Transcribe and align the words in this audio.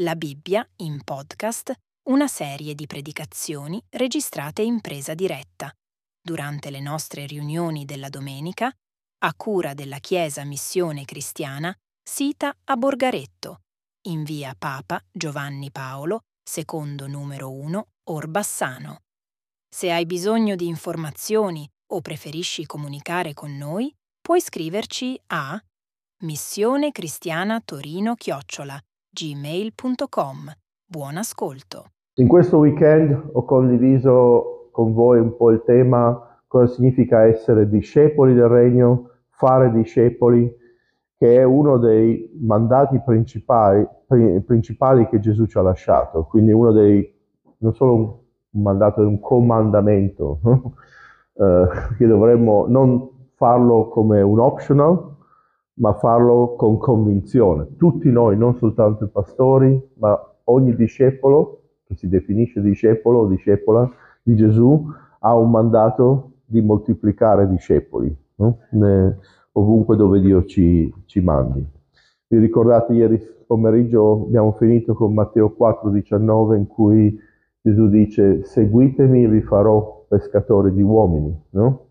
La 0.00 0.16
Bibbia 0.16 0.66
in 0.76 1.04
podcast, 1.04 1.70
una 2.08 2.26
serie 2.26 2.74
di 2.74 2.86
predicazioni 2.86 3.78
registrate 3.90 4.62
in 4.62 4.80
presa 4.80 5.12
diretta 5.12 5.70
durante 6.18 6.70
le 6.70 6.80
nostre 6.80 7.26
riunioni 7.26 7.84
della 7.84 8.08
domenica 8.08 8.72
a 9.18 9.34
cura 9.34 9.74
della 9.74 9.98
Chiesa 9.98 10.44
Missione 10.44 11.04
Cristiana 11.04 11.76
sita 12.02 12.56
a 12.64 12.76
Borgaretto, 12.78 13.60
in 14.08 14.24
via 14.24 14.54
Papa 14.58 14.98
Giovanni 15.12 15.70
Paolo, 15.70 16.20
secondo 16.42 17.06
numero 17.06 17.50
1, 17.50 17.88
Orbassano. 18.04 19.02
Se 19.68 19.92
hai 19.92 20.06
bisogno 20.06 20.56
di 20.56 20.68
informazioni 20.68 21.68
o 21.92 22.00
preferisci 22.00 22.64
comunicare 22.64 23.34
con 23.34 23.58
noi, 23.58 23.94
puoi 24.22 24.40
scriverci 24.40 25.20
a 25.26 25.62
missione 26.22 26.92
cristiana 26.92 27.60
torino 27.60 28.14
chiocciola 28.14 28.82
gmail.com. 29.12 30.50
Buon 30.86 31.16
ascolto. 31.18 31.84
In 32.14 32.28
questo 32.28 32.58
weekend 32.58 33.30
ho 33.32 33.44
condiviso 33.44 34.68
con 34.72 34.94
voi 34.94 35.20
un 35.20 35.36
po' 35.36 35.50
il 35.50 35.62
tema 35.64 36.32
cosa 36.52 36.66
significa 36.66 37.24
essere 37.24 37.68
discepoli 37.68 38.34
del 38.34 38.48
regno, 38.48 39.10
fare 39.30 39.72
discepoli, 39.72 40.54
che 41.16 41.36
è 41.36 41.44
uno 41.44 41.78
dei 41.78 42.30
mandati 42.40 43.00
principali, 43.02 43.86
principali 44.44 45.08
che 45.08 45.18
Gesù 45.18 45.46
ci 45.46 45.56
ha 45.56 45.62
lasciato, 45.62 46.24
quindi 46.24 46.52
uno 46.52 46.72
dei, 46.72 47.10
non 47.58 47.72
solo 47.74 48.24
un 48.50 48.62
mandato, 48.62 49.00
è 49.00 49.06
un 49.06 49.18
comandamento, 49.20 50.40
eh, 51.32 51.66
che 51.96 52.06
dovremmo 52.06 52.66
non 52.66 53.08
farlo 53.34 53.88
come 53.88 54.20
un 54.20 54.38
optional, 54.38 55.11
ma 55.74 55.94
farlo 55.94 56.54
con 56.56 56.78
convinzione. 56.78 57.76
Tutti 57.76 58.10
noi, 58.10 58.36
non 58.36 58.56
soltanto 58.56 59.04
i 59.04 59.08
pastori, 59.08 59.80
ma 59.94 60.18
ogni 60.44 60.74
discepolo 60.74 61.60
che 61.84 61.94
si 61.96 62.08
definisce 62.08 62.60
discepolo 62.60 63.20
o 63.20 63.26
discepola 63.26 63.90
di 64.22 64.36
Gesù 64.36 64.86
ha 65.20 65.36
un 65.36 65.50
mandato 65.50 66.32
di 66.44 66.60
moltiplicare 66.60 67.48
discepoli, 67.48 68.14
no? 68.36 68.58
ovunque 69.52 69.96
dove 69.96 70.20
Dio 70.20 70.44
ci, 70.44 70.92
ci 71.06 71.20
mandi. 71.20 71.64
Vi 72.26 72.38
ricordate 72.38 72.92
ieri 72.94 73.20
pomeriggio 73.46 74.24
abbiamo 74.26 74.52
finito 74.52 74.94
con 74.94 75.12
Matteo 75.12 75.54
4,19 75.58 76.56
in 76.56 76.66
cui 76.66 77.18
Gesù 77.60 77.88
dice 77.88 78.44
seguitemi 78.44 79.26
vi 79.26 79.42
farò 79.42 80.04
pescatori 80.08 80.72
di 80.72 80.82
uomini, 80.82 81.38
no? 81.50 81.86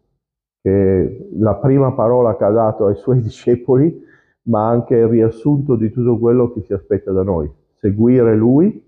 Che 0.62 1.30
la 1.38 1.56
prima 1.56 1.92
parola 1.94 2.36
che 2.38 2.44
ha 2.44 2.52
dato 2.52 2.86
ai 2.86 2.96
suoi 2.96 3.20
discepoli, 3.22 4.10
ma 4.44 4.68
anche 4.68 4.96
il 4.96 5.08
riassunto 5.08 5.76
di 5.76 5.92
tutto 5.92 6.18
quello 6.18 6.52
che 6.52 6.62
si 6.62 6.74
aspetta 6.74 7.12
da 7.12 7.24
noi. 7.24 7.52
Seguire 7.78 8.36
Lui, 8.36 8.84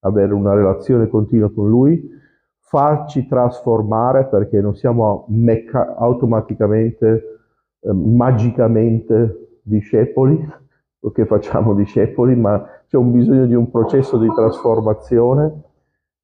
avere 0.00 0.32
una 0.32 0.54
relazione 0.54 1.08
continua 1.08 1.50
con 1.52 1.68
Lui, 1.68 2.18
farci 2.58 3.26
trasformare 3.26 4.26
perché 4.26 4.60
non 4.60 4.74
siamo 4.76 5.26
mecca- 5.28 5.96
automaticamente, 5.96 7.40
eh, 7.80 7.92
magicamente 7.92 9.58
discepoli, 9.62 10.38
perché 11.00 11.26
facciamo 11.26 11.74
discepoli, 11.74 12.36
ma 12.36 12.64
c'è 12.86 12.96
un 12.96 13.12
bisogno 13.12 13.46
di 13.46 13.54
un 13.54 13.70
processo 13.70 14.18
di 14.18 14.28
trasformazione. 14.32 15.62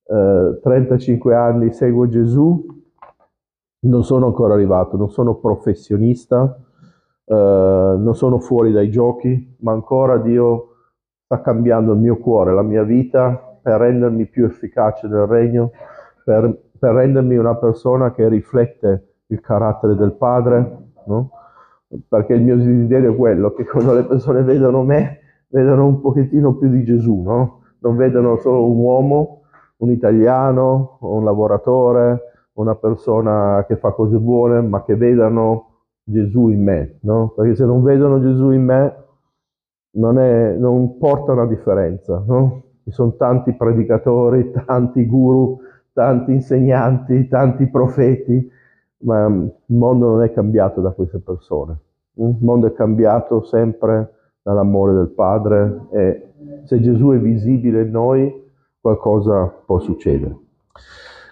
Eh, 0.08 0.60
35 0.62 1.34
anni 1.34 1.72
seguo 1.72 2.08
Gesù, 2.08 2.64
non 3.86 4.04
sono 4.04 4.26
ancora 4.26 4.54
arrivato, 4.54 4.96
non 4.96 5.10
sono 5.10 5.36
professionista, 5.36 6.58
eh, 7.24 7.34
non 7.34 8.14
sono 8.14 8.38
fuori 8.38 8.72
dai 8.72 8.90
giochi, 8.90 9.56
ma 9.60 9.72
ancora 9.72 10.18
Dio 10.18 10.68
sta 11.24 11.40
cambiando 11.40 11.92
il 11.92 11.98
mio 11.98 12.18
cuore, 12.18 12.54
la 12.54 12.62
mia 12.62 12.82
vita 12.82 13.58
per 13.62 13.80
rendermi 13.80 14.26
più 14.26 14.44
efficace 14.44 15.08
nel 15.08 15.26
regno, 15.26 15.70
per, 16.24 16.56
per 16.78 16.94
rendermi 16.94 17.36
una 17.36 17.56
persona 17.56 18.12
che 18.12 18.28
riflette 18.28 19.14
il 19.26 19.40
carattere 19.40 19.96
del 19.96 20.12
Padre, 20.12 20.92
no? 21.06 21.30
perché 22.08 22.34
il 22.34 22.42
mio 22.42 22.56
desiderio 22.56 23.12
è 23.12 23.16
quello 23.16 23.52
che 23.52 23.64
quando 23.64 23.92
le 23.92 24.04
persone 24.04 24.42
vedono 24.42 24.82
me, 24.82 25.20
vedano 25.48 25.86
un 25.86 26.00
pochettino 26.00 26.54
più 26.54 26.68
di 26.68 26.84
Gesù, 26.84 27.22
no? 27.22 27.62
non 27.80 27.96
vedono 27.96 28.36
solo 28.38 28.68
un 28.68 28.78
uomo, 28.78 29.40
un 29.78 29.90
italiano, 29.90 30.98
un 31.00 31.24
lavoratore, 31.24 32.20
una 32.56 32.74
persona 32.74 33.64
che 33.66 33.76
fa 33.76 33.92
cose 33.92 34.16
buone, 34.18 34.60
ma 34.60 34.82
che 34.84 34.96
vedano 34.96 35.70
Gesù 36.02 36.48
in 36.48 36.62
me, 36.62 36.98
no? 37.02 37.32
Perché 37.34 37.56
se 37.56 37.64
non 37.64 37.82
vedono 37.82 38.20
Gesù 38.20 38.50
in 38.50 38.64
me, 38.64 39.04
non, 39.92 40.18
è, 40.18 40.54
non 40.56 40.98
porta 40.98 41.32
una 41.32 41.46
differenza, 41.46 42.22
no? 42.26 42.62
Ci 42.84 42.90
sono 42.92 43.14
tanti 43.16 43.52
predicatori, 43.54 44.52
tanti 44.66 45.06
guru, 45.06 45.58
tanti 45.92 46.32
insegnanti, 46.32 47.28
tanti 47.28 47.66
profeti, 47.66 48.50
ma 48.98 49.26
il 49.26 49.76
mondo 49.76 50.10
non 50.10 50.22
è 50.22 50.32
cambiato 50.32 50.80
da 50.80 50.90
queste 50.90 51.18
persone. 51.18 51.78
Il 52.14 52.36
mondo 52.40 52.66
è 52.66 52.72
cambiato 52.72 53.42
sempre 53.42 54.14
dall'amore 54.42 54.94
del 54.94 55.08
Padre 55.08 55.86
e 55.90 56.32
se 56.64 56.80
Gesù 56.80 57.10
è 57.10 57.18
visibile 57.18 57.82
in 57.82 57.90
noi, 57.90 58.44
qualcosa 58.80 59.46
può 59.66 59.78
succedere. 59.80 60.36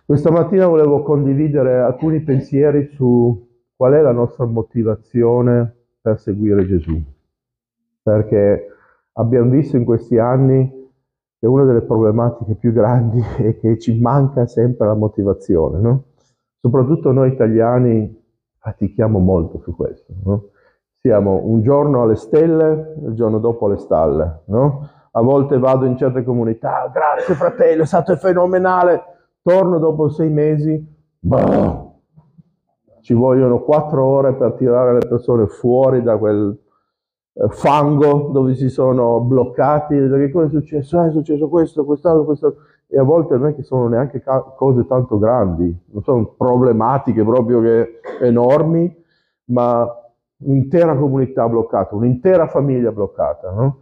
Questa 0.06 0.30
mattina 0.30 0.66
volevo 0.66 1.02
condividere 1.02 1.80
alcuni 1.80 2.20
pensieri 2.20 2.90
su 2.92 3.48
qual 3.74 3.94
è 3.94 4.02
la 4.02 4.12
nostra 4.12 4.44
motivazione 4.44 5.74
per 5.98 6.20
seguire 6.20 6.66
Gesù, 6.66 7.02
perché 8.02 8.66
abbiamo 9.14 9.48
visto 9.48 9.78
in 9.78 9.86
questi 9.86 10.18
anni 10.18 10.70
che 11.40 11.46
una 11.46 11.64
delle 11.64 11.80
problematiche 11.80 12.54
più 12.54 12.74
grandi 12.74 13.18
è 13.40 13.58
che 13.58 13.78
ci 13.78 13.98
manca 13.98 14.46
sempre 14.46 14.86
la 14.86 14.94
motivazione, 14.94 15.80
no? 15.80 16.04
Soprattutto 16.60 17.10
noi 17.10 17.30
italiani 17.32 18.22
fatichiamo 18.58 19.18
molto 19.18 19.60
su 19.60 19.74
questo, 19.74 20.12
no? 20.22 20.48
Siamo 21.00 21.40
un 21.44 21.62
giorno 21.62 22.02
alle 22.02 22.16
stelle, 22.16 22.94
il 23.06 23.14
giorno 23.14 23.38
dopo 23.38 23.64
alle 23.64 23.78
stalle, 23.78 24.42
no? 24.48 24.86
A 25.12 25.22
volte 25.22 25.58
vado 25.58 25.86
in 25.86 25.96
certe 25.96 26.22
comunità, 26.24 26.90
grazie 26.92 27.34
fratello, 27.34 27.84
è 27.84 27.86
stato 27.86 28.14
fenomenale, 28.16 29.12
Torno 29.46 29.78
dopo 29.78 30.08
sei 30.08 30.30
mesi, 30.30 30.82
bah, 31.18 31.92
ci 33.02 33.12
vogliono 33.12 33.60
quattro 33.60 34.02
ore 34.02 34.32
per 34.32 34.54
tirare 34.54 34.94
le 34.94 35.06
persone 35.06 35.48
fuori 35.48 36.02
da 36.02 36.16
quel 36.16 36.58
eh, 37.34 37.48
fango 37.50 38.30
dove 38.32 38.54
si 38.54 38.70
sono 38.70 39.20
bloccati, 39.20 39.96
che 39.96 40.30
cosa 40.30 40.46
è 40.46 40.48
successo? 40.48 40.98
Ah, 40.98 41.08
è 41.08 41.10
successo 41.10 41.50
questo, 41.50 41.84
quest'altro, 41.84 42.24
questo. 42.24 42.56
E 42.86 42.98
a 42.98 43.02
volte 43.02 43.36
non 43.36 43.48
è 43.48 43.54
che 43.54 43.62
sono 43.62 43.86
neanche 43.86 44.22
cose 44.56 44.86
tanto 44.86 45.18
grandi, 45.18 45.78
non 45.90 46.02
sono 46.02 46.24
problematiche 46.38 47.22
proprio 47.22 47.60
che 47.60 48.00
enormi, 48.22 48.96
ma 49.48 49.86
un'intera 50.38 50.96
comunità 50.96 51.46
bloccata, 51.50 51.94
un'intera 51.94 52.46
famiglia 52.46 52.92
bloccata. 52.92 53.50
No? 53.50 53.80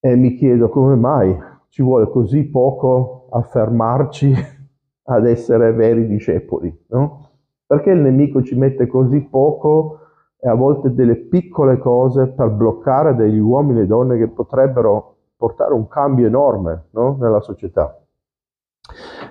E 0.00 0.16
mi 0.16 0.34
chiedo 0.34 0.68
come 0.70 0.96
mai 0.96 1.38
ci 1.68 1.82
vuole 1.82 2.08
così 2.08 2.42
poco 2.48 3.28
a 3.30 3.42
fermarci 3.42 4.60
ad 5.04 5.26
essere 5.26 5.72
veri 5.72 6.06
discepoli, 6.06 6.84
no? 6.88 7.30
Perché 7.66 7.90
il 7.90 8.00
nemico 8.00 8.42
ci 8.42 8.56
mette 8.56 8.86
così 8.86 9.20
poco 9.20 9.98
e 10.38 10.48
a 10.48 10.54
volte 10.54 10.92
delle 10.92 11.16
piccole 11.16 11.78
cose 11.78 12.26
per 12.26 12.50
bloccare 12.50 13.14
degli 13.14 13.38
uomini 13.38 13.80
e 13.80 13.86
donne 13.86 14.18
che 14.18 14.28
potrebbero 14.28 15.16
portare 15.36 15.72
un 15.72 15.88
cambio 15.88 16.26
enorme 16.26 16.86
no? 16.90 17.16
nella 17.20 17.40
società. 17.40 17.96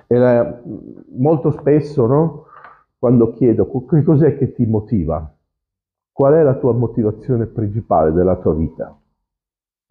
E 0.06 0.16
la, 0.16 0.60
molto 1.16 1.50
spesso, 1.50 2.06
no? 2.06 2.44
quando 2.98 3.32
chiedo 3.32 3.70
che 3.88 4.02
cos'è 4.02 4.38
che 4.38 4.54
ti 4.54 4.64
motiva, 4.64 5.30
qual 6.12 6.34
è 6.34 6.42
la 6.42 6.54
tua 6.54 6.72
motivazione 6.72 7.46
principale 7.46 8.12
della 8.12 8.36
tua 8.36 8.54
vita? 8.54 8.98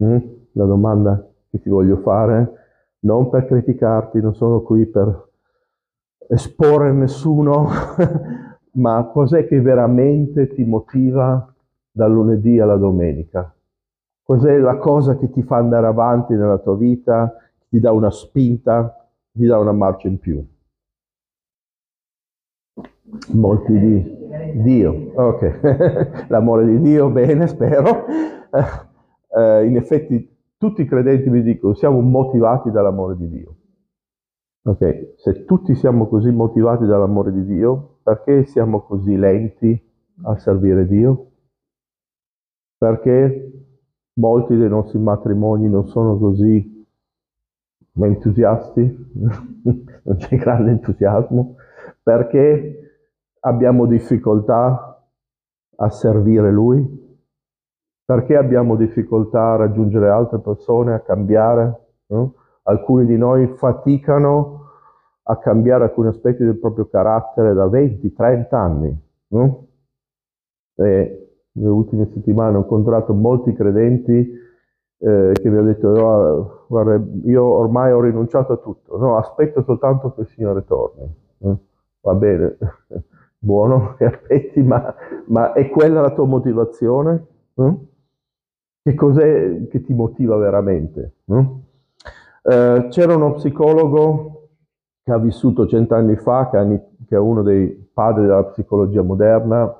Mm? 0.02 0.16
La 0.52 0.64
domanda 0.64 1.24
che 1.50 1.60
ti 1.60 1.68
voglio 1.68 1.98
fare, 1.98 2.52
non 3.00 3.30
per 3.30 3.46
criticarti, 3.46 4.20
non 4.20 4.34
sono 4.34 4.62
qui 4.62 4.86
per 4.86 5.30
esporre 6.28 6.92
nessuno, 6.92 7.68
ma 8.74 9.04
cos'è 9.12 9.46
che 9.46 9.60
veramente 9.60 10.48
ti 10.48 10.64
motiva 10.64 11.52
dal 11.90 12.12
lunedì 12.12 12.58
alla 12.58 12.76
domenica? 12.76 13.54
Cos'è 14.22 14.56
la 14.58 14.76
cosa 14.76 15.16
che 15.16 15.30
ti 15.30 15.42
fa 15.42 15.56
andare 15.56 15.86
avanti 15.86 16.34
nella 16.34 16.58
tua 16.58 16.76
vita, 16.76 17.34
ti 17.68 17.80
dà 17.80 17.92
una 17.92 18.10
spinta, 18.10 19.08
ti 19.32 19.44
dà 19.44 19.58
una 19.58 19.72
marcia 19.72 20.08
in 20.08 20.18
più? 20.18 20.44
Molti 23.32 23.78
di 23.78 24.62
Dio, 24.62 25.12
ok, 25.14 26.26
l'amore 26.28 26.64
di 26.66 26.80
Dio, 26.80 27.10
bene, 27.10 27.46
spero. 27.46 28.04
Uh, 29.28 29.64
in 29.64 29.76
effetti 29.76 30.30
tutti 30.58 30.82
i 30.82 30.86
credenti 30.86 31.28
mi 31.28 31.42
dicono 31.42 31.74
siamo 31.74 32.00
motivati 32.00 32.70
dall'amore 32.70 33.16
di 33.16 33.28
Dio. 33.28 33.54
Ok, 34.64 35.14
se 35.16 35.44
tutti 35.44 35.74
siamo 35.74 36.06
così 36.06 36.30
motivati 36.30 36.86
dall'amore 36.86 37.32
di 37.32 37.44
Dio, 37.44 37.98
perché 38.04 38.44
siamo 38.44 38.82
così 38.82 39.16
lenti 39.16 39.76
a 40.22 40.38
servire 40.38 40.86
Dio? 40.86 41.30
Perché 42.78 43.64
molti 44.14 44.56
dei 44.56 44.68
nostri 44.68 45.00
matrimoni 45.00 45.68
non 45.68 45.88
sono 45.88 46.16
così 46.16 46.86
entusiasti, 47.94 48.82
non 50.04 50.16
c'è 50.16 50.36
grande 50.36 50.70
entusiasmo, 50.70 51.56
perché 52.00 53.00
abbiamo 53.40 53.86
difficoltà 53.86 55.08
a 55.74 55.90
servire 55.90 56.52
Lui, 56.52 57.00
perché 58.04 58.36
abbiamo 58.36 58.76
difficoltà 58.76 59.54
a 59.54 59.56
raggiungere 59.56 60.08
altre 60.08 60.38
persone, 60.38 60.94
a 60.94 61.00
cambiare. 61.00 61.80
No? 62.06 62.34
Alcuni 62.62 63.06
di 63.06 63.16
noi 63.16 63.46
faticano 63.56 64.60
a 65.24 65.36
cambiare 65.38 65.84
alcuni 65.84 66.08
aspetti 66.08 66.44
del 66.44 66.58
proprio 66.58 66.86
carattere 66.88 67.54
da 67.54 67.66
20-30 67.66 68.54
anni. 68.54 69.00
No? 69.28 69.66
E 70.76 71.22
nelle 71.52 71.70
ultime 71.70 72.08
settimane 72.12 72.56
ho 72.56 72.60
incontrato 72.60 73.12
molti 73.12 73.52
credenti 73.52 74.40
eh, 74.98 75.32
che 75.34 75.50
mi 75.50 75.56
hanno 75.56 75.66
detto 75.66 75.88
oh, 75.88 76.64
guarda, 76.68 77.02
io 77.24 77.44
ormai 77.44 77.92
ho 77.92 78.00
rinunciato 78.00 78.52
a 78.52 78.56
tutto, 78.56 78.96
no, 78.98 79.16
aspetto 79.16 79.62
soltanto 79.62 80.14
che 80.14 80.22
il 80.22 80.28
Signore 80.28 80.64
torni. 80.64 81.14
Eh? 81.38 81.56
Va 82.00 82.14
bene, 82.14 82.56
buono 83.38 83.94
che 83.96 84.04
aspetti, 84.06 84.62
ma, 84.62 84.94
ma, 85.26 85.52
è 85.52 85.68
quella 85.70 86.00
la 86.00 86.12
tua 86.12 86.24
motivazione? 86.24 87.26
Eh? 87.54 87.76
Che 88.84 88.94
cos'è 88.94 89.66
che 89.68 89.82
ti 89.82 89.92
motiva 89.92 90.36
veramente? 90.36 91.16
Eh, 92.42 92.86
c'era 92.90 93.14
uno 93.14 93.34
psicologo 93.34 94.48
che 95.04 95.12
ha 95.12 95.18
vissuto 95.18 95.66
cent'anni 95.66 96.16
fa, 96.16 96.48
che, 96.50 96.58
è 97.08 97.18
uno 97.18 97.42
dei 97.42 97.68
padri 97.92 98.22
della 98.22 98.44
psicologia 98.44 99.02
moderna, 99.02 99.72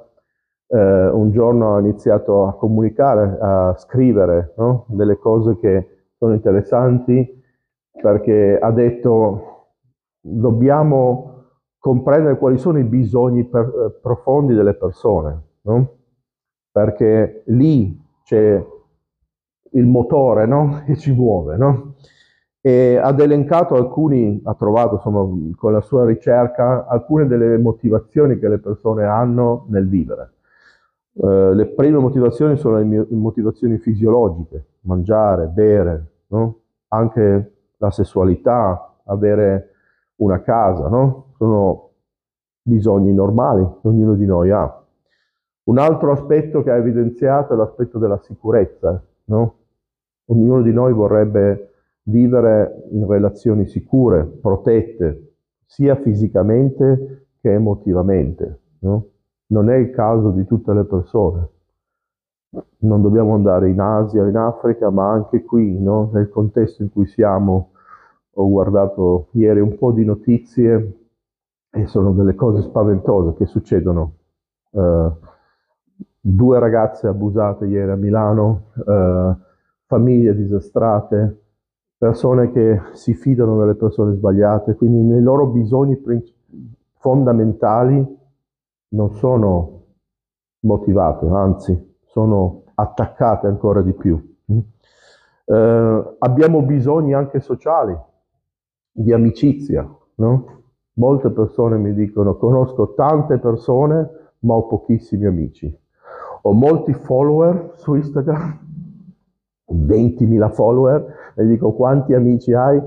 eh, 0.69 1.09
un 1.09 1.31
giorno 1.31 1.75
ha 1.75 1.81
iniziato 1.81 2.47
a 2.47 2.55
comunicare, 2.57 3.39
a 3.41 3.75
scrivere 3.77 4.55
no? 4.57 4.87
delle 4.89 5.19
cose 5.19 5.59
che 5.59 6.07
sono 6.17 6.35
interessanti 6.35 7.41
perché 8.01 8.59
ha 8.59 8.71
detto 8.71 9.67
dobbiamo 10.21 11.31
comprendere 11.79 12.39
quali 12.39 12.59
sono 12.59 12.79
i 12.79 12.85
bisogni 12.85 13.45
per, 13.45 13.65
eh, 13.65 14.01
profondi 14.01 14.55
delle 14.55 14.75
persone, 14.75 15.43
no? 15.63 15.97
perché 16.71 17.43
lì 17.47 18.01
c'è 18.25 18.65
il 19.73 19.87
motore 19.87 20.47
no? 20.47 20.83
che 20.87 20.97
ci 20.97 21.13
muove. 21.13 21.57
E 22.65 22.97
ha 22.97 23.13
elencato 23.19 23.75
alcuni, 23.75 24.41
ha 24.45 24.55
trovato 24.55 24.95
insomma, 24.95 25.53
con 25.57 25.73
la 25.73 25.81
sua 25.81 26.07
ricerca 26.07 26.87
alcune 26.87 27.27
delle 27.27 27.59
motivazioni 27.59 28.39
che 28.39 28.49
le 28.49 28.59
persone 28.59 29.05
hanno 29.05 29.67
nel 29.69 29.89
vivere. 29.89 30.35
Eh, 31.15 31.55
le 31.55 31.67
prime 31.67 31.99
motivazioni 31.99 32.57
sono 32.57 32.79
le 32.79 33.07
motivazioni 33.11 33.79
fisiologiche, 33.79 34.65
mangiare, 34.83 35.47
bere, 35.47 36.07
no? 36.29 36.61
anche 36.89 37.53
la 37.79 37.91
sessualità, 37.91 38.95
avere 39.07 39.71
una 40.17 40.41
casa, 40.41 40.89
no? 40.89 41.33
sono 41.37 41.91
bisogni 42.63 43.13
normali 43.13 43.67
che 43.81 43.89
ognuno 43.89 44.15
di 44.15 44.25
noi 44.25 44.51
ha. 44.51 44.83
Un 45.65 45.79
altro 45.79 46.13
aspetto 46.13 46.63
che 46.63 46.71
ha 46.71 46.77
evidenziato 46.77 47.55
è 47.55 47.57
l'aspetto 47.57 47.99
della 47.99 48.19
sicurezza. 48.19 49.03
No? 49.25 49.55
Ognuno 50.27 50.63
di 50.63 50.73
noi 50.73 50.93
vorrebbe 50.93 51.72
vivere 52.05 52.87
in 52.91 53.07
relazioni 53.07 53.67
sicure, 53.67 54.25
protette, 54.25 55.35
sia 55.65 55.97
fisicamente 55.97 57.27
che 57.41 57.53
emotivamente. 57.53 58.61
No? 58.81 59.13
non 59.53 59.71
è 59.71 59.77
il 59.77 59.91
caso 59.91 60.31
di 60.31 60.45
tutte 60.45 60.73
le 60.73 60.85
persone. 60.85 61.49
Non 62.79 63.01
dobbiamo 63.01 63.35
andare 63.35 63.71
in 63.71 63.81
Asia, 63.81 64.27
in 64.27 64.37
Africa, 64.37 64.91
ma 64.91 65.11
anche 65.11 65.45
qui, 65.45 65.79
no? 65.81 66.11
nel 66.13 66.29
contesto 66.29 66.83
in 66.83 66.91
cui 66.91 67.07
siamo. 67.07 67.71
Ho 68.37 68.49
guardato 68.49 69.29
ieri 69.33 69.61
un 69.61 69.77
po' 69.77 69.93
di 69.93 70.05
notizie 70.05 71.01
e 71.71 71.87
sono 71.87 72.13
delle 72.13 72.35
cose 72.35 72.63
spaventose 72.63 73.35
che 73.37 73.47
succedono. 73.47 74.15
Uh, 74.71 75.11
due 76.19 76.59
ragazze 76.59 77.07
abusate 77.07 77.67
ieri 77.67 77.91
a 77.91 77.97
Milano, 77.97 78.71
uh, 78.75 79.35
famiglie 79.87 80.35
disastrate, 80.35 81.42
persone 82.03 82.51
che 82.51 82.81
si 82.95 83.15
fidano 83.15 83.57
delle 83.57 83.77
persone 83.77 84.17
sbagliate, 84.17 84.75
quindi 84.75 85.03
nei 85.03 85.23
loro 85.23 85.47
bisogni 85.47 85.97
fondamentali 86.99 88.05
non 88.89 89.15
sono 89.15 89.85
motivate, 90.63 91.29
anzi 91.29 91.95
sono 92.03 92.65
attaccate 92.75 93.47
ancora 93.47 93.83
di 93.83 93.93
più. 93.93 94.21
Mm? 94.53 94.59
Eh, 95.45 96.15
abbiamo 96.19 96.63
bisogni 96.63 97.15
anche 97.15 97.39
sociali, 97.39 97.97
di 98.91 99.13
amicizia. 99.13 99.89
No? 100.17 100.63
Molte 100.95 101.31
persone 101.31 101.77
mi 101.77 101.95
dicono 101.95 102.37
conosco 102.37 102.95
tante 102.95 103.39
persone 103.39 104.33
ma 104.41 104.55
ho 104.55 104.67
pochissimi 104.67 105.27
amici. 105.27 105.73
Ho 106.43 106.53
molti 106.53 106.95
follower 106.95 107.75
su 107.77 107.95
Instagram, 107.95 108.59
20.000 109.73 110.51
follower, 110.51 111.22
e 111.35 111.47
dico 111.47 111.73
quanti 111.73 112.15
amici 112.15 112.53
hai? 112.53 112.81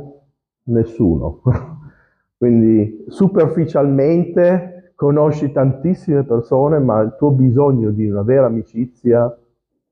Nessuno. 0.64 1.42
Quindi 2.38 3.06
superficialmente 3.08 4.94
conosci 4.96 5.52
tantissime 5.52 6.24
persone, 6.24 6.80
ma 6.80 7.02
il 7.02 7.16
tuo 7.18 7.32
bisogno 7.32 7.92
di 7.92 8.10
una 8.10 8.24
vera 8.24 8.46
amicizia 8.46 9.36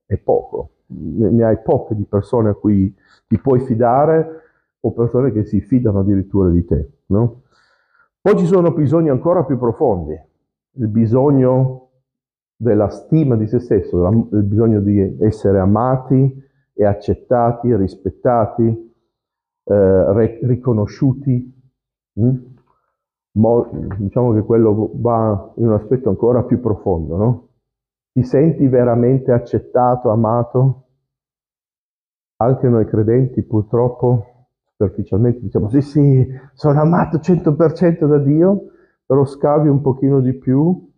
è 0.05 0.17
poco. 0.17 0.69
Ne 0.88 1.44
hai 1.44 1.57
poche 1.63 1.95
di 1.95 2.03
persone 2.03 2.50
a 2.50 2.53
cui 2.53 2.94
ti 3.27 3.39
puoi 3.39 3.59
fidare 3.61 4.41
o 4.79 4.91
persone 4.91 5.31
che 5.31 5.45
si 5.45 5.61
fidano 5.61 6.00
addirittura 6.00 6.50
di 6.50 6.65
te. 6.65 6.89
No? 7.07 7.41
Poi 8.21 8.38
ci 8.38 8.45
sono 8.45 8.71
bisogni 8.71 9.09
ancora 9.09 9.44
più 9.44 9.57
profondi, 9.57 10.17
il 10.75 10.88
bisogno 10.88 11.89
della 12.55 12.89
stima 12.89 13.35
di 13.35 13.47
se 13.47 13.59
stesso, 13.59 14.07
il 14.31 14.44
bisogno 14.44 14.79
di 14.79 15.17
essere 15.19 15.59
amati 15.59 16.41
e 16.74 16.86
accettati, 16.86 17.75
rispettati, 17.75 18.94
eh, 19.64 20.40
riconosciuti. 20.42 21.62
Mm? 22.20 22.36
Mo, 23.36 23.70
diciamo 23.98 24.34
che 24.34 24.42
quello 24.42 24.92
va 24.96 25.54
in 25.56 25.68
un 25.68 25.74
aspetto 25.74 26.10
ancora 26.10 26.44
più 26.44 26.60
profondo, 26.60 27.16
no? 27.16 27.48
Ti 28.12 28.24
senti 28.24 28.68
veramente 28.68 29.31
accettato, 29.31 30.10
amato? 30.10 30.84
Anche 32.38 32.68
noi 32.68 32.86
credenti 32.86 33.42
purtroppo 33.44 34.34
superficialmente 34.75 35.40
diciamo 35.40 35.70
sì 35.70 35.81
sì, 35.81 36.28
sono 36.54 36.80
amato 36.82 37.18
100% 37.18 38.06
da 38.06 38.18
Dio, 38.18 38.65
però 39.06 39.25
scavi 39.25 39.68
un 39.68 39.82
pochino 39.82 40.20
di 40.20 40.34
più, 40.34 40.92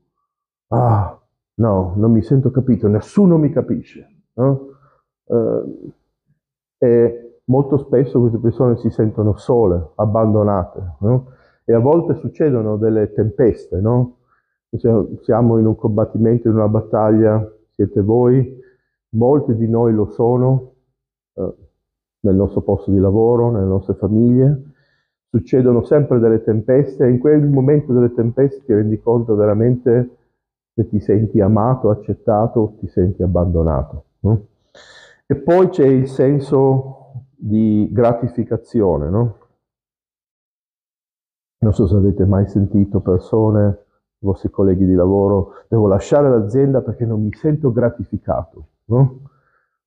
ah 0.70 1.22
no, 1.56 1.94
non 1.96 2.12
mi 2.12 2.22
sento 2.22 2.52
capito, 2.52 2.88
nessuno 2.88 3.38
mi 3.38 3.52
capisce. 3.52 4.10
No? 4.34 4.75
Eh, 5.28 5.94
e 6.78 7.40
molto 7.46 7.78
spesso 7.78 8.20
queste 8.20 8.40
persone 8.40 8.78
si 8.78 8.90
sentono 8.90 9.36
sole, 9.38 9.92
abbandonate. 9.96 10.96
No? 11.00 11.34
e 11.66 11.74
a 11.74 11.80
volte 11.80 12.14
succedono 12.16 12.78
delle 12.78 13.12
tempeste, 13.12 13.82
no? 13.82 14.20
Siamo 15.22 15.58
in 15.58 15.66
un 15.66 15.76
combattimento, 15.76 16.48
in 16.48 16.56
una 16.56 16.68
battaglia, 16.68 17.44
siete 17.72 18.02
voi, 18.02 18.60
molti 19.10 19.56
di 19.56 19.68
noi 19.68 19.94
lo 19.94 20.12
sono, 20.12 20.74
eh, 21.34 21.54
nel 22.20 22.36
nostro 22.36 22.62
posto 22.62 22.92
di 22.92 23.00
lavoro, 23.00 23.52
nelle 23.52 23.66
nostre 23.66 23.96
famiglie, 23.96 24.74
succedono 25.30 25.84
sempre 25.84 26.20
delle 26.20 26.44
tempeste 26.44 27.06
e 27.06 27.10
in 27.10 27.20
quel 27.20 27.42
momento 27.48 27.94
delle 27.94 28.14
tempeste 28.14 28.64
ti 28.64 28.74
rendi 28.74 29.00
conto 29.00 29.36
veramente 29.36 30.18
se 30.74 30.88
ti 30.88 31.00
senti 31.00 31.40
amato, 31.40 31.90
accettato 31.90 32.60
o 32.60 32.76
ti 32.80 32.88
senti 32.88 33.24
abbandonato. 33.24 34.04
No? 34.20 34.48
E 35.28 35.36
poi 35.36 35.70
c'è 35.70 35.86
il 35.86 36.08
senso 36.08 37.30
di 37.36 37.90
gratificazione, 37.92 39.10
no? 39.10 39.38
Non 41.60 41.74
so 41.74 41.88
se 41.88 41.96
avete 41.96 42.26
mai 42.26 42.48
sentito 42.48 43.00
persone, 43.00 43.86
i 44.20 44.26
vostri 44.26 44.50
colleghi 44.50 44.86
di 44.86 44.94
lavoro, 44.94 45.66
devo 45.68 45.88
lasciare 45.88 46.30
l'azienda 46.30 46.82
perché 46.82 47.06
non 47.06 47.24
mi 47.24 47.34
sento 47.34 47.72
gratificato, 47.72 48.68
no? 48.86 49.22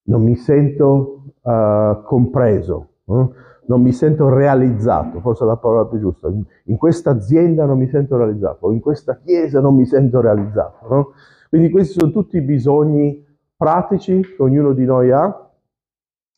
non 0.03 0.23
mi 0.23 0.35
sento 0.35 1.35
uh, 1.41 2.03
compreso, 2.03 2.89
no? 3.05 3.33
non 3.67 3.83
mi 3.83 3.93
sento 3.93 4.29
realizzato, 4.29 5.21
forse 5.21 5.45
la 5.45 5.57
parola 5.57 5.87
più 5.87 6.01
giusta. 6.01 6.29
In, 6.65 6.77
questa 6.77 7.11
azienda 7.11 7.65
non 7.65 7.79
mi 7.79 7.89
sento 7.89 8.17
realizzato, 8.17 8.73
in 8.73 8.81
questa 8.81 9.19
chiesa 9.19 9.61
non 9.61 9.77
mi 9.77 9.87
sento 9.87 10.21
realizzato. 10.21 10.89
No? 10.89 11.13
Quindi 11.49 11.71
questi 11.71 11.99
sono 11.99 12.11
tutti 12.11 12.39
i 12.39 12.43
bisogni 12.43 13.25
pratici 13.59 14.21
che 14.21 14.41
ognuno 14.41 14.73
di 14.73 14.85
noi 14.85 15.11
ha 15.11 15.51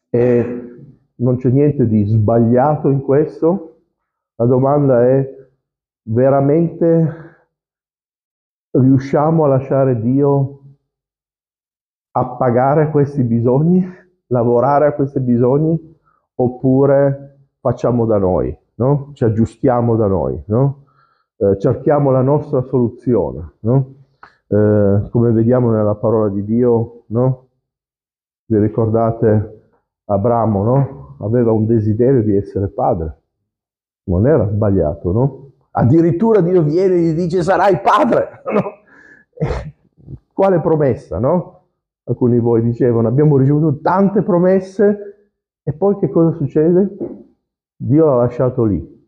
e 0.09 0.61
non 1.17 1.37
c'è 1.37 1.51
niente 1.51 1.87
di 1.87 2.07
sbagliato 2.07 2.89
in 2.89 3.03
questo, 3.03 3.83
la 4.37 4.47
domanda 4.47 5.07
è, 5.07 5.37
veramente 6.05 7.29
riusciamo 8.71 9.45
a 9.45 9.49
lasciare 9.49 10.01
Dio 10.01 10.63
appagare 12.13 12.91
questi 12.91 13.23
bisogni, 13.23 13.87
lavorare 14.29 14.87
a 14.87 14.93
questi 14.95 15.21
bisogni, 15.21 15.79
oppure 16.37 17.49
facciamo 17.61 18.07
da 18.07 18.17
noi, 18.17 18.57
no? 18.77 19.11
ci 19.13 19.25
aggiustiamo 19.25 19.95
da 19.95 20.07
noi, 20.07 20.43
no? 20.47 20.85
eh, 21.37 21.59
cerchiamo 21.59 22.11
la 22.11 22.23
nostra 22.23 22.63
soluzione. 22.63 23.53
No? 23.61 23.95
Eh, 24.47 25.09
come 25.11 25.31
vediamo 25.33 25.71
nella 25.71 25.95
parola 25.95 26.31
di 26.31 26.43
Dio, 26.45 27.00
vi 28.47 28.59
ricordate 28.59 29.73
Abramo, 30.05 30.63
no? 30.63 31.17
aveva 31.21 31.53
un 31.53 31.67
desiderio 31.67 32.23
di 32.23 32.37
essere 32.37 32.69
padre, 32.69 33.23
non 34.05 34.27
era 34.27 34.49
sbagliato, 34.49 35.13
no? 35.13 35.51
Addirittura 35.73 36.41
Dio 36.41 36.63
viene 36.63 36.95
e 36.95 37.01
gli 37.01 37.13
dice 37.15 37.43
sarai 37.43 37.81
padre, 37.81 38.43
no? 38.53 38.63
Quale 40.33 40.61
promessa, 40.61 41.19
no? 41.19 41.59
Alcuni 42.05 42.35
di 42.35 42.41
voi 42.41 42.63
dicevano 42.63 43.09
abbiamo 43.09 43.37
ricevuto 43.37 43.81
tante 43.81 44.23
promesse 44.23 45.33
e 45.63 45.73
poi 45.73 45.99
che 45.99 46.09
cosa 46.09 46.37
succede? 46.37 46.97
Dio 47.77 48.07
l'ha 48.07 48.17
lasciato 48.17 48.65
lì. 48.65 48.99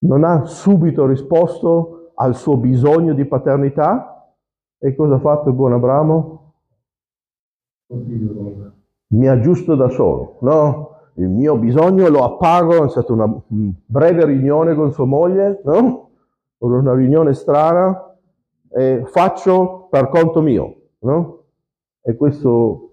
Non 0.00 0.24
ha 0.24 0.44
subito 0.44 1.06
risposto 1.06 2.12
al 2.14 2.34
suo 2.34 2.56
bisogno 2.56 3.14
di 3.14 3.24
paternità 3.26 4.34
e 4.78 4.94
cosa 4.94 5.16
ha 5.16 5.20
fatto 5.20 5.50
il 5.50 5.54
buon 5.54 5.74
Abramo? 5.74 6.47
Mi 7.90 9.26
aggiusto 9.26 9.74
da 9.74 9.88
solo, 9.88 10.38
no? 10.40 10.96
Il 11.14 11.28
mio 11.28 11.56
bisogno 11.56 12.08
lo 12.08 12.22
appago, 12.24 12.84
è 12.84 12.88
stata 12.88 13.12
una 13.12 13.42
breve 13.48 14.24
riunione 14.26 14.74
con 14.74 14.92
sua 14.92 15.06
moglie, 15.06 15.60
no? 15.64 16.10
Una 16.58 16.94
riunione 16.94 17.34
strana, 17.34 18.16
e 18.70 19.02
faccio 19.06 19.88
per 19.90 20.08
conto 20.08 20.40
mio, 20.42 20.74
no? 21.00 21.44
E 22.02 22.14
questo 22.16 22.88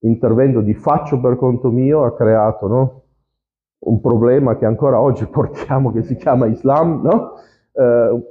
intervento 0.00 0.60
di 0.60 0.74
faccio 0.74 1.20
per 1.20 1.36
conto 1.36 1.70
mio 1.70 2.04
ha 2.04 2.14
creato 2.14 2.66
no? 2.68 3.02
un 3.78 4.00
problema 4.00 4.56
che 4.56 4.66
ancora 4.66 5.00
oggi 5.00 5.26
portiamo, 5.28 5.92
che 5.92 6.02
si 6.02 6.16
chiama 6.16 6.46
Islam. 6.46 7.02
No? 7.02 7.32
Eh, 7.72 8.22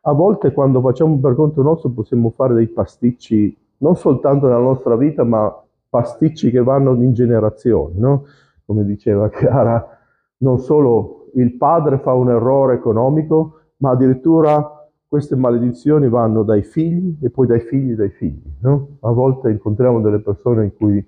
a 0.00 0.12
volte 0.12 0.52
quando 0.52 0.80
facciamo 0.80 1.18
per 1.18 1.34
conto 1.34 1.62
nostro 1.62 1.90
possiamo 1.90 2.30
fare 2.30 2.54
dei 2.54 2.68
pasticci, 2.68 3.56
non 3.78 3.96
soltanto 3.96 4.46
nella 4.46 4.58
nostra 4.58 4.96
vita, 4.96 5.24
ma 5.24 5.54
pasticci 5.88 6.50
che 6.50 6.62
vanno 6.62 6.94
in 6.94 7.12
generazioni. 7.12 7.98
No? 7.98 8.24
Come 8.64 8.84
diceva 8.84 9.28
Chiara, 9.30 9.98
non 10.38 10.58
solo 10.58 11.30
il 11.34 11.56
padre 11.56 11.98
fa 11.98 12.12
un 12.12 12.30
errore 12.30 12.74
economico, 12.74 13.60
ma 13.78 13.90
addirittura 13.90 14.72
queste 15.06 15.36
maledizioni 15.36 16.08
vanno 16.08 16.42
dai 16.42 16.62
figli 16.62 17.16
e 17.22 17.30
poi 17.30 17.46
dai 17.46 17.60
figli 17.60 17.94
dai 17.94 18.10
figli. 18.10 18.56
No? 18.60 18.98
A 19.00 19.10
volte 19.10 19.50
incontriamo 19.50 20.00
delle 20.00 20.20
persone 20.20 20.64
in 20.64 20.76
cui 20.76 21.04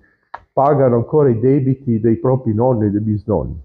pagano 0.53 0.97
ancora 0.97 1.29
i 1.29 1.39
debiti 1.39 2.01
dei 2.01 2.17
propri 2.17 2.55
nonni 2.55 2.87
e 2.87 2.91
dei 2.91 3.01
bisnonni, 3.01 3.61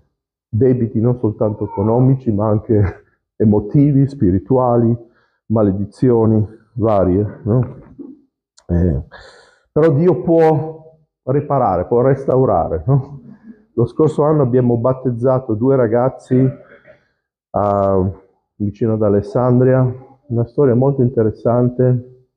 debiti 0.49 0.99
non 0.99 1.17
soltanto 1.17 1.65
economici 1.65 2.31
ma 2.31 2.47
anche 2.47 3.03
emotivi, 3.37 4.07
spirituali, 4.07 4.95
maledizioni 5.47 6.45
varie. 6.73 7.39
No? 7.43 7.83
Eh, 8.67 9.03
però 9.71 9.91
Dio 9.91 10.21
può 10.21 10.97
riparare, 11.23 11.85
può 11.85 12.01
restaurare. 12.01 12.83
No? 12.85 13.21
Lo 13.73 13.85
scorso 13.85 14.23
anno 14.23 14.41
abbiamo 14.41 14.77
battezzato 14.77 15.53
due 15.53 15.75
ragazzi 15.75 16.35
uh, 16.35 18.13
vicino 18.55 18.93
ad 18.93 19.03
Alessandria, 19.03 19.85
una 20.27 20.45
storia 20.45 20.75
molto 20.75 21.01
interessante. 21.01 22.27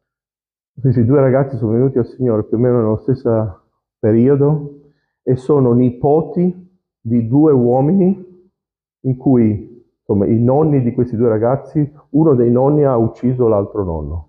Questi 0.80 1.04
due 1.04 1.20
ragazzi 1.20 1.56
sono 1.56 1.72
venuti 1.72 1.98
al 1.98 2.06
Signore 2.06 2.44
più 2.44 2.56
o 2.56 2.60
meno 2.60 2.78
nello 2.78 2.98
stesso 2.98 3.62
periodo 3.98 4.80
e 5.22 5.36
sono 5.36 5.72
nipoti 5.72 6.66
di 7.00 7.26
due 7.26 7.52
uomini 7.52 8.26
in 9.02 9.16
cui 9.16 9.86
insomma, 9.98 10.26
i 10.26 10.38
nonni 10.40 10.82
di 10.82 10.92
questi 10.92 11.16
due 11.16 11.28
ragazzi, 11.28 11.92
uno 12.10 12.34
dei 12.34 12.50
nonni 12.50 12.84
ha 12.84 12.96
ucciso 12.96 13.46
l'altro 13.46 13.84
nonno. 13.84 14.27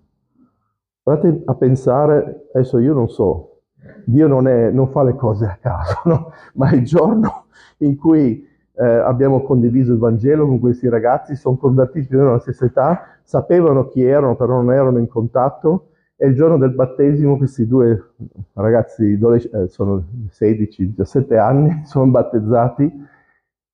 Guardate 1.10 1.42
a 1.46 1.54
pensare, 1.56 2.46
adesso 2.54 2.78
io 2.78 2.94
non 2.94 3.08
so, 3.08 3.62
Dio 4.04 4.28
non, 4.28 4.46
è, 4.46 4.70
non 4.70 4.90
fa 4.90 5.02
le 5.02 5.16
cose 5.16 5.44
a 5.44 5.58
caso, 5.60 6.02
no? 6.06 6.30
ma 6.54 6.70
il 6.70 6.84
giorno 6.84 7.46
in 7.78 7.96
cui 7.96 8.46
eh, 8.74 8.84
abbiamo 8.86 9.42
condiviso 9.42 9.92
il 9.92 9.98
Vangelo 9.98 10.46
con 10.46 10.60
questi 10.60 10.88
ragazzi, 10.88 11.34
sono 11.34 11.56
convertiti 11.56 12.06
più 12.06 12.18
o 12.18 12.20
meno 12.20 12.30
alla 12.30 12.40
stessa 12.40 12.64
età, 12.64 13.18
sapevano 13.24 13.88
chi 13.88 14.04
erano, 14.04 14.36
però 14.36 14.62
non 14.62 14.72
erano 14.72 14.98
in 14.98 15.08
contatto, 15.08 15.88
e 16.14 16.28
il 16.28 16.36
giorno 16.36 16.58
del 16.58 16.74
battesimo 16.74 17.36
questi 17.36 17.66
due 17.66 18.12
ragazzi, 18.52 19.18
eh, 19.18 19.66
sono 19.66 20.04
16-17 20.28 21.36
anni, 21.36 21.82
sono 21.90 22.08
battezzati 22.08 22.88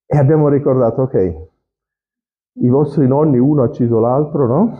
e 0.06 0.16
abbiamo 0.16 0.48
ricordato, 0.48 1.02
ok, 1.02 1.36
i 2.60 2.68
vostri 2.70 3.06
nonni, 3.06 3.38
uno 3.38 3.60
ha 3.60 3.66
ucciso 3.66 4.00
l'altro, 4.00 4.46
no? 4.46 4.78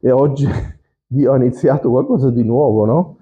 E 0.00 0.10
oggi 0.10 0.48
Dio 1.12 1.32
ha 1.32 1.36
iniziato 1.36 1.90
qualcosa 1.90 2.30
di 2.30 2.42
nuovo, 2.42 2.86
no? 2.86 3.16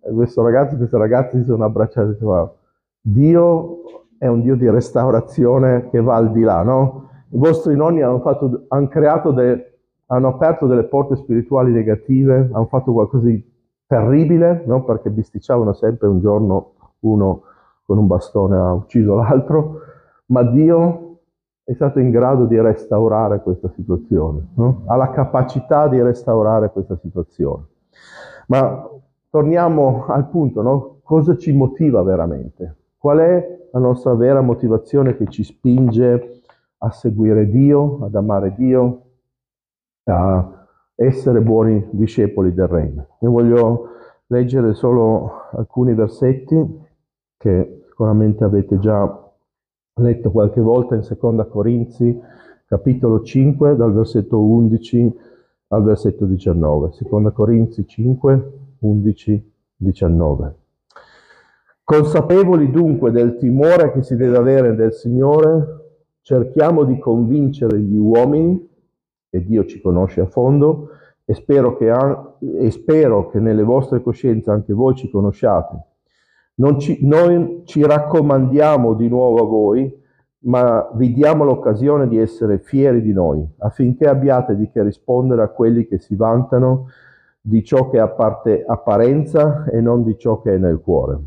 E 0.00 0.12
questo 0.12 0.42
ragazzo, 0.42 0.76
questi 0.76 0.96
ragazzi 0.96 1.38
si 1.38 1.44
sono 1.44 1.64
abbracciati 1.64 2.10
e 2.10 2.12
detto, 2.12 2.56
Dio 3.00 3.80
è 4.16 4.28
un 4.28 4.42
Dio 4.42 4.54
di 4.54 4.70
restaurazione 4.70 5.88
che 5.90 6.00
va 6.00 6.14
al 6.14 6.30
di 6.30 6.42
là, 6.42 6.62
no? 6.62 7.08
I 7.30 7.38
vostri 7.38 7.74
nonni 7.74 8.02
hanno, 8.02 8.20
fatto, 8.20 8.66
hanno, 8.68 8.86
creato 8.86 9.32
de, 9.32 9.78
hanno 10.06 10.28
aperto 10.28 10.66
delle 10.66 10.84
porte 10.84 11.16
spirituali 11.16 11.72
negative, 11.72 12.48
hanno 12.52 12.66
fatto 12.66 12.92
qualcosa 12.92 13.26
di 13.26 13.44
terribile, 13.86 14.62
no? 14.66 14.84
Perché 14.84 15.10
bisticciavano 15.10 15.72
sempre 15.72 16.06
un 16.06 16.20
giorno 16.20 16.74
uno 17.00 17.42
con 17.84 17.98
un 17.98 18.06
bastone 18.06 18.56
ha 18.56 18.72
ucciso 18.72 19.16
l'altro, 19.16 19.80
ma 20.26 20.44
Dio 20.44 21.01
è 21.64 21.72
stato 21.74 21.98
in 22.00 22.10
grado 22.10 22.46
di 22.46 22.60
restaurare 22.60 23.40
questa 23.40 23.70
situazione, 23.70 24.48
no? 24.54 24.82
ha 24.86 24.96
la 24.96 25.10
capacità 25.10 25.88
di 25.88 26.00
restaurare 26.02 26.70
questa 26.70 26.96
situazione. 26.96 27.66
Ma 28.48 28.88
torniamo 29.30 30.06
al 30.06 30.28
punto, 30.28 30.62
no? 30.62 31.00
cosa 31.02 31.36
ci 31.36 31.52
motiva 31.52 32.02
veramente? 32.02 32.76
Qual 32.98 33.18
è 33.18 33.60
la 33.72 33.78
nostra 33.78 34.14
vera 34.14 34.40
motivazione 34.40 35.16
che 35.16 35.28
ci 35.28 35.44
spinge 35.44 36.40
a 36.78 36.90
seguire 36.90 37.48
Dio, 37.48 37.98
ad 38.02 38.14
amare 38.14 38.54
Dio, 38.56 39.02
a 40.04 40.66
essere 40.94 41.40
buoni 41.40 41.88
discepoli 41.90 42.52
del 42.52 42.66
Regno. 42.66 43.06
Io 43.20 43.30
voglio 43.30 43.86
leggere 44.26 44.74
solo 44.74 45.48
alcuni 45.52 45.94
versetti 45.94 46.80
che 47.36 47.82
sicuramente 47.86 48.44
avete 48.44 48.78
già 48.78 49.21
letto 50.00 50.30
qualche 50.30 50.60
volta 50.60 50.94
in 50.94 51.02
Seconda 51.02 51.44
Corinzi, 51.44 52.18
capitolo 52.66 53.20
5, 53.22 53.76
dal 53.76 53.92
versetto 53.92 54.40
11 54.40 55.18
al 55.68 55.82
versetto 55.82 56.24
19. 56.24 56.92
Seconda 56.92 57.30
Corinzi 57.30 57.86
5, 57.86 58.52
11, 58.78 59.52
19. 59.76 60.54
Consapevoli 61.84 62.70
dunque 62.70 63.10
del 63.10 63.36
timore 63.36 63.92
che 63.92 64.02
si 64.02 64.16
deve 64.16 64.36
avere 64.36 64.74
del 64.74 64.92
Signore, 64.94 65.80
cerchiamo 66.22 66.84
di 66.84 66.98
convincere 66.98 67.78
gli 67.78 67.96
uomini, 67.96 68.68
e 69.28 69.44
Dio 69.44 69.66
ci 69.66 69.80
conosce 69.80 70.22
a 70.22 70.26
fondo, 70.26 70.88
e 71.24 71.34
spero 71.34 71.76
che, 71.76 71.92
e 72.58 72.70
spero 72.70 73.28
che 73.28 73.40
nelle 73.40 73.62
vostre 73.62 74.02
coscienze 74.02 74.50
anche 74.50 74.72
voi 74.72 74.94
ci 74.94 75.10
conosciate. 75.10 75.91
Ci, 76.78 76.98
noi 77.02 77.62
ci 77.64 77.82
raccomandiamo 77.82 78.94
di 78.94 79.08
nuovo 79.08 79.42
a 79.42 79.46
voi, 79.46 80.00
ma 80.44 80.90
vi 80.94 81.12
diamo 81.12 81.44
l'occasione 81.44 82.08
di 82.08 82.18
essere 82.18 82.58
fieri 82.58 83.00
di 83.00 83.12
noi, 83.12 83.46
affinché 83.58 84.06
abbiate 84.08 84.56
di 84.56 84.70
che 84.70 84.82
rispondere 84.82 85.42
a 85.42 85.48
quelli 85.48 85.86
che 85.86 85.98
si 85.98 86.14
vantano 86.14 86.88
di 87.40 87.64
ciò 87.64 87.90
che 87.90 87.98
è 87.98 88.64
apparenza 88.66 89.64
e 89.64 89.80
non 89.80 90.04
di 90.04 90.16
ciò 90.16 90.40
che 90.40 90.54
è 90.54 90.58
nel 90.58 90.80
cuore. 90.80 91.18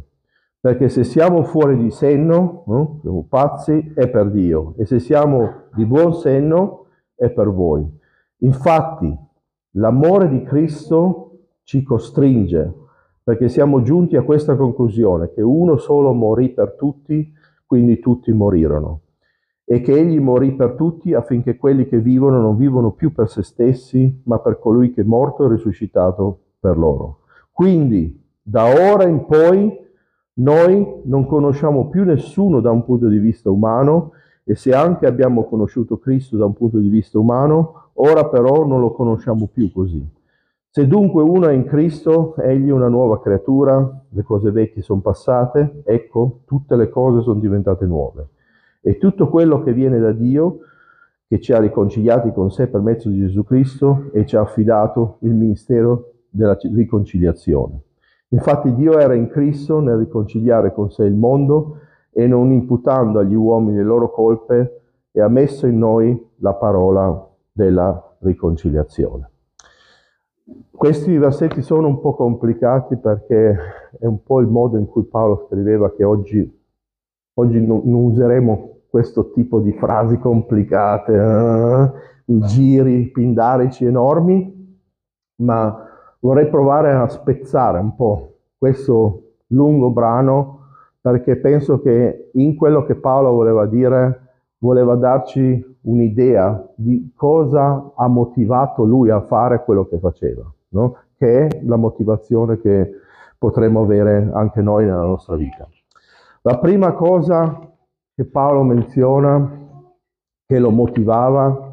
Perché 0.60 0.90
se 0.90 1.04
siamo 1.04 1.44
fuori 1.44 1.78
di 1.78 1.92
senno, 1.92 2.64
no? 2.68 3.00
siamo 3.02 3.26
pazzi, 3.28 3.94
è 3.94 4.10
per 4.10 4.32
Dio, 4.32 4.74
e 4.78 4.86
se 4.86 5.00
siamo 5.00 5.64
di 5.76 5.86
buon 5.86 6.14
senno, 6.14 6.86
è 7.14 7.30
per 7.30 7.50
voi. 7.50 7.86
Infatti, 8.40 9.16
l'amore 9.72 10.30
di 10.30 10.42
Cristo 10.44 11.38
ci 11.64 11.84
costringe, 11.84 12.74
perché 13.26 13.50
siamo 13.50 13.82
giunti 13.82 14.16
a 14.18 14.22
questa 14.22 14.56
conclusione, 14.56 15.32
che 15.34 15.42
uno 15.42 15.78
solo 15.78 16.14
morì 16.14 16.50
per 16.50 16.76
tutti, 16.78 17.34
quindi 17.66 17.98
tutti 17.98 18.32
morirono, 18.32 19.00
e 19.66 19.82
che 19.82 19.94
egli 19.94 20.20
morì 20.20 20.54
per 20.54 20.74
tutti 20.74 21.12
affinché 21.12 21.58
quelli 21.58 21.88
che 21.88 22.00
vivono 22.00 22.40
non 22.40 22.56
vivono 22.56 22.92
più 22.92 23.12
per 23.12 23.28
se 23.28 23.42
stessi, 23.42 24.22
ma 24.26 24.38
per 24.38 24.60
colui 24.60 24.94
che 24.94 25.02
è 25.02 25.06
morto 25.06 25.44
e 25.44 25.50
risuscitato 25.50 26.38
per 26.60 26.78
loro. 26.78 27.22
Quindi, 27.52 28.24
da 28.44 28.66
ora 28.66 29.06
in 29.06 29.26
poi, 29.26 29.76
noi 30.34 31.02
non 31.06 31.26
conosciamo 31.26 31.90
più 31.90 32.04
nessuno 32.04 32.62
da 32.62 32.70
un 32.70 32.86
punto 32.86 33.08
di 33.08 33.18
vista 33.18 33.50
umano 33.50 34.12
e 34.44 34.54
se 34.54 34.72
anche 34.72 35.08
abbiamo 35.08 35.46
conosciuto 35.46 35.98
Cristo 35.98 36.38
da 36.38 36.46
un 36.46 36.54
punto 36.54 36.78
di 36.78 36.90
vista 36.90 37.18
umano, 37.18 37.90
ora 37.94 38.28
però 38.28 38.68
non 38.68 38.82
lo 38.82 38.92
conosciamo 38.92 39.50
più 39.52 39.72
così. 39.72 40.15
Se 40.76 40.86
dunque 40.88 41.24
uno 41.24 41.48
è 41.48 41.54
in 41.54 41.64
Cristo, 41.64 42.36
egli 42.36 42.68
è 42.68 42.72
una 42.74 42.90
nuova 42.90 43.22
creatura, 43.22 44.04
le 44.10 44.24
cose 44.24 44.52
vecchie 44.52 44.82
sono 44.82 45.00
passate, 45.00 45.84
ecco, 45.86 46.42
tutte 46.44 46.76
le 46.76 46.90
cose 46.90 47.22
sono 47.22 47.40
diventate 47.40 47.86
nuove. 47.86 48.28
E 48.82 48.98
tutto 48.98 49.30
quello 49.30 49.64
che 49.64 49.72
viene 49.72 50.00
da 50.00 50.12
Dio, 50.12 50.58
che 51.30 51.40
ci 51.40 51.54
ha 51.54 51.60
riconciliati 51.60 52.34
con 52.34 52.52
sé 52.52 52.68
per 52.68 52.82
mezzo 52.82 53.08
di 53.08 53.20
Gesù 53.20 53.46
Cristo 53.46 54.10
e 54.12 54.26
ci 54.26 54.36
ha 54.36 54.42
affidato 54.42 55.16
il 55.20 55.32
ministero 55.32 56.16
della 56.30 56.58
riconciliazione. 56.62 57.80
Infatti 58.32 58.76
Dio 58.76 59.00
era 59.00 59.14
in 59.14 59.30
Cristo 59.30 59.80
nel 59.80 59.96
riconciliare 59.96 60.74
con 60.74 60.92
sé 60.92 61.06
il 61.06 61.16
mondo 61.16 61.78
e 62.12 62.28
non 62.28 62.52
imputando 62.52 63.20
agli 63.20 63.34
uomini 63.34 63.78
le 63.78 63.84
loro 63.84 64.12
colpe 64.12 64.82
e 65.10 65.22
ha 65.22 65.30
messo 65.30 65.68
in 65.68 65.78
noi 65.78 66.22
la 66.40 66.54
parola 66.54 67.30
della 67.54 68.18
riconciliazione. 68.20 69.30
Questi 70.72 71.18
versetti 71.18 71.64
sono 71.64 71.88
un 71.88 72.00
po' 72.00 72.14
complicati 72.14 72.98
perché 72.98 73.58
è 74.00 74.06
un 74.06 74.22
po' 74.22 74.42
il 74.42 74.48
modo 74.48 74.78
in 74.78 74.86
cui 74.86 75.04
Paolo 75.04 75.48
scriveva 75.48 75.92
che 75.92 76.04
oggi, 76.04 76.62
oggi 77.34 77.66
non, 77.66 77.82
non 77.86 78.04
useremo 78.04 78.82
questo 78.90 79.32
tipo 79.32 79.60
di 79.60 79.74
frasi 79.74 80.20
complicate, 80.20 81.14
eh, 81.14 81.92
giri 82.26 83.10
pindarici 83.12 83.86
enormi, 83.86 84.78
ma 85.38 85.84
vorrei 86.20 86.48
provare 86.48 86.92
a 86.92 87.08
spezzare 87.08 87.80
un 87.80 87.96
po' 87.96 88.34
questo 88.58 89.22
lungo 89.48 89.90
brano 89.90 90.60
perché 91.02 91.38
penso 91.38 91.82
che 91.82 92.30
in 92.34 92.56
quello 92.56 92.84
che 92.84 92.96
Paolo 92.96 93.32
voleva 93.32 93.66
dire 93.66 94.25
voleva 94.60 94.96
darci 94.96 95.78
un'idea 95.82 96.72
di 96.76 97.12
cosa 97.16 97.92
ha 97.96 98.08
motivato 98.08 98.84
lui 98.84 99.10
a 99.10 99.22
fare 99.22 99.64
quello 99.64 99.86
che 99.86 100.00
faceva, 100.00 100.44
no? 100.70 100.98
che 101.18 101.48
è 101.48 101.62
la 101.64 101.76
motivazione 101.76 102.60
che 102.60 102.92
potremmo 103.38 103.82
avere 103.82 104.30
anche 104.34 104.62
noi 104.62 104.86
nella 104.86 105.04
nostra 105.04 105.36
vita. 105.36 105.68
La 106.42 106.58
prima 106.58 106.94
cosa 106.94 107.60
che 108.14 108.26
Paolo 108.26 108.64
menziona 108.64 109.64
che 110.46 110.60
lo 110.60 110.70
motivava 110.70 111.66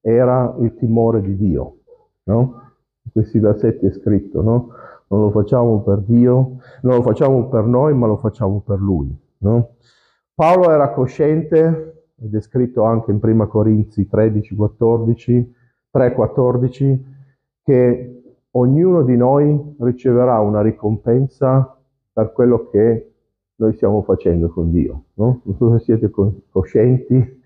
era 0.00 0.54
il 0.60 0.74
timore 0.76 1.20
di 1.20 1.36
Dio. 1.36 1.76
No? 2.24 2.62
In 3.02 3.12
questi 3.12 3.38
versetti 3.38 3.86
è 3.86 3.92
scritto, 3.92 4.40
no? 4.42 4.68
non 5.08 5.22
lo 5.22 5.30
facciamo 5.30 5.82
per 5.82 5.98
Dio, 5.98 6.58
non 6.82 6.96
lo 6.96 7.02
facciamo 7.02 7.48
per 7.48 7.64
noi, 7.64 7.94
ma 7.94 8.06
lo 8.06 8.16
facciamo 8.16 8.60
per 8.60 8.78
Lui. 8.78 9.14
No? 9.38 9.70
Paolo 10.34 10.70
era 10.70 10.90
cosciente, 10.90 11.89
è 12.30 12.40
scritto 12.40 12.84
anche 12.84 13.10
in 13.10 13.18
1 13.22 13.48
Corinzi 13.48 14.06
13, 14.06 14.54
14, 14.54 15.54
3, 15.90 16.12
14, 16.12 17.04
che 17.62 18.22
ognuno 18.50 19.02
di 19.02 19.16
noi 19.16 19.74
riceverà 19.78 20.38
una 20.40 20.60
ricompensa 20.60 21.76
per 22.12 22.32
quello 22.32 22.68
che 22.68 23.12
noi 23.56 23.72
stiamo 23.74 24.02
facendo 24.02 24.50
con 24.50 24.70
Dio. 24.70 25.04
No? 25.14 25.40
Non 25.44 25.56
so 25.56 25.78
se 25.78 25.84
siete 25.84 26.10
coscienti 26.50 27.42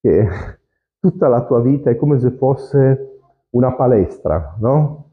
che 0.00 0.26
tutta 1.00 1.28
la 1.28 1.44
tua 1.44 1.60
vita 1.60 1.90
è 1.90 1.96
come 1.96 2.18
se 2.18 2.30
fosse 2.30 3.20
una 3.50 3.72
palestra, 3.74 4.56
no? 4.60 5.06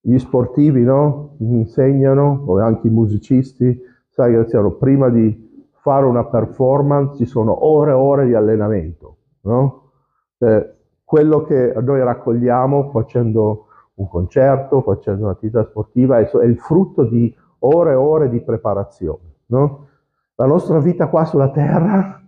Gli 0.00 0.18
sportivi, 0.18 0.82
no? 0.82 1.34
Insegnano, 1.38 2.44
o 2.46 2.58
anche 2.58 2.88
i 2.88 2.90
musicisti, 2.90 3.80
sai 4.08 4.32
Graziano, 4.32 4.72
prima 4.72 5.08
di 5.08 5.47
fare 5.88 6.04
una 6.04 6.26
performance 6.26 7.16
ci 7.16 7.24
sono 7.24 7.64
ore 7.64 7.92
e 7.92 7.94
ore 7.94 8.26
di 8.26 8.34
allenamento, 8.34 9.16
no? 9.42 9.92
Cioè, 10.36 10.76
quello 11.02 11.44
che 11.44 11.72
noi 11.80 12.02
raccogliamo 12.02 12.90
facendo 12.90 13.68
un 13.94 14.06
concerto, 14.06 14.82
facendo 14.82 15.24
un'attività 15.24 15.64
sportiva, 15.64 16.18
è, 16.18 16.30
il 16.44 16.58
frutto 16.58 17.04
di 17.04 17.34
ore 17.60 17.92
e 17.92 17.94
ore 17.94 18.28
di 18.28 18.42
preparazione. 18.42 19.36
No? 19.46 19.88
La 20.34 20.44
nostra 20.44 20.78
vita 20.78 21.08
qua 21.08 21.24
sulla 21.24 21.50
Terra 21.50 22.22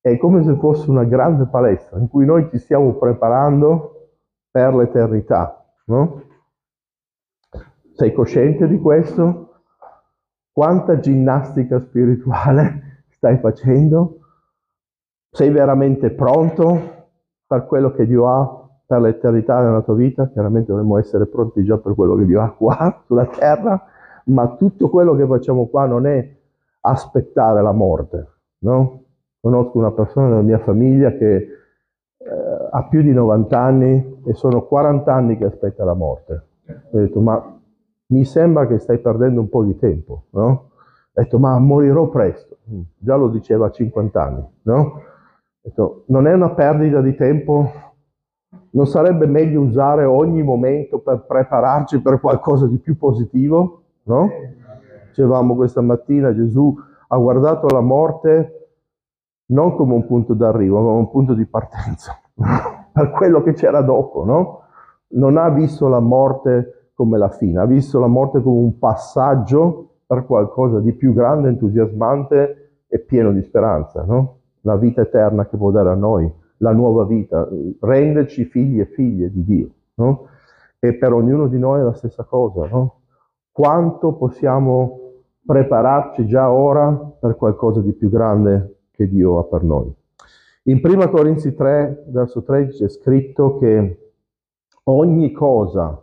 è 0.00 0.16
come 0.18 0.44
se 0.44 0.54
fosse 0.54 0.88
una 0.88 1.02
grande 1.02 1.46
palestra 1.46 1.98
in 1.98 2.08
cui 2.08 2.24
noi 2.24 2.48
ci 2.48 2.58
stiamo 2.58 2.94
preparando 2.94 4.10
per 4.48 4.72
l'eternità. 4.76 5.66
No? 5.86 6.22
Sei 7.94 8.12
cosciente 8.12 8.68
di 8.68 8.78
questo? 8.78 9.45
Quanta 10.56 10.98
ginnastica 11.00 11.78
spirituale 11.80 13.02
stai 13.10 13.36
facendo? 13.36 14.20
Sei 15.30 15.50
veramente 15.50 16.08
pronto 16.08 17.08
per 17.46 17.66
quello 17.66 17.92
che 17.92 18.06
Dio 18.06 18.26
ha 18.26 18.66
per 18.86 19.02
l'eternità 19.02 19.60
nella 19.60 19.82
tua 19.82 19.96
vita, 19.96 20.30
chiaramente 20.30 20.68
dovremmo 20.72 20.96
essere 20.96 21.26
pronti 21.26 21.62
già 21.62 21.76
per 21.76 21.94
quello 21.94 22.14
che 22.14 22.24
Dio 22.24 22.40
ha 22.40 22.48
qua 22.52 23.02
sulla 23.04 23.26
terra, 23.26 23.84
ma 24.28 24.48
tutto 24.56 24.88
quello 24.88 25.14
che 25.14 25.26
facciamo 25.26 25.66
qua 25.66 25.84
non 25.84 26.06
è 26.06 26.26
aspettare 26.80 27.60
la 27.60 27.72
morte, 27.72 28.26
no? 28.60 29.02
Conosco 29.38 29.76
una 29.76 29.92
persona 29.92 30.28
nella 30.28 30.40
mia 30.40 30.60
famiglia 30.60 31.12
che 31.12 31.36
eh, 31.36 31.48
ha 32.70 32.82
più 32.84 33.02
di 33.02 33.12
90 33.12 33.60
anni 33.60 34.22
e 34.24 34.32
sono 34.32 34.62
40 34.62 35.12
anni 35.12 35.36
che 35.36 35.44
aspetta 35.44 35.84
la 35.84 35.92
morte. 35.92 36.44
Ho 36.92 36.98
detto, 36.98 37.20
ma 37.20 37.55
mi 38.06 38.24
sembra 38.24 38.66
che 38.66 38.78
stai 38.78 38.98
perdendo 38.98 39.40
un 39.40 39.48
po' 39.48 39.64
di 39.64 39.76
tempo, 39.76 40.24
no? 40.30 40.46
Ho 40.46 40.70
detto, 41.22 41.38
ma 41.38 41.58
morirò 41.58 42.08
presto. 42.08 42.58
Già 42.98 43.16
lo 43.16 43.28
diceva 43.28 43.66
a 43.66 43.70
50 43.70 44.22
anni, 44.22 44.44
no? 44.62 45.00
Detto, 45.60 46.04
non 46.06 46.26
è 46.26 46.32
una 46.32 46.50
perdita 46.50 47.00
di 47.00 47.14
tempo 47.14 47.70
non 48.76 48.86
sarebbe 48.86 49.26
meglio 49.26 49.62
usare 49.62 50.04
ogni 50.04 50.42
momento 50.42 50.98
per 50.98 51.24
prepararci 51.26 52.00
per 52.00 52.20
qualcosa 52.20 52.66
di 52.66 52.78
più 52.78 52.96
positivo? 52.96 53.82
No? 54.04 54.28
Dicevamo 55.08 55.54
questa 55.54 55.80
mattina 55.80 56.34
Gesù 56.34 56.76
ha 57.08 57.16
guardato 57.16 57.68
la 57.68 57.80
morte 57.80 58.52
non 59.46 59.74
come 59.76 59.94
un 59.94 60.06
punto 60.06 60.34
d'arrivo, 60.34 60.76
ma 60.76 60.86
come 60.88 60.98
un 60.98 61.10
punto 61.10 61.34
di 61.34 61.46
partenza, 61.46 62.20
per 62.92 63.10
quello 63.12 63.42
che 63.42 63.54
c'era 63.54 63.80
dopo, 63.80 64.24
no? 64.24 64.60
Non 65.08 65.36
ha 65.36 65.48
visto 65.50 65.88
la 65.88 66.00
morte 66.00 66.85
come 66.96 67.18
la 67.18 67.28
fine, 67.28 67.60
ha 67.60 67.66
visto 67.66 68.00
la 68.00 68.06
morte 68.06 68.42
come 68.42 68.58
un 68.58 68.78
passaggio 68.78 69.90
per 70.06 70.24
qualcosa 70.24 70.80
di 70.80 70.92
più 70.94 71.12
grande, 71.12 71.48
entusiasmante 71.50 72.84
e 72.88 72.98
pieno 73.00 73.32
di 73.32 73.42
speranza, 73.42 74.02
no? 74.02 74.38
La 74.62 74.76
vita 74.76 75.02
eterna 75.02 75.46
che 75.46 75.58
può 75.58 75.70
dare 75.70 75.90
a 75.90 75.94
noi 75.94 76.32
la 76.58 76.72
nuova 76.72 77.04
vita, 77.04 77.46
renderci 77.80 78.44
figli 78.44 78.80
e 78.80 78.86
figlie 78.86 79.30
di 79.30 79.44
Dio. 79.44 79.68
No? 79.94 80.28
E 80.78 80.94
per 80.94 81.12
ognuno 81.12 81.48
di 81.48 81.58
noi 81.58 81.80
è 81.80 81.82
la 81.82 81.94
stessa 81.94 82.24
cosa. 82.24 82.66
No? 82.66 83.00
Quanto 83.52 84.14
possiamo 84.14 85.00
prepararci 85.44 86.26
già 86.26 86.50
ora 86.50 86.92
per 86.92 87.36
qualcosa 87.36 87.80
di 87.80 87.92
più 87.92 88.08
grande 88.08 88.78
che 88.90 89.08
Dio 89.08 89.38
ha 89.38 89.44
per 89.44 89.62
noi. 89.62 89.92
In 90.64 90.80
1 90.82 91.10
Corinzi 91.10 91.54
3, 91.54 92.06
verso 92.08 92.42
13 92.42 92.84
è 92.84 92.88
scritto 92.88 93.58
che 93.58 94.12
ogni 94.84 95.30
cosa 95.32 96.02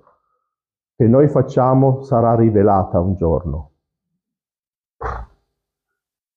che 0.96 1.08
noi 1.08 1.28
facciamo 1.28 2.02
sarà 2.02 2.36
rivelata 2.36 3.00
un 3.00 3.16
giorno. 3.16 3.72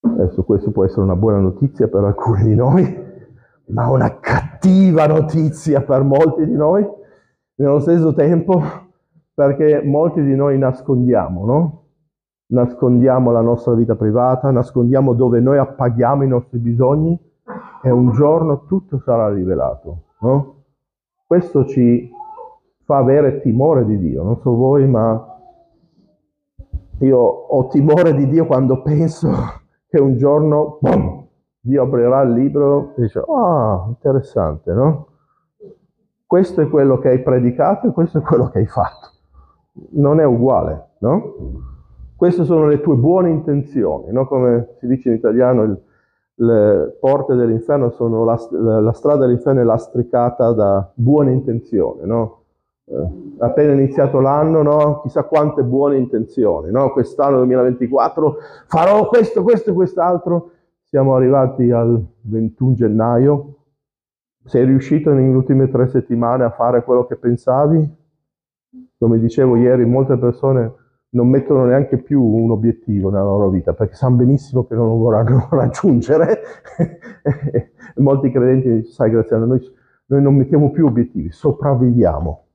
Adesso 0.01 0.45
questo 0.45 0.71
può 0.71 0.85
essere 0.85 1.03
una 1.03 1.16
buona 1.16 1.38
notizia 1.38 1.88
per 1.88 2.05
alcuni 2.05 2.45
di 2.45 2.55
noi, 2.55 3.05
ma 3.66 3.90
una 3.90 4.19
cattiva 4.19 5.07
notizia 5.07 5.83
per 5.83 6.03
molti 6.03 6.47
di 6.47 6.55
noi, 6.55 6.87
nello 7.57 7.81
stesso 7.81 8.14
tempo 8.14 8.62
perché 9.35 9.83
molti 9.83 10.23
di 10.23 10.35
noi 10.35 10.57
nascondiamo, 10.59 11.45
no? 11.45 11.83
Nascondiamo 12.49 13.31
la 13.33 13.40
nostra 13.42 13.75
vita 13.75 13.97
privata, 13.97 14.51
nascondiamo 14.51 15.12
dove 15.12 15.40
noi 15.40 15.59
appaghiamo 15.59 16.23
i 16.23 16.29
nostri 16.29 16.59
bisogni 16.59 17.19
e 17.83 17.90
un 17.90 18.12
giorno 18.12 18.64
tutto 18.64 18.99
sarà 19.01 19.29
rivelato, 19.33 20.05
no? 20.21 20.55
Questo 21.27 21.66
ci 21.66 22.11
fa 22.87 22.99
avere 22.99 23.40
timore 23.40 23.85
di 23.85 23.99
Dio, 23.99 24.22
non 24.22 24.38
so 24.38 24.55
voi, 24.55 24.87
ma 24.87 25.37
io 27.01 27.18
ho 27.18 27.66
timore 27.66 28.14
di 28.14 28.29
Dio 28.29 28.46
quando 28.46 28.81
penso 28.81 29.29
che 29.90 30.01
un 30.01 30.16
giorno, 30.16 30.79
boom, 30.81 31.27
Dio 31.61 31.83
aprirà 31.83 32.22
il 32.22 32.33
libro 32.33 32.94
e 32.96 33.03
dice, 33.03 33.25
ah, 33.27 33.87
interessante, 33.88 34.72
no? 34.72 35.09
Questo 36.25 36.61
è 36.61 36.68
quello 36.68 36.99
che 36.99 37.09
hai 37.09 37.22
predicato 37.22 37.88
e 37.88 37.92
questo 37.92 38.18
è 38.18 38.20
quello 38.22 38.51
che 38.51 38.59
hai 38.59 38.66
fatto. 38.66 39.11
Non 39.90 40.20
è 40.20 40.25
uguale, 40.25 40.90
no? 40.99 41.35
Queste 42.14 42.44
sono 42.44 42.66
le 42.66 42.81
tue 42.81 42.94
buone 42.94 43.31
intenzioni, 43.31 44.12
no? 44.12 44.29
Come 44.29 44.77
si 44.79 44.87
dice 44.87 45.09
in 45.09 45.16
italiano, 45.16 45.62
il, 45.64 45.81
le 46.37 46.96
porte 47.01 47.35
dell'inferno 47.35 47.90
sono 47.90 48.25
la, 48.25 48.38
la, 48.81 48.92
strada 48.92 49.27
dell'inferno 49.27 49.61
è 49.61 49.64
lastricata 49.64 50.53
da 50.53 50.88
buone 50.94 51.33
intenzioni, 51.33 52.07
no? 52.07 52.42
Eh, 52.88 53.35
appena 53.38 53.72
iniziato 53.72 54.20
l'anno, 54.20 54.62
no? 54.62 55.01
Chissà 55.03 55.25
quante 55.25 55.64
buone 55.64 55.96
intenzioni, 55.96 56.70
no? 56.70 56.92
Quest'anno 56.92 57.38
2024 57.38 58.37
farò 58.68 59.09
questo, 59.09 59.42
questo 59.42 59.70
e 59.70 59.75
quest'altro 59.75 60.51
siamo 60.85 61.16
arrivati 61.16 61.70
al 61.72 62.01
21 62.22 62.75
gennaio. 62.75 63.55
Sei 64.44 64.64
riuscito 64.64 65.11
nelle 65.12 65.35
ultime 65.35 65.68
tre 65.68 65.88
settimane 65.88 66.44
a 66.44 66.51
fare 66.51 66.85
quello 66.85 67.07
che 67.07 67.16
pensavi? 67.16 67.94
Come 68.96 69.18
dicevo 69.18 69.57
ieri, 69.57 69.85
molte 69.85 70.16
persone 70.16 70.72
non 71.11 71.29
mettono 71.29 71.64
neanche 71.64 71.99
più 71.99 72.22
un 72.22 72.51
obiettivo 72.51 73.11
nella 73.11 73.25
loro 73.25 73.49
vita 73.49 73.72
perché 73.72 73.94
sanno 73.94 74.16
benissimo 74.16 74.64
che 74.66 74.75
non 74.75 74.87
lo 74.87 74.96
vorranno 74.96 75.49
raggiungere. 75.51 76.40
Molti 77.96 78.31
credenti 78.31 78.85
sai 78.88 79.11
Graziano, 79.11 79.46
noi, 79.46 79.61
noi, 80.07 80.22
non 80.22 80.37
mettiamo 80.37 80.70
più 80.70 80.87
obiettivi, 80.87 81.33
sopravviviamo. 81.33 82.45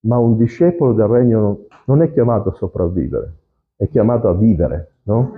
Ma 0.00 0.18
un 0.18 0.36
discepolo 0.36 0.92
del 0.92 1.06
regno 1.06 1.66
non 1.86 2.02
è 2.02 2.12
chiamato 2.12 2.50
a 2.50 2.54
sopravvivere, 2.54 3.34
è 3.76 3.88
chiamato 3.88 4.28
a 4.28 4.34
vivere. 4.34 4.94
No? 5.02 5.32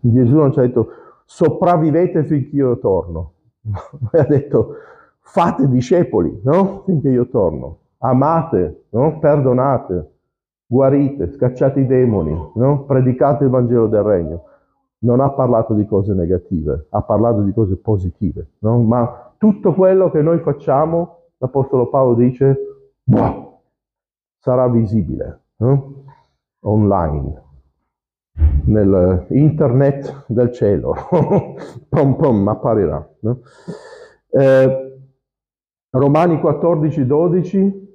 Gesù 0.00 0.36
non 0.36 0.52
ci 0.52 0.58
ha 0.58 0.62
detto 0.62 0.88
sopravvivete 1.24 2.24
finché 2.24 2.56
io 2.56 2.78
torno, 2.78 3.32
ha 4.12 4.24
detto 4.24 4.74
fate 5.20 5.68
discepoli 5.68 6.40
no? 6.42 6.82
finché 6.86 7.10
io 7.10 7.28
torno, 7.28 7.78
amate, 7.98 8.84
no? 8.90 9.18
perdonate 9.18 10.10
guarite, 10.70 11.32
scacciate 11.32 11.80
i 11.80 11.86
demoni, 11.86 12.32
no? 12.54 12.84
predicate 12.84 13.42
il 13.42 13.50
Vangelo 13.50 13.88
del 13.88 14.04
Regno. 14.04 14.44
Non 14.98 15.18
ha 15.18 15.30
parlato 15.30 15.74
di 15.74 15.84
cose 15.84 16.14
negative, 16.14 16.86
ha 16.90 17.02
parlato 17.02 17.40
di 17.40 17.52
cose 17.52 17.76
positive. 17.76 18.52
No? 18.60 18.80
Ma 18.82 19.32
tutto 19.36 19.74
quello 19.74 20.10
che 20.10 20.22
noi 20.22 20.38
facciamo, 20.38 21.22
l'Apostolo 21.38 21.88
Paolo 21.88 22.14
dice, 22.14 22.56
boh, 23.02 23.49
sarà 24.40 24.68
visibile 24.68 25.42
no? 25.58 26.04
online, 26.60 27.42
nel 28.64 29.26
internet 29.28 30.24
del 30.28 30.50
cielo. 30.52 30.94
pom 31.88 32.16
pom, 32.16 32.48
apparirà. 32.48 33.08
No? 33.20 33.40
Eh, 34.30 34.98
Romani 35.90 36.40
14, 36.40 37.06
12, 37.06 37.88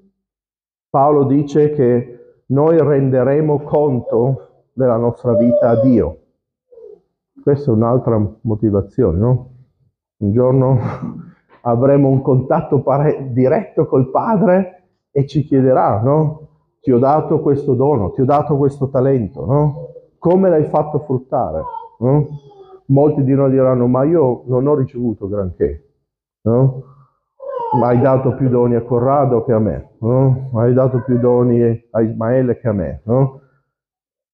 Paolo 0.89 1.23
dice 1.25 1.71
che 1.71 2.19
noi 2.47 2.77
renderemo 2.77 3.61
conto 3.61 4.67
della 4.73 4.97
nostra 4.97 5.33
vita 5.35 5.69
a 5.69 5.81
Dio. 5.81 6.19
Questa 7.41 7.71
è 7.71 7.73
un'altra 7.73 8.21
motivazione, 8.41 9.17
no? 9.17 9.49
Un 10.17 10.31
giorno 10.31 10.79
avremo 11.61 12.09
un 12.09 12.21
contatto 12.21 12.83
diretto 13.31 13.87
col 13.87 14.11
Padre 14.11 14.84
e 15.17 15.25
ci 15.25 15.43
chiederà, 15.43 16.01
no? 16.01 16.47
Ti 16.81 16.91
ho 16.91 16.99
dato 16.99 17.39
questo 17.39 17.73
dono, 17.73 18.11
ti 18.11 18.19
ho 18.19 18.25
dato 18.25 18.57
questo 18.57 18.89
talento, 18.89 19.45
no? 19.45 19.87
Come 20.19 20.49
l'hai 20.49 20.65
fatto 20.65 20.99
fruttare? 20.99 21.63
No? 21.99 22.27
Molti 22.87 23.23
di 23.23 23.33
noi 23.33 23.49
diranno, 23.51 23.87
ma 23.87 24.03
io 24.03 24.43
non 24.47 24.67
ho 24.67 24.75
ricevuto 24.75 25.29
granché, 25.29 25.87
no? 26.41 26.83
ma 27.79 27.87
hai 27.87 28.01
dato 28.01 28.35
più 28.35 28.49
doni 28.49 28.75
a 28.75 28.81
Corrado 28.81 29.45
che 29.45 29.53
a 29.53 29.59
me, 29.59 29.91
no? 29.99 30.49
hai 30.55 30.73
dato 30.73 31.01
più 31.01 31.17
doni 31.17 31.61
a 31.91 32.01
Ismaele 32.01 32.59
che 32.59 32.67
a 32.67 32.73
me. 32.73 33.01
No? 33.05 33.39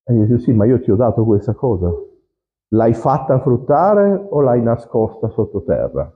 E 0.04 0.14
dico, 0.14 0.40
sì, 0.40 0.52
ma 0.52 0.66
io 0.66 0.82
ti 0.82 0.90
ho 0.90 0.96
dato 0.96 1.24
questa 1.24 1.54
cosa. 1.54 1.92
L'hai 2.70 2.96
fatta 2.96 3.40
fruttare 3.40 4.28
o 4.30 4.42
l'hai 4.42 4.64
nascosta 4.64 5.30
sottoterra? 5.30 6.12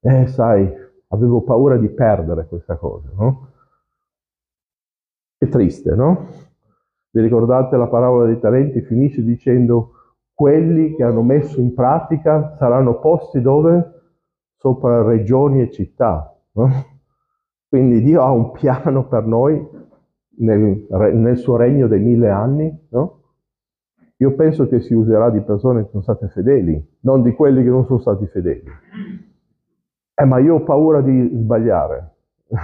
Eh, 0.00 0.26
sai, 0.26 0.68
avevo 1.08 1.42
paura 1.42 1.76
di 1.76 1.88
perdere 1.88 2.48
questa 2.48 2.76
cosa, 2.76 3.08
no? 3.16 3.46
È 5.38 5.48
triste, 5.48 5.94
no? 5.94 6.26
Vi 7.10 7.20
ricordate 7.20 7.76
la 7.76 7.86
parola 7.86 8.26
dei 8.26 8.40
talenti? 8.40 8.82
Finisce 8.82 9.22
dicendo 9.22 9.92
quelli 10.34 10.96
che 10.96 11.04
hanno 11.04 11.22
messo 11.22 11.60
in 11.60 11.74
pratica 11.74 12.56
saranno 12.58 12.98
posti 12.98 13.40
dove? 13.40 13.94
Sopra 14.56 15.02
regioni 15.02 15.62
e 15.62 15.70
città. 15.70 16.36
No? 16.52 16.68
Quindi 17.68 18.02
Dio 18.02 18.22
ha 18.22 18.32
un 18.32 18.50
piano 18.50 19.06
per 19.06 19.26
noi 19.26 19.64
nel, 20.38 20.86
nel 21.14 21.36
suo 21.36 21.56
regno 21.56 21.86
dei 21.86 22.00
mille 22.00 22.30
anni. 22.30 22.86
No? 22.88 23.22
Io 24.16 24.34
penso 24.34 24.66
che 24.66 24.80
si 24.80 24.92
userà 24.92 25.30
di 25.30 25.40
persone 25.42 25.84
che 25.84 25.90
sono 25.90 26.02
state 26.02 26.28
fedeli, 26.28 26.96
non 27.00 27.22
di 27.22 27.32
quelli 27.32 27.62
che 27.62 27.68
non 27.68 27.86
sono 27.86 28.00
stati 28.00 28.26
fedeli. 28.26 28.64
Eh, 30.14 30.24
ma 30.24 30.40
io 30.40 30.56
ho 30.56 30.62
paura 30.64 31.00
di 31.00 31.30
sbagliare. 31.32 32.16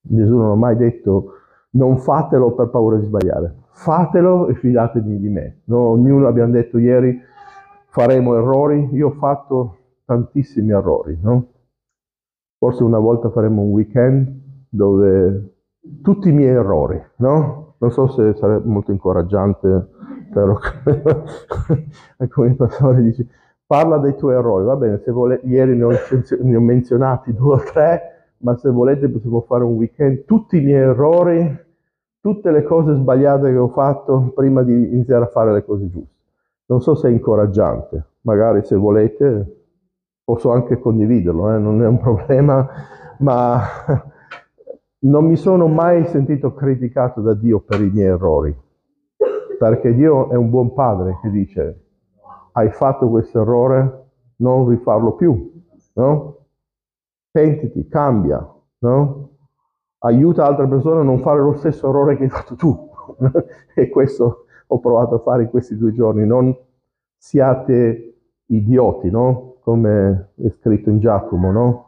Gesù 0.00 0.36
non 0.36 0.50
ha 0.50 0.54
mai 0.54 0.76
detto 0.76 1.32
non 1.70 1.98
fatelo 1.98 2.52
per 2.52 2.68
paura 2.68 2.96
di 2.96 3.06
sbagliare, 3.06 3.54
fatelo 3.70 4.48
e 4.48 4.54
fidatevi 4.54 5.18
di 5.18 5.28
me. 5.28 5.60
No, 5.64 5.78
ognuno 5.90 6.26
abbiamo 6.26 6.52
detto 6.52 6.78
ieri 6.78 7.20
faremo 7.90 8.36
errori, 8.36 8.88
io 8.92 9.08
ho 9.08 9.12
fatto 9.12 9.76
tantissimi 10.04 10.72
errori, 10.72 11.18
no? 11.20 11.46
Forse 12.58 12.82
una 12.82 12.98
volta 12.98 13.30
faremo 13.30 13.62
un 13.62 13.70
weekend 13.70 14.28
dove 14.68 15.54
tutti 16.02 16.28
i 16.28 16.32
miei 16.32 16.54
errori, 16.54 17.00
no? 17.16 17.74
Non 17.78 17.90
so 17.92 18.08
se 18.08 18.34
sarebbe 18.34 18.66
molto 18.68 18.90
incoraggiante, 18.90 19.88
però 20.32 20.58
il 22.44 22.56
pastore 22.56 23.02
dice, 23.02 23.26
parla 23.66 23.98
dei 23.98 24.16
tuoi 24.16 24.34
errori, 24.34 24.64
va 24.64 24.76
bene, 24.76 25.00
se 25.04 25.10
volete, 25.12 25.46
ieri 25.46 25.76
ne 25.76 25.84
ho, 25.84 25.90
ne 25.90 26.56
ho 26.56 26.60
menzionati 26.60 27.32
due 27.32 27.54
o 27.54 27.62
tre, 27.62 28.17
ma 28.38 28.56
se 28.56 28.70
volete 28.70 29.08
possiamo 29.08 29.40
fare 29.42 29.64
un 29.64 29.74
weekend, 29.74 30.24
tutti 30.24 30.58
i 30.58 30.60
miei 30.60 30.82
errori, 30.82 31.66
tutte 32.20 32.50
le 32.50 32.62
cose 32.62 32.94
sbagliate 32.94 33.50
che 33.50 33.56
ho 33.56 33.68
fatto 33.68 34.32
prima 34.34 34.62
di 34.62 34.72
iniziare 34.72 35.24
a 35.24 35.28
fare 35.28 35.52
le 35.52 35.64
cose 35.64 35.88
giuste. 35.88 36.16
Non 36.66 36.82
so 36.82 36.94
se 36.94 37.08
è 37.08 37.10
incoraggiante, 37.10 38.04
magari 38.22 38.64
se 38.64 38.76
volete 38.76 39.56
posso 40.22 40.50
anche 40.50 40.78
condividerlo, 40.78 41.54
eh, 41.54 41.58
non 41.58 41.82
è 41.82 41.86
un 41.86 41.98
problema, 41.98 42.68
ma 43.20 43.62
non 45.00 45.24
mi 45.24 45.36
sono 45.36 45.66
mai 45.68 46.04
sentito 46.06 46.52
criticato 46.52 47.20
da 47.22 47.32
Dio 47.32 47.60
per 47.60 47.80
i 47.80 47.90
miei 47.90 48.08
errori, 48.08 48.54
perché 49.58 49.94
Dio 49.94 50.28
è 50.30 50.36
un 50.36 50.50
buon 50.50 50.74
padre 50.74 51.18
che 51.22 51.30
dice 51.30 51.82
hai 52.52 52.70
fatto 52.70 53.08
questo 53.08 53.40
errore, 53.40 54.06
non 54.36 54.68
rifarlo 54.68 55.12
più, 55.12 55.50
no? 55.94 56.36
Pentiti, 57.30 57.88
cambia, 57.88 58.46
no? 58.78 59.30
Aiuta 59.98 60.46
altre 60.46 60.68
persone 60.68 61.00
a 61.00 61.04
non 61.04 61.20
fare 61.20 61.40
lo 61.40 61.54
stesso 61.54 61.88
errore 61.88 62.16
che 62.16 62.24
hai 62.24 62.30
fatto 62.30 62.54
tu. 62.54 62.90
e 63.74 63.88
questo 63.88 64.46
ho 64.66 64.80
provato 64.80 65.16
a 65.16 65.20
fare 65.20 65.44
in 65.44 65.50
questi 65.50 65.76
due 65.76 65.92
giorni, 65.92 66.26
non 66.26 66.56
siate 67.16 68.14
idioti, 68.46 69.10
no? 69.10 69.48
come 69.68 70.30
è 70.42 70.48
scritto 70.48 70.88
in 70.88 70.98
Giacomo, 70.98 71.52
no? 71.52 71.86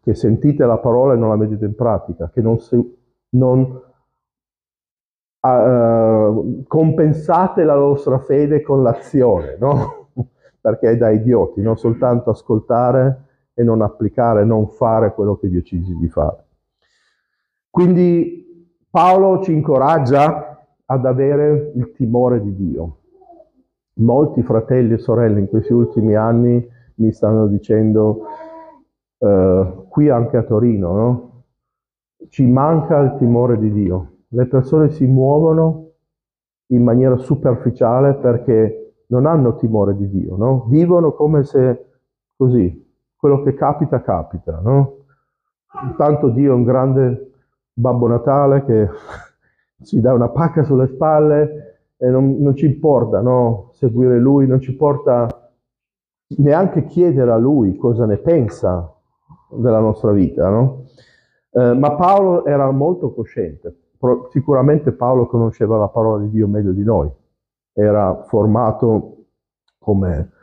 Che 0.00 0.14
sentite 0.14 0.64
la 0.64 0.78
parola 0.78 1.14
e 1.14 1.16
non 1.16 1.28
la 1.28 1.34
mettete 1.34 1.64
in 1.64 1.74
pratica, 1.74 2.30
che 2.30 2.40
non, 2.40 2.60
se, 2.60 2.80
non 3.30 3.82
uh, 5.40 6.62
compensate 6.68 7.64
la 7.64 7.74
vostra 7.74 8.20
fede 8.20 8.62
con 8.62 8.84
l'azione, 8.84 9.56
no? 9.58 10.10
Perché 10.60 10.90
è 10.90 10.96
da 10.96 11.10
idioti, 11.10 11.62
non 11.62 11.76
soltanto 11.76 12.30
ascoltare 12.30 13.33
e 13.54 13.62
non 13.62 13.80
applicare, 13.80 14.44
non 14.44 14.68
fare 14.68 15.14
quello 15.14 15.36
che 15.36 15.48
dice 15.48 15.78
di 15.78 16.08
fare. 16.08 16.44
Quindi 17.70 18.44
Paolo 18.90 19.42
ci 19.42 19.52
incoraggia 19.52 20.66
ad 20.84 21.06
avere 21.06 21.72
il 21.74 21.92
timore 21.92 22.42
di 22.42 22.54
Dio. 22.54 22.98
Molti 23.94 24.42
fratelli 24.42 24.94
e 24.94 24.98
sorelle 24.98 25.40
in 25.40 25.48
questi 25.48 25.72
ultimi 25.72 26.14
anni 26.14 26.64
mi 26.96 27.12
stanno 27.12 27.46
dicendo 27.46 28.22
uh, 29.18 29.88
qui 29.88 30.08
anche 30.08 30.36
a 30.36 30.42
Torino, 30.42 30.92
no? 30.92 31.44
Ci 32.28 32.44
manca 32.46 32.98
il 33.00 33.16
timore 33.18 33.58
di 33.58 33.72
Dio. 33.72 34.10
Le 34.28 34.46
persone 34.46 34.90
si 34.90 35.06
muovono 35.06 35.90
in 36.68 36.82
maniera 36.82 37.16
superficiale 37.16 38.14
perché 38.14 39.02
non 39.08 39.26
hanno 39.26 39.56
timore 39.56 39.96
di 39.96 40.08
Dio, 40.08 40.36
no? 40.36 40.66
Vivono 40.68 41.12
come 41.12 41.44
se 41.44 41.86
così, 42.36 42.83
quello 43.24 43.42
che 43.42 43.54
capita, 43.54 44.02
capita, 44.02 44.60
no? 44.62 44.96
Intanto 45.82 46.28
Dio 46.28 46.52
è 46.52 46.54
un 46.54 46.62
grande 46.62 47.32
Babbo 47.72 48.06
Natale 48.06 48.66
che 48.66 48.90
ci 49.82 49.98
dà 50.02 50.12
una 50.12 50.28
pacca 50.28 50.62
sulle 50.62 50.88
spalle 50.88 51.86
e 51.96 52.06
non, 52.10 52.36
non 52.38 52.54
ci 52.54 52.66
importa 52.66 53.22
no? 53.22 53.70
seguire 53.72 54.18
Lui, 54.18 54.46
non 54.46 54.60
ci 54.60 54.72
importa 54.72 55.26
neanche 56.36 56.84
chiedere 56.84 57.30
a 57.30 57.38
lui 57.38 57.78
cosa 57.78 58.04
ne 58.04 58.18
pensa 58.18 58.94
della 59.48 59.80
nostra 59.80 60.12
vita, 60.12 60.50
no? 60.50 60.84
eh, 61.52 61.72
ma 61.72 61.94
Paolo 61.94 62.44
era 62.44 62.70
molto 62.72 63.14
cosciente, 63.14 63.74
sicuramente 64.32 64.92
Paolo 64.92 65.28
conosceva 65.28 65.78
la 65.78 65.88
parola 65.88 66.24
di 66.24 66.28
Dio 66.28 66.46
meglio 66.46 66.72
di 66.72 66.84
noi, 66.84 67.10
era 67.72 68.22
formato 68.24 69.28
come 69.78 70.33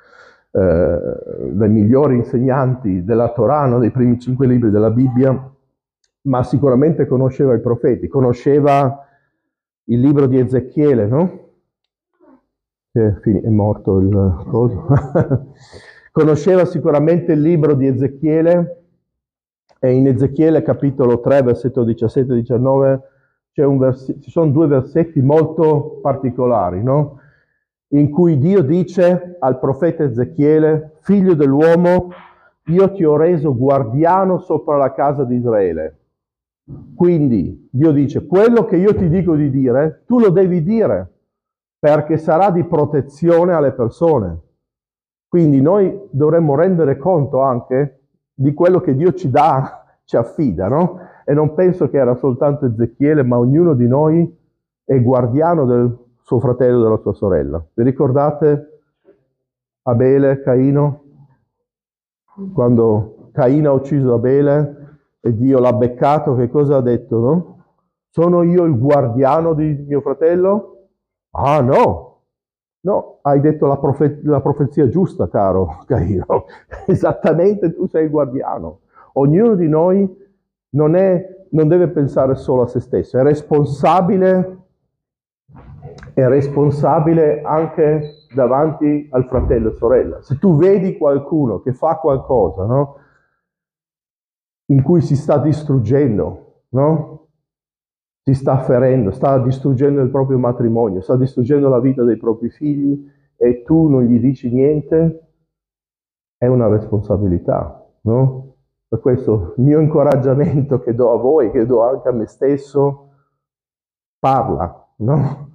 dai 0.51 1.69
migliori 1.69 2.15
insegnanti 2.15 3.03
della 3.03 3.31
Torano, 3.31 3.79
dei 3.79 3.91
primi 3.91 4.19
cinque 4.19 4.47
libri 4.47 4.69
della 4.69 4.91
Bibbia, 4.91 5.51
ma 6.23 6.43
sicuramente 6.43 7.07
conosceva 7.07 7.55
i 7.55 7.61
profeti, 7.61 8.07
conosceva 8.07 9.05
il 9.85 9.99
libro 9.99 10.27
di 10.27 10.39
Ezechiele, 10.39 11.07
no? 11.07 11.39
è 12.91 13.49
morto 13.49 13.99
il 13.99 14.45
coso. 14.49 14.85
Conosceva 16.11 16.65
sicuramente 16.65 17.31
il 17.31 17.41
libro 17.41 17.73
di 17.73 17.87
Ezechiele 17.87 18.83
e 19.79 19.93
in 19.93 20.07
Ezechiele 20.07 20.61
capitolo 20.61 21.21
3 21.21 21.41
versetto 21.41 21.85
17-19 21.85 22.99
vers- 23.53 24.17
ci 24.19 24.29
sono 24.29 24.51
due 24.51 24.67
versetti 24.67 25.21
molto 25.21 25.99
particolari, 26.01 26.83
no? 26.83 27.19
In 27.93 28.09
cui 28.09 28.37
Dio 28.37 28.61
dice 28.61 29.37
al 29.39 29.59
profeta 29.59 30.03
Ezechiele, 30.03 30.97
figlio 31.01 31.33
dell'uomo, 31.33 32.09
io 32.65 32.91
ti 32.91 33.03
ho 33.03 33.17
reso 33.17 33.55
guardiano 33.55 34.39
sopra 34.39 34.77
la 34.77 34.93
casa 34.93 35.23
di 35.23 35.35
Israele. 35.35 35.97
Quindi 36.95 37.67
Dio 37.69 37.91
dice, 37.91 38.25
quello 38.27 38.65
che 38.65 38.77
io 38.77 38.95
ti 38.95 39.09
dico 39.09 39.35
di 39.35 39.49
dire, 39.49 40.03
tu 40.05 40.19
lo 40.19 40.29
devi 40.29 40.63
dire, 40.63 41.09
perché 41.79 42.17
sarà 42.17 42.49
di 42.51 42.63
protezione 42.63 43.53
alle 43.53 43.71
persone. 43.71 44.39
Quindi 45.27 45.61
noi 45.61 46.07
dovremmo 46.11 46.55
rendere 46.55 46.97
conto 46.97 47.41
anche 47.41 47.99
di 48.33 48.53
quello 48.53 48.79
che 48.79 48.95
Dio 48.95 49.13
ci 49.13 49.29
dà, 49.29 49.83
ci 50.05 50.15
affida, 50.15 50.67
no? 50.67 50.99
E 51.25 51.33
non 51.33 51.53
penso 51.53 51.89
che 51.89 51.97
era 51.97 52.15
soltanto 52.15 52.65
Ezechiele, 52.65 53.23
ma 53.23 53.37
ognuno 53.37 53.73
di 53.73 53.87
noi 53.87 54.37
è 54.83 55.01
guardiano 55.01 55.65
del 55.65 55.97
suo 56.31 56.39
fratello 56.39 56.79
e 56.79 56.83
della 56.83 56.97
sua 56.97 57.13
sorella. 57.13 57.61
Vi 57.73 57.83
ricordate 57.83 58.79
Abele, 59.81 60.41
Caino? 60.41 61.03
Quando 62.53 63.31
Caino 63.33 63.69
ha 63.69 63.73
ucciso 63.73 64.13
Abele 64.13 64.99
e 65.19 65.35
Dio 65.35 65.59
l'ha 65.59 65.73
beccato, 65.73 66.33
che 66.35 66.49
cosa 66.49 66.77
ha 66.77 66.81
detto? 66.81 67.19
No? 67.19 67.63
Sono 68.07 68.43
io 68.43 68.63
il 68.63 68.77
guardiano 68.77 69.53
di 69.53 69.83
mio 69.85 69.99
fratello? 69.99 70.87
Ah 71.31 71.59
no, 71.59 72.07
No, 72.83 73.19
hai 73.21 73.39
detto 73.41 73.67
la, 73.67 73.77
profe- 73.77 74.21
la, 74.23 74.41
profezia 74.41 74.87
giusta, 74.87 75.29
caro 75.29 75.83
Caino. 75.85 76.45
Esattamente 76.87 77.75
tu 77.75 77.87
sei 77.87 78.05
il 78.05 78.09
guardiano. 78.09 78.79
Ognuno 79.13 79.53
di 79.53 79.67
noi 79.67 80.09
non, 80.69 80.95
è, 80.95 81.45
non 81.51 81.67
deve 81.67 81.89
pensare 81.89 82.35
solo 82.35 82.63
a 82.63 82.67
se 82.67 82.79
stesso, 82.79 83.19
è 83.19 83.21
responsabile, 83.21 84.60
è 86.13 86.27
responsabile 86.27 87.41
anche 87.41 88.25
davanti 88.33 89.07
al 89.11 89.25
fratello 89.25 89.71
e 89.71 89.75
sorella. 89.75 90.21
Se 90.21 90.37
tu 90.37 90.55
vedi 90.57 90.97
qualcuno 90.97 91.61
che 91.61 91.73
fa 91.73 91.97
qualcosa 91.97 92.65
no? 92.65 92.95
in 94.67 94.81
cui 94.83 95.01
si 95.01 95.15
sta 95.15 95.37
distruggendo, 95.37 96.63
no? 96.69 97.27
si 98.23 98.33
sta 98.33 98.59
ferendo, 98.59 99.11
sta 99.11 99.39
distruggendo 99.39 100.01
il 100.01 100.09
proprio 100.09 100.37
matrimonio, 100.37 101.01
sta 101.01 101.15
distruggendo 101.15 101.69
la 101.69 101.79
vita 101.79 102.03
dei 102.03 102.17
propri 102.17 102.49
figli 102.49 103.09
e 103.35 103.63
tu 103.63 103.87
non 103.87 104.03
gli 104.03 104.19
dici 104.19 104.51
niente, 104.51 105.27
è 106.37 106.47
una 106.47 106.67
responsabilità, 106.67 107.87
no? 108.01 108.55
Per 108.87 108.99
questo 108.99 109.53
il 109.57 109.63
mio 109.63 109.79
incoraggiamento 109.79 110.79
che 110.79 110.93
do 110.93 111.11
a 111.11 111.17
voi, 111.17 111.49
che 111.49 111.65
do 111.65 111.81
anche 111.81 112.09
a 112.09 112.11
me 112.11 112.27
stesso, 112.27 113.09
parla, 114.19 114.93
no? 114.97 115.50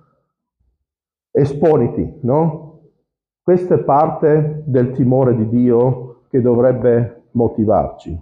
Esponiti, 1.38 2.20
no? 2.22 2.80
Questa 3.42 3.74
è 3.74 3.78
parte 3.84 4.62
del 4.64 4.92
timore 4.92 5.36
di 5.36 5.46
Dio 5.50 6.22
che 6.30 6.40
dovrebbe 6.40 7.24
motivarci. 7.32 8.18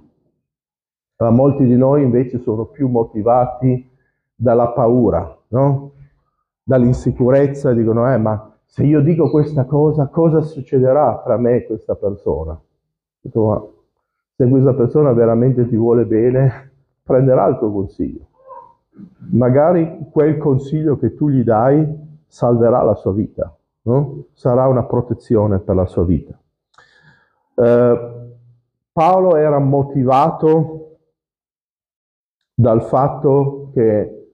Ma 1.18 1.30
molti 1.30 1.64
di 1.64 1.76
noi 1.76 2.02
invece 2.02 2.40
sono 2.40 2.64
più 2.64 2.88
motivati 2.88 3.88
dalla 4.34 4.70
paura, 4.70 5.32
no? 5.48 5.92
dall'insicurezza, 6.64 7.72
dicono, 7.72 8.12
eh, 8.12 8.16
ma 8.16 8.52
se 8.64 8.82
io 8.82 9.00
dico 9.00 9.30
questa 9.30 9.64
cosa, 9.64 10.08
cosa 10.08 10.40
succederà 10.40 11.22
tra 11.24 11.36
me 11.36 11.58
e 11.58 11.66
questa 11.66 11.94
persona? 11.94 12.60
Dico, 13.20 13.46
ma 13.46 13.64
se 14.34 14.48
questa 14.48 14.74
persona 14.74 15.12
veramente 15.12 15.68
ti 15.68 15.76
vuole 15.76 16.04
bene, 16.04 16.72
prenderà 17.04 17.46
il 17.46 17.58
tuo 17.58 17.70
consiglio. 17.70 18.26
Magari 19.30 20.08
quel 20.10 20.36
consiglio 20.36 20.98
che 20.98 21.14
tu 21.14 21.28
gli 21.28 21.44
dai 21.44 22.03
salverà 22.34 22.82
la 22.82 22.96
sua 22.96 23.12
vita, 23.12 23.56
no? 23.82 24.24
sarà 24.32 24.66
una 24.66 24.82
protezione 24.82 25.60
per 25.60 25.76
la 25.76 25.86
sua 25.86 26.04
vita. 26.04 26.36
Eh, 27.54 28.12
Paolo 28.90 29.36
era 29.36 29.60
motivato 29.60 30.96
dal 32.52 32.82
fatto 32.82 33.70
che 33.72 34.30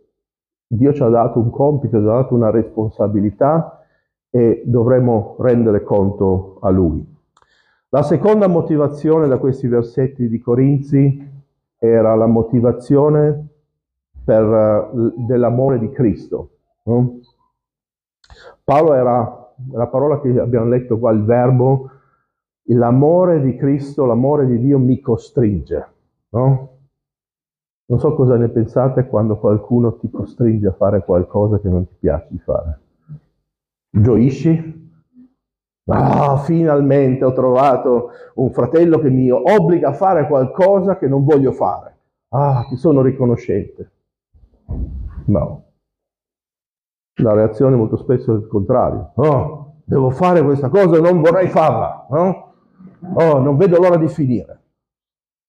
Dio 0.67 0.95
ci 0.95 1.03
ha 1.03 1.09
dato 1.09 1.41
un 1.41 1.51
compito, 1.51 1.99
ci 1.99 2.03
ha 2.03 2.07
dato 2.07 2.35
una 2.35 2.49
responsabilità 2.49 3.85
e 4.31 4.63
dovremo 4.65 5.37
rendere 5.39 5.83
conto 5.83 6.57
a 6.63 6.71
Lui. 6.71 7.07
La 7.91 8.03
seconda 8.03 8.47
motivazione 8.47 9.29
da 9.29 9.37
questi 9.37 9.67
versetti 9.67 10.27
di 10.27 10.41
Corinzi 10.41 11.29
era 11.77 12.15
la 12.15 12.27
motivazione 12.27 13.49
per, 14.25 14.91
dell'amore 15.17 15.79
di 15.79 15.91
Cristo. 15.91 16.51
No? 16.85 17.21
Paolo 18.63 18.95
era, 18.95 19.53
la 19.73 19.87
parola 19.89 20.21
che 20.21 20.39
abbiamo 20.39 20.67
letto 20.67 20.99
qua, 20.99 21.13
il 21.13 21.25
verbo, 21.25 21.91
l'amore 22.65 23.41
di 23.41 23.57
Cristo, 23.57 24.05
l'amore 24.05 24.47
di 24.47 24.59
Dio 24.59 24.79
mi 24.79 25.01
costringe. 25.01 25.89
No? 26.31 26.69
Non 27.87 27.99
so 27.99 28.15
cosa 28.15 28.37
ne 28.37 28.49
pensate 28.49 29.07
quando 29.07 29.39
qualcuno 29.39 29.97
ti 29.97 30.09
costringe 30.11 30.69
a 30.69 30.73
fare 30.73 31.05
qualcosa 31.05 31.59
che 31.59 31.69
non 31.69 31.87
ti 31.89 31.95
piace 31.99 32.29
di 32.31 32.39
fare. 32.39 32.81
Gioisci? 33.91 34.79
Ah, 35.87 36.37
finalmente 36.39 37.25
ho 37.25 37.33
trovato 37.33 38.11
un 38.35 38.53
fratello 38.53 39.01
che 39.01 39.11
mi 39.11 39.29
obbliga 39.31 39.89
a 39.89 39.93
fare 39.93 40.29
qualcosa 40.29 40.97
che 40.99 41.09
non 41.09 41.25
voglio 41.25 41.51
fare. 41.51 41.97
Ah, 42.29 42.65
ti 42.69 42.77
sono 42.77 43.03
riconoscente. 43.03 43.91
No. 45.27 45.70
La 47.23 47.35
reazione 47.35 47.77
molto 47.77 47.97
spesso 47.97 48.33
è 48.33 48.37
il 48.37 48.47
contrario. 48.47 49.13
Oh, 49.15 49.75
devo 49.85 50.11
fare 50.11 50.43
questa 50.43 50.69
cosa 50.69 50.97
e 50.97 51.01
non 51.01 51.21
vorrei 51.21 51.49
farla. 51.49 52.07
No? 52.11 52.53
Oh, 53.15 53.39
non 53.39 53.57
vedo 53.57 53.79
l'ora 53.79 53.97
di 53.97 54.09
finire. 54.09 54.61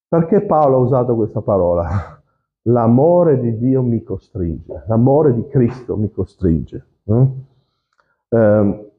Perché 0.08 0.42
Paolo 0.42 0.76
ha 0.76 0.80
usato 0.80 1.14
questa 1.14 1.40
parola? 1.40 2.20
L'amore 2.66 3.40
di 3.40 3.56
Dio 3.58 3.82
mi 3.82 4.02
costringe, 4.02 4.84
l'amore 4.86 5.34
di 5.34 5.46
Cristo 5.48 5.96
mi 5.96 6.12
costringe. 6.12 6.86
No? 7.04 7.34
Eh, 8.28 8.90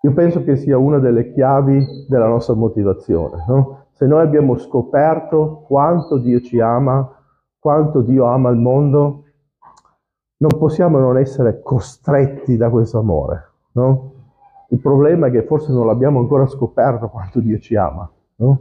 io 0.00 0.12
penso 0.12 0.44
che 0.44 0.56
sia 0.56 0.78
una 0.78 0.98
delle 0.98 1.32
chiavi 1.32 2.06
della 2.08 2.28
nostra 2.28 2.54
motivazione. 2.54 3.44
No? 3.48 3.86
Se 3.92 4.06
noi 4.06 4.22
abbiamo 4.22 4.56
scoperto 4.56 5.64
quanto 5.66 6.18
Dio 6.18 6.40
ci 6.40 6.60
ama, 6.60 7.16
quanto 7.58 8.02
Dio 8.02 8.26
ama 8.26 8.50
il 8.50 8.58
mondo, 8.58 9.24
non 10.38 10.58
possiamo 10.58 10.98
non 10.98 11.18
essere 11.18 11.60
costretti 11.62 12.56
da 12.56 12.70
questo 12.70 12.98
amore. 12.98 13.50
No? 13.72 14.12
Il 14.70 14.78
problema 14.80 15.28
è 15.28 15.30
che 15.30 15.44
forse 15.44 15.72
non 15.72 15.86
l'abbiamo 15.86 16.18
ancora 16.20 16.46
scoperto 16.46 17.08
quanto 17.08 17.40
Dio 17.40 17.58
ci 17.58 17.74
ama. 17.74 18.08
No? 18.36 18.60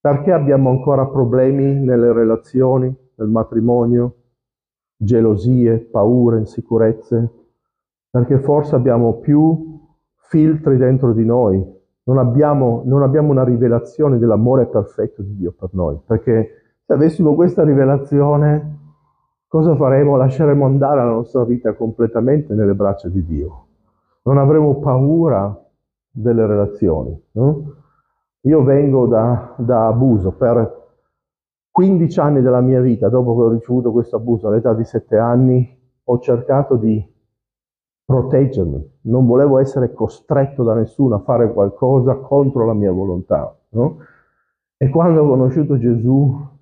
Perché 0.00 0.32
abbiamo 0.32 0.70
ancora 0.70 1.06
problemi 1.06 1.80
nelle 1.80 2.12
relazioni, 2.12 2.94
nel 3.14 3.28
matrimonio, 3.28 4.14
gelosie, 4.96 5.78
paure, 5.78 6.38
insicurezze? 6.38 7.30
Perché 8.10 8.38
forse 8.40 8.74
abbiamo 8.74 9.14
più 9.14 9.80
filtri 10.14 10.76
dentro 10.76 11.12
di 11.12 11.24
noi, 11.24 11.64
non 12.04 12.18
abbiamo, 12.18 12.82
non 12.84 13.02
abbiamo 13.02 13.30
una 13.30 13.44
rivelazione 13.44 14.18
dell'amore 14.18 14.66
perfetto 14.66 15.22
di 15.22 15.36
Dio 15.36 15.52
per 15.52 15.70
noi. 15.72 15.98
Perché 16.04 16.78
se 16.84 16.92
avessimo 16.92 17.34
questa 17.34 17.64
rivelazione, 17.64 18.83
cosa 19.54 19.76
faremo? 19.76 20.16
Lasceremo 20.16 20.64
andare 20.66 20.96
la 20.96 21.12
nostra 21.12 21.44
vita 21.44 21.74
completamente 21.74 22.54
nelle 22.54 22.74
braccia 22.74 23.08
di 23.08 23.24
Dio. 23.24 23.66
Non 24.22 24.36
avremo 24.38 24.80
paura 24.80 25.56
delle 26.10 26.44
relazioni. 26.44 27.16
No? 27.34 27.74
Io 28.40 28.64
vengo 28.64 29.06
da, 29.06 29.54
da 29.56 29.86
abuso 29.86 30.32
per 30.32 30.82
15 31.70 32.18
anni 32.18 32.42
della 32.42 32.60
mia 32.60 32.80
vita, 32.80 33.08
dopo 33.08 33.36
che 33.36 33.42
ho 33.42 33.48
ricevuto 33.50 33.92
questo 33.92 34.16
abuso 34.16 34.48
all'età 34.48 34.74
di 34.74 34.82
7 34.82 35.16
anni, 35.18 35.80
ho 36.02 36.18
cercato 36.18 36.74
di 36.74 37.12
proteggermi, 38.04 38.98
non 39.02 39.24
volevo 39.24 39.60
essere 39.60 39.92
costretto 39.92 40.64
da 40.64 40.74
nessuno 40.74 41.14
a 41.14 41.20
fare 41.20 41.52
qualcosa 41.52 42.16
contro 42.16 42.66
la 42.66 42.74
mia 42.74 42.90
volontà. 42.90 43.56
No? 43.68 43.98
E 44.76 44.88
quando 44.88 45.22
ho 45.22 45.28
conosciuto 45.28 45.78
Gesù 45.78 46.53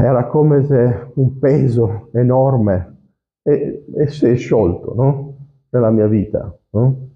era 0.00 0.26
come 0.26 0.64
se 0.64 1.10
un 1.14 1.38
peso 1.38 2.08
enorme 2.12 2.96
e, 3.42 3.84
e 3.96 4.06
si 4.06 4.26
è 4.26 4.36
sciolto 4.36 4.94
no? 4.94 5.36
nella 5.70 5.90
mia 5.90 6.06
vita. 6.06 6.56
No? 6.70 7.08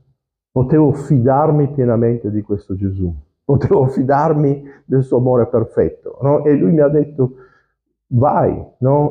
Potevo 0.50 0.92
fidarmi 0.92 1.68
pienamente 1.68 2.30
di 2.30 2.42
questo 2.42 2.74
Gesù, 2.74 3.14
potevo 3.44 3.86
fidarmi 3.86 4.64
del 4.84 5.04
suo 5.04 5.18
amore 5.18 5.46
perfetto. 5.46 6.18
No? 6.22 6.44
E 6.44 6.54
lui 6.54 6.72
mi 6.72 6.80
ha 6.80 6.88
detto, 6.88 7.34
vai, 8.08 8.60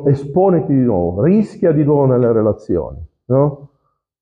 esponiti 0.04 0.74
di 0.74 0.84
nuovo, 0.84 1.22
rischia 1.22 1.72
di 1.72 1.82
nuovo 1.82 2.04
nelle 2.04 2.30
relazioni. 2.30 2.98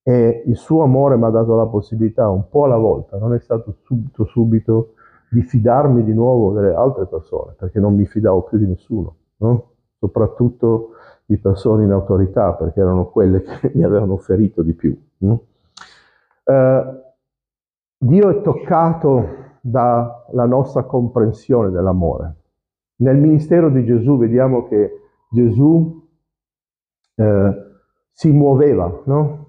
E 0.02 0.42
il 0.46 0.56
suo 0.56 0.82
amore 0.84 1.16
mi 1.16 1.24
ha 1.24 1.30
dato 1.30 1.56
la 1.56 1.66
possibilità, 1.66 2.28
un 2.30 2.48
po' 2.48 2.64
alla 2.64 2.78
volta, 2.78 3.18
non 3.18 3.34
è 3.34 3.40
stato 3.40 3.78
subito, 3.82 4.24
subito, 4.26 4.94
di 5.28 5.42
fidarmi 5.42 6.02
di 6.04 6.14
nuovo 6.14 6.52
delle 6.52 6.72
altre 6.72 7.06
persone, 7.06 7.54
perché 7.58 7.78
non 7.80 7.94
mi 7.94 8.06
fidavo 8.06 8.44
più 8.44 8.56
di 8.56 8.66
nessuno. 8.66 9.16
No? 9.40 9.70
soprattutto 10.00 10.92
di 11.26 11.36
persone 11.36 11.84
in 11.84 11.92
autorità, 11.92 12.54
perché 12.54 12.80
erano 12.80 13.10
quelle 13.10 13.42
che 13.42 13.70
mi 13.76 13.84
avevano 13.84 14.16
ferito 14.16 14.62
di 14.62 14.72
più. 14.72 14.98
Mm? 15.24 15.34
Eh, 16.44 17.02
Dio 17.98 18.30
è 18.30 18.40
toccato 18.40 19.38
dalla 19.60 20.46
nostra 20.46 20.84
comprensione 20.84 21.70
dell'amore. 21.70 22.34
Nel 23.00 23.18
ministero 23.18 23.68
di 23.68 23.84
Gesù 23.84 24.16
vediamo 24.16 24.66
che 24.66 24.90
Gesù 25.28 26.08
eh, 27.14 27.52
si 28.10 28.30
muoveva, 28.30 29.02
no? 29.04 29.48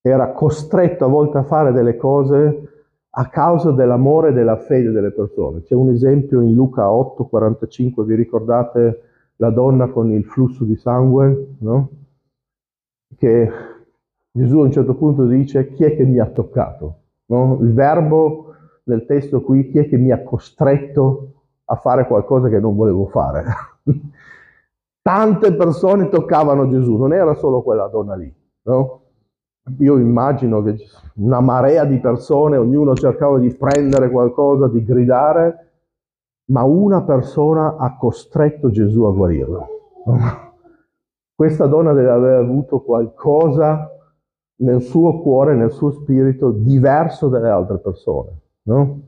era 0.00 0.32
costretto 0.32 1.04
a 1.04 1.08
volte 1.08 1.38
a 1.38 1.42
fare 1.42 1.72
delle 1.72 1.96
cose 1.96 2.75
a 3.18 3.28
causa 3.28 3.72
dell'amore 3.72 4.28
e 4.28 4.32
della 4.32 4.56
fede 4.56 4.90
delle 4.90 5.10
persone. 5.10 5.62
C'è 5.62 5.74
un 5.74 5.90
esempio 5.90 6.42
in 6.42 6.52
Luca 6.54 6.90
8:45, 6.90 8.04
vi 8.04 8.14
ricordate 8.14 9.00
la 9.36 9.50
donna 9.50 9.88
con 9.88 10.10
il 10.10 10.24
flusso 10.24 10.64
di 10.64 10.76
sangue, 10.76 11.56
no? 11.60 11.90
Che 13.16 13.50
Gesù 14.30 14.58
a 14.58 14.64
un 14.64 14.72
certo 14.72 14.94
punto 14.94 15.24
dice 15.26 15.72
chi 15.72 15.84
è 15.84 15.96
che 15.96 16.04
mi 16.04 16.18
ha 16.18 16.26
toccato? 16.26 16.94
No? 17.26 17.58
Il 17.62 17.72
verbo 17.72 18.54
del 18.82 19.06
testo 19.06 19.40
qui, 19.40 19.70
chi 19.70 19.78
è 19.78 19.88
che 19.88 19.96
mi 19.96 20.10
ha 20.12 20.22
costretto 20.22 21.32
a 21.64 21.76
fare 21.76 22.06
qualcosa 22.06 22.48
che 22.48 22.60
non 22.60 22.76
volevo 22.76 23.06
fare? 23.06 23.44
Tante 25.00 25.54
persone 25.54 26.08
toccavano 26.10 26.68
Gesù, 26.68 26.96
non 26.96 27.14
era 27.14 27.34
solo 27.34 27.62
quella 27.62 27.88
donna 27.88 28.14
lì, 28.14 28.32
no? 28.64 29.00
Io 29.78 29.98
immagino 29.98 30.62
che 30.62 30.76
una 31.14 31.40
marea 31.40 31.84
di 31.84 31.98
persone, 31.98 32.56
ognuno 32.56 32.94
cercava 32.94 33.38
di 33.38 33.52
prendere 33.52 34.10
qualcosa, 34.10 34.68
di 34.68 34.84
gridare, 34.84 35.70
ma 36.50 36.62
una 36.62 37.02
persona 37.02 37.76
ha 37.76 37.96
costretto 37.96 38.70
Gesù 38.70 39.02
a 39.02 39.12
guarirlo. 39.12 39.68
Questa 41.34 41.66
donna 41.66 41.92
deve 41.92 42.10
aver 42.10 42.38
avuto 42.38 42.80
qualcosa 42.80 43.90
nel 44.58 44.80
suo 44.80 45.20
cuore, 45.20 45.54
nel 45.54 45.72
suo 45.72 45.90
spirito, 45.90 46.50
diverso 46.50 47.28
dalle 47.28 47.50
altre 47.50 47.78
persone, 47.78 48.40
no? 48.62 49.00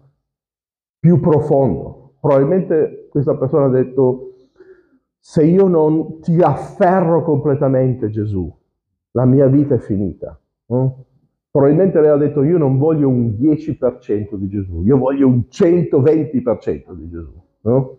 più 0.98 1.20
profondo. 1.20 2.14
Probabilmente 2.20 3.06
questa 3.10 3.36
persona 3.36 3.66
ha 3.66 3.70
detto, 3.70 4.34
se 5.20 5.44
io 5.44 5.68
non 5.68 6.20
ti 6.20 6.40
afferro 6.40 7.22
completamente 7.22 8.10
Gesù, 8.10 8.52
la 9.12 9.24
mia 9.24 9.46
vita 9.46 9.76
è 9.76 9.78
finita. 9.78 10.38
No? 10.68 11.04
Probabilmente 11.50 12.00
lei 12.00 12.11
ha 12.11 12.16
detto 12.16 12.42
io 12.42 12.59
non 12.59 12.78
voglio 12.78 13.09
un 13.09 13.37
10% 13.38 14.35
di 14.35 14.48
Gesù, 14.48 14.83
io 14.85 14.98
voglio 14.98 15.26
un 15.26 15.44
120% 15.50 16.92
di 16.92 17.09
Gesù. 17.09 17.42
No? 17.62 17.96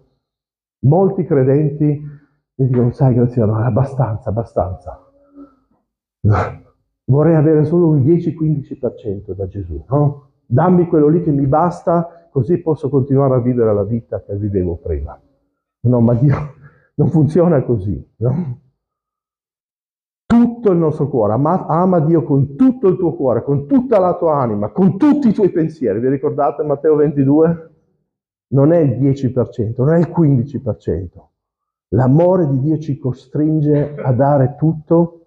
Molti 0.81 1.25
credenti 1.25 1.85
mi 2.55 2.67
dicono, 2.67 2.91
sai 2.91 3.13
Graziano, 3.13 3.55
abbastanza, 3.57 4.29
abbastanza. 4.29 5.11
Vorrei 7.05 7.35
avere 7.35 7.65
solo 7.65 7.87
un 7.87 8.01
10-15% 8.01 9.33
da 9.33 9.47
Gesù, 9.47 9.83
no? 9.89 10.27
Dammi 10.45 10.87
quello 10.87 11.07
lì 11.07 11.23
che 11.23 11.31
mi 11.31 11.47
basta, 11.47 12.27
così 12.31 12.57
posso 12.57 12.89
continuare 12.89 13.35
a 13.35 13.39
vivere 13.39 13.73
la 13.73 13.83
vita 13.83 14.21
che 14.21 14.35
vivevo 14.35 14.75
prima. 14.77 15.19
No, 15.81 16.01
ma 16.01 16.13
Dio 16.13 16.35
non 16.95 17.09
funziona 17.09 17.63
così, 17.63 18.13
no? 18.17 18.59
Tutto 20.29 20.69
il 20.69 20.77
nostro 20.77 21.07
cuore, 21.07 21.33
ama, 21.33 21.65
ama, 21.65 21.99
Dio 22.01 22.21
con 22.21 22.55
tutto 22.55 22.87
il 22.87 22.97
tuo 22.97 23.15
cuore, 23.15 23.41
con 23.41 23.65
tutta 23.65 23.97
la 23.97 24.15
tua 24.15 24.35
anima, 24.35 24.69
con 24.69 24.95
tutti 24.95 25.29
i 25.29 25.33
tuoi 25.33 25.49
pensieri. 25.49 25.99
Vi 25.99 26.07
ricordate 26.07 26.61
Matteo 26.61 26.95
22? 26.97 27.71
Non 28.49 28.71
è 28.71 28.77
il 28.77 28.91
10%, 28.99 29.73
non 29.77 29.89
è 29.89 29.97
il 29.97 30.13
15%. 30.15 31.07
L'amore 31.93 32.47
di 32.47 32.59
Dio 32.59 32.77
ci 32.77 32.99
costringe 32.99 33.95
a 33.95 34.11
dare 34.13 34.53
tutto 34.55 35.25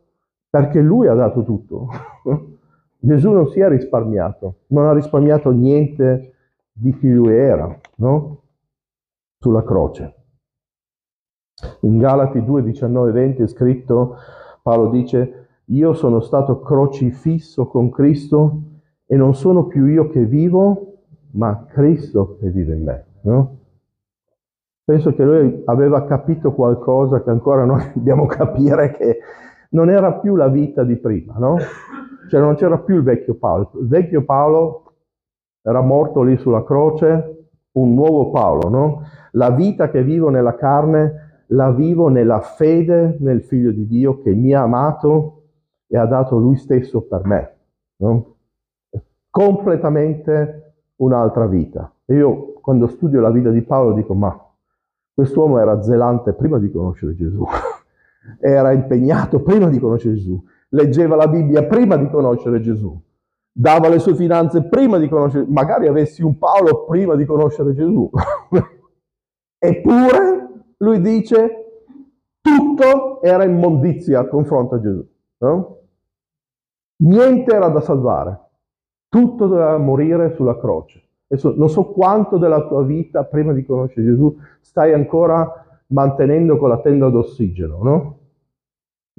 perché 0.48 0.80
Lui 0.80 1.08
ha 1.08 1.14
dato 1.14 1.42
tutto. 1.42 1.88
Gesù 2.96 3.32
non 3.32 3.48
si 3.48 3.58
è 3.58 3.68
risparmiato, 3.68 4.58
non 4.68 4.86
ha 4.86 4.92
risparmiato 4.92 5.50
niente 5.50 6.34
di 6.70 6.96
chi 6.96 7.12
Lui 7.12 7.34
era, 7.34 7.76
no? 7.96 8.42
Sulla 9.40 9.64
croce. 9.64 10.14
In 11.80 11.98
Galati 11.98 12.44
2, 12.44 12.62
19, 12.62 13.10
20 13.10 13.42
è 13.42 13.46
scritto 13.48 14.16
Paolo 14.62 14.90
dice, 14.90 15.48
io 15.66 15.92
sono 15.92 16.20
stato 16.20 16.60
crocifisso 16.60 17.66
con 17.66 17.90
Cristo 17.90 18.62
e 19.06 19.16
non 19.16 19.34
sono 19.34 19.66
più 19.66 19.86
io 19.86 20.08
che 20.08 20.24
vivo, 20.24 20.98
ma 21.32 21.66
Cristo 21.68 22.36
che 22.38 22.48
vive 22.50 22.74
in 22.74 22.84
me. 22.84 23.06
No? 23.22 23.56
Penso 24.84 25.14
che 25.14 25.24
lui 25.24 25.62
aveva 25.66 26.04
capito 26.04 26.52
qualcosa 26.52 27.22
che 27.22 27.30
ancora 27.30 27.64
noi 27.64 27.82
dobbiamo 27.94 28.26
capire 28.26 28.92
che 28.92 29.18
non 29.70 29.90
era 29.90 30.14
più 30.14 30.36
la 30.36 30.48
vita 30.48 30.84
di 30.84 30.96
prima, 30.96 31.34
no? 31.38 31.56
Cioè 32.28 32.40
non 32.40 32.54
c'era 32.54 32.78
più 32.78 32.96
il 32.96 33.02
vecchio 33.02 33.34
Paolo. 33.34 33.70
Il 33.80 33.88
vecchio 33.88 34.24
Paolo 34.24 34.92
era 35.62 35.80
morto 35.80 36.22
lì 36.22 36.36
sulla 36.36 36.64
croce, 36.64 37.48
un 37.72 37.94
nuovo 37.94 38.30
Paolo, 38.30 38.68
no? 38.68 39.02
La 39.32 39.50
vita 39.50 39.90
che 39.90 40.02
vivo 40.02 40.28
nella 40.28 40.54
carne 40.56 41.31
la 41.52 41.70
vivo 41.70 42.08
nella 42.08 42.40
fede 42.40 43.16
nel 43.20 43.42
Figlio 43.42 43.70
di 43.70 43.86
Dio 43.86 44.18
che 44.18 44.32
mi 44.34 44.52
ha 44.54 44.62
amato 44.62 45.42
e 45.86 45.96
ha 45.96 46.06
dato 46.06 46.36
Lui 46.38 46.56
stesso 46.56 47.02
per 47.02 47.24
me. 47.24 47.56
No? 47.96 48.36
Completamente 49.30 50.74
un'altra 50.96 51.46
vita. 51.46 51.92
E 52.04 52.14
io 52.14 52.54
quando 52.60 52.86
studio 52.86 53.20
la 53.20 53.30
vita 53.30 53.50
di 53.50 53.62
Paolo 53.62 53.92
dico, 53.94 54.14
ma 54.14 54.34
quest'uomo 55.14 55.58
era 55.58 55.82
zelante 55.82 56.32
prima 56.32 56.58
di 56.58 56.70
conoscere 56.70 57.14
Gesù, 57.14 57.44
era 58.40 58.72
impegnato 58.72 59.40
prima 59.40 59.68
di 59.68 59.78
conoscere 59.78 60.14
Gesù, 60.14 60.42
leggeva 60.70 61.16
la 61.16 61.28
Bibbia 61.28 61.64
prima 61.64 61.96
di 61.96 62.08
conoscere 62.08 62.60
Gesù, 62.60 62.98
dava 63.52 63.88
le 63.88 63.98
sue 63.98 64.14
finanze 64.14 64.64
prima 64.64 64.98
di 64.98 65.08
conoscere, 65.08 65.44
magari 65.48 65.86
avessi 65.86 66.22
un 66.22 66.38
Paolo 66.38 66.84
prima 66.86 67.14
di 67.14 67.26
conoscere 67.26 67.74
Gesù. 67.74 68.08
Eppure 69.58 70.41
lui 70.82 71.00
dice 71.00 71.56
tutto 72.40 73.22
era 73.22 73.44
immondizia 73.44 74.20
a 74.20 74.26
confronto 74.26 74.74
a 74.74 74.80
Gesù. 74.80 75.08
No? 75.38 75.76
Niente 77.02 77.54
era 77.54 77.68
da 77.68 77.80
salvare, 77.80 78.40
tutto 79.08 79.46
doveva 79.46 79.78
morire 79.78 80.34
sulla 80.34 80.58
croce. 80.58 81.02
Adesso, 81.28 81.54
non 81.56 81.68
so 81.70 81.86
quanto 81.86 82.36
della 82.36 82.66
tua 82.66 82.84
vita 82.84 83.24
prima 83.24 83.52
di 83.52 83.64
conoscere 83.64 84.06
Gesù 84.06 84.36
stai 84.60 84.92
ancora 84.92 85.50
mantenendo 85.86 86.58
con 86.58 86.68
la 86.68 86.78
tenda 86.78 87.08
d'ossigeno, 87.08 87.82
no? 87.82 88.18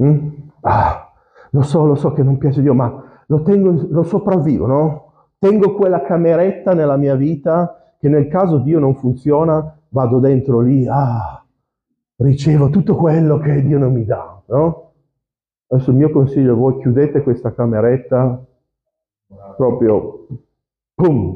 Mm? 0.04 0.30
Ah, 0.62 1.12
lo 1.52 1.62
so, 1.62 1.86
lo 1.86 1.96
so 1.96 2.14
che 2.14 2.24
non 2.24 2.38
piace 2.38 2.62
Dio, 2.62 2.74
ma 2.74 3.24
lo, 3.26 3.42
tengo, 3.42 3.86
lo 3.90 4.04
sopravvivo, 4.04 4.66
no? 4.66 5.12
Tengo 5.40 5.74
quella 5.76 6.02
cameretta 6.02 6.74
nella 6.74 6.98
mia 6.98 7.16
vita 7.16 7.94
che 7.98 8.10
nel 8.10 8.28
caso 8.28 8.60
Dio 8.60 8.80
non 8.80 8.96
funziona, 8.96 9.76
vado 9.90 10.20
dentro 10.20 10.60
lì, 10.60 10.88
ah, 10.88 11.43
ricevo 12.18 12.70
tutto 12.70 12.96
quello 12.96 13.38
che 13.40 13.62
Dio 13.64 13.78
non 13.78 13.94
mi 13.94 14.06
dà, 14.06 14.42
no? 14.48 14.92
Adesso 15.68 15.92
il 15.92 15.98
mio 15.98 16.12
consiglio 16.12 16.54
a 16.54 16.56
voi, 16.56 16.78
chiudete 16.78 17.24
questa 17.24 17.54
cameretta 17.54 18.46
proprio, 19.58 20.28
pum, 20.94 21.36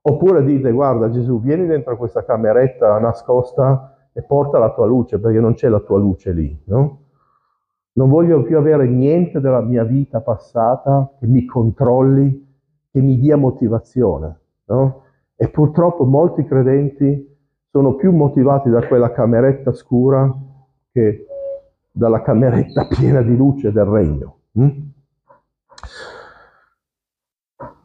oppure 0.00 0.44
dite, 0.44 0.70
guarda 0.70 1.10
Gesù, 1.10 1.40
vieni 1.40 1.66
dentro 1.66 1.96
questa 1.96 2.24
cameretta 2.24 2.98
nascosta 2.98 3.96
e 4.12 4.22
porta 4.22 4.58
la 4.58 4.72
tua 4.72 4.86
luce, 4.86 5.18
perché 5.18 5.40
non 5.40 5.54
c'è 5.54 5.68
la 5.68 5.80
tua 5.80 5.98
luce 5.98 6.32
lì, 6.32 6.56
no? 6.66 7.00
Non 7.92 8.08
voglio 8.08 8.42
più 8.42 8.56
avere 8.56 8.86
niente 8.86 9.40
della 9.40 9.60
mia 9.60 9.82
vita 9.82 10.20
passata 10.20 11.12
che 11.18 11.26
mi 11.26 11.44
controlli, 11.44 12.46
che 12.92 13.00
mi 13.00 13.18
dia 13.18 13.36
motivazione, 13.36 14.40
no? 14.66 15.02
E 15.34 15.48
purtroppo 15.48 16.04
molti 16.04 16.44
credenti 16.44 17.37
sono 17.70 17.94
più 17.94 18.12
motivati 18.12 18.70
da 18.70 18.86
quella 18.86 19.12
cameretta 19.12 19.72
scura 19.72 20.32
che 20.90 21.26
dalla 21.90 22.22
cameretta 22.22 22.86
piena 22.90 23.22
di 23.22 23.36
luce 23.36 23.72
del 23.72 23.84
regno. 23.84 24.36
Mm? 24.58 24.68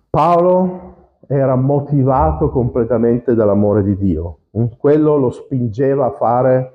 Paolo 0.09 0.91
era 1.27 1.55
motivato 1.55 2.49
completamente 2.49 3.33
dall'amore 3.33 3.83
di 3.83 3.97
Dio. 3.97 4.39
Mm? 4.57 4.65
Quello 4.77 5.17
lo 5.17 5.31
spingeva 5.31 6.05
a 6.05 6.11
fare 6.11 6.71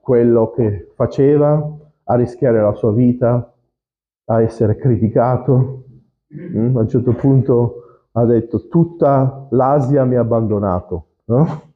quello 0.00 0.50
che 0.50 0.90
faceva, 0.94 1.78
a 2.04 2.14
rischiare 2.16 2.60
la 2.60 2.74
sua 2.74 2.92
vita, 2.92 3.54
a 4.24 4.42
essere 4.42 4.76
criticato. 4.76 5.84
Mm? 6.34 6.76
A 6.76 6.80
un 6.80 6.88
certo 6.88 7.12
punto 7.12 7.74
ha 8.12 8.24
detto 8.24 8.68
tutta 8.68 9.46
l'Asia 9.50 10.04
mi 10.04 10.16
ha 10.16 10.20
abbandonato. 10.20 11.06
No? 11.26 11.71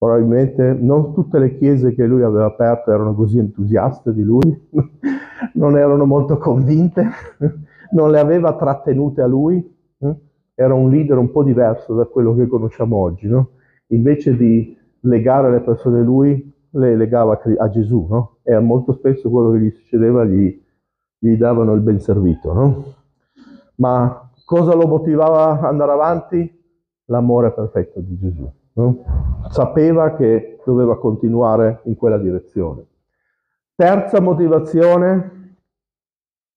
Probabilmente 0.00 0.72
non 0.72 1.12
tutte 1.12 1.38
le 1.38 1.58
chiese 1.58 1.92
che 1.92 2.06
lui 2.06 2.22
aveva 2.22 2.46
aperto 2.46 2.90
erano 2.90 3.14
così 3.14 3.36
entusiaste 3.36 4.14
di 4.14 4.22
lui, 4.22 4.40
non 5.56 5.76
erano 5.76 6.06
molto 6.06 6.38
convinte, 6.38 7.06
non 7.92 8.10
le 8.10 8.18
aveva 8.18 8.56
trattenute 8.56 9.20
a 9.20 9.26
lui. 9.26 9.62
Eh? 9.98 10.16
Era 10.54 10.72
un 10.72 10.88
leader 10.88 11.18
un 11.18 11.30
po' 11.30 11.42
diverso 11.42 11.92
da 11.92 12.06
quello 12.06 12.34
che 12.34 12.46
conosciamo 12.46 12.96
oggi. 12.96 13.28
No? 13.28 13.50
Invece 13.88 14.38
di 14.38 14.74
legare 15.00 15.50
le 15.50 15.60
persone 15.60 16.00
a 16.00 16.02
lui, 16.02 16.50
le 16.70 16.96
legava 16.96 17.38
a 17.58 17.68
Gesù, 17.68 18.06
no? 18.08 18.36
E 18.42 18.58
molto 18.58 18.94
spesso 18.94 19.28
quello 19.28 19.50
che 19.50 19.58
gli 19.58 19.70
succedeva 19.70 20.24
gli, 20.24 20.64
gli 21.18 21.36
davano 21.36 21.74
il 21.74 21.82
ben 21.82 22.00
servito, 22.00 22.54
no? 22.54 22.84
Ma 23.74 24.30
cosa 24.46 24.74
lo 24.74 24.86
motivava 24.86 25.58
ad 25.58 25.64
andare 25.64 25.92
avanti? 25.92 26.58
L'amore 27.04 27.52
perfetto 27.52 28.00
di 28.00 28.16
Gesù. 28.16 28.50
No? 28.80 29.48
Sapeva 29.50 30.14
che 30.14 30.58
doveva 30.64 30.98
continuare 30.98 31.80
in 31.84 31.96
quella 31.96 32.16
direzione. 32.16 32.86
Terza 33.74 34.20
motivazione, 34.20 35.56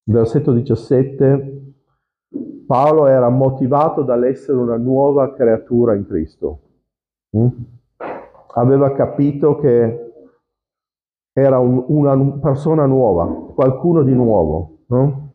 versetto 0.04 0.54
17, 0.54 1.62
Paolo 2.66 3.08
era 3.08 3.30
motivato 3.30 4.04
dall'essere 4.04 4.58
una 4.58 4.78
nuova 4.78 5.34
creatura 5.34 5.96
in 5.96 6.06
Cristo. 6.08 6.60
Mm? 7.38 7.48
Aveva 8.56 8.94
capito 8.94 9.58
che 9.60 10.12
era 11.34 11.60
un, 11.60 11.84
una 11.88 12.16
persona 12.40 12.86
nuova, 12.86 13.26
qualcuno 13.54 14.04
di 14.04 14.14
nuovo. 14.14 14.78
No? 14.88 15.32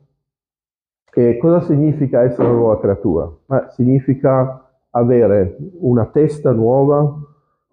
E 1.13 1.37
cosa 1.39 1.61
significa 1.63 2.23
essere 2.23 2.49
una 2.49 2.59
nuova 2.59 2.79
creatura? 2.79 3.31
Eh, 3.49 3.65
significa 3.71 4.68
avere 4.99 5.57
una 5.81 6.07
testa 6.07 6.53
nuova, 6.53 7.17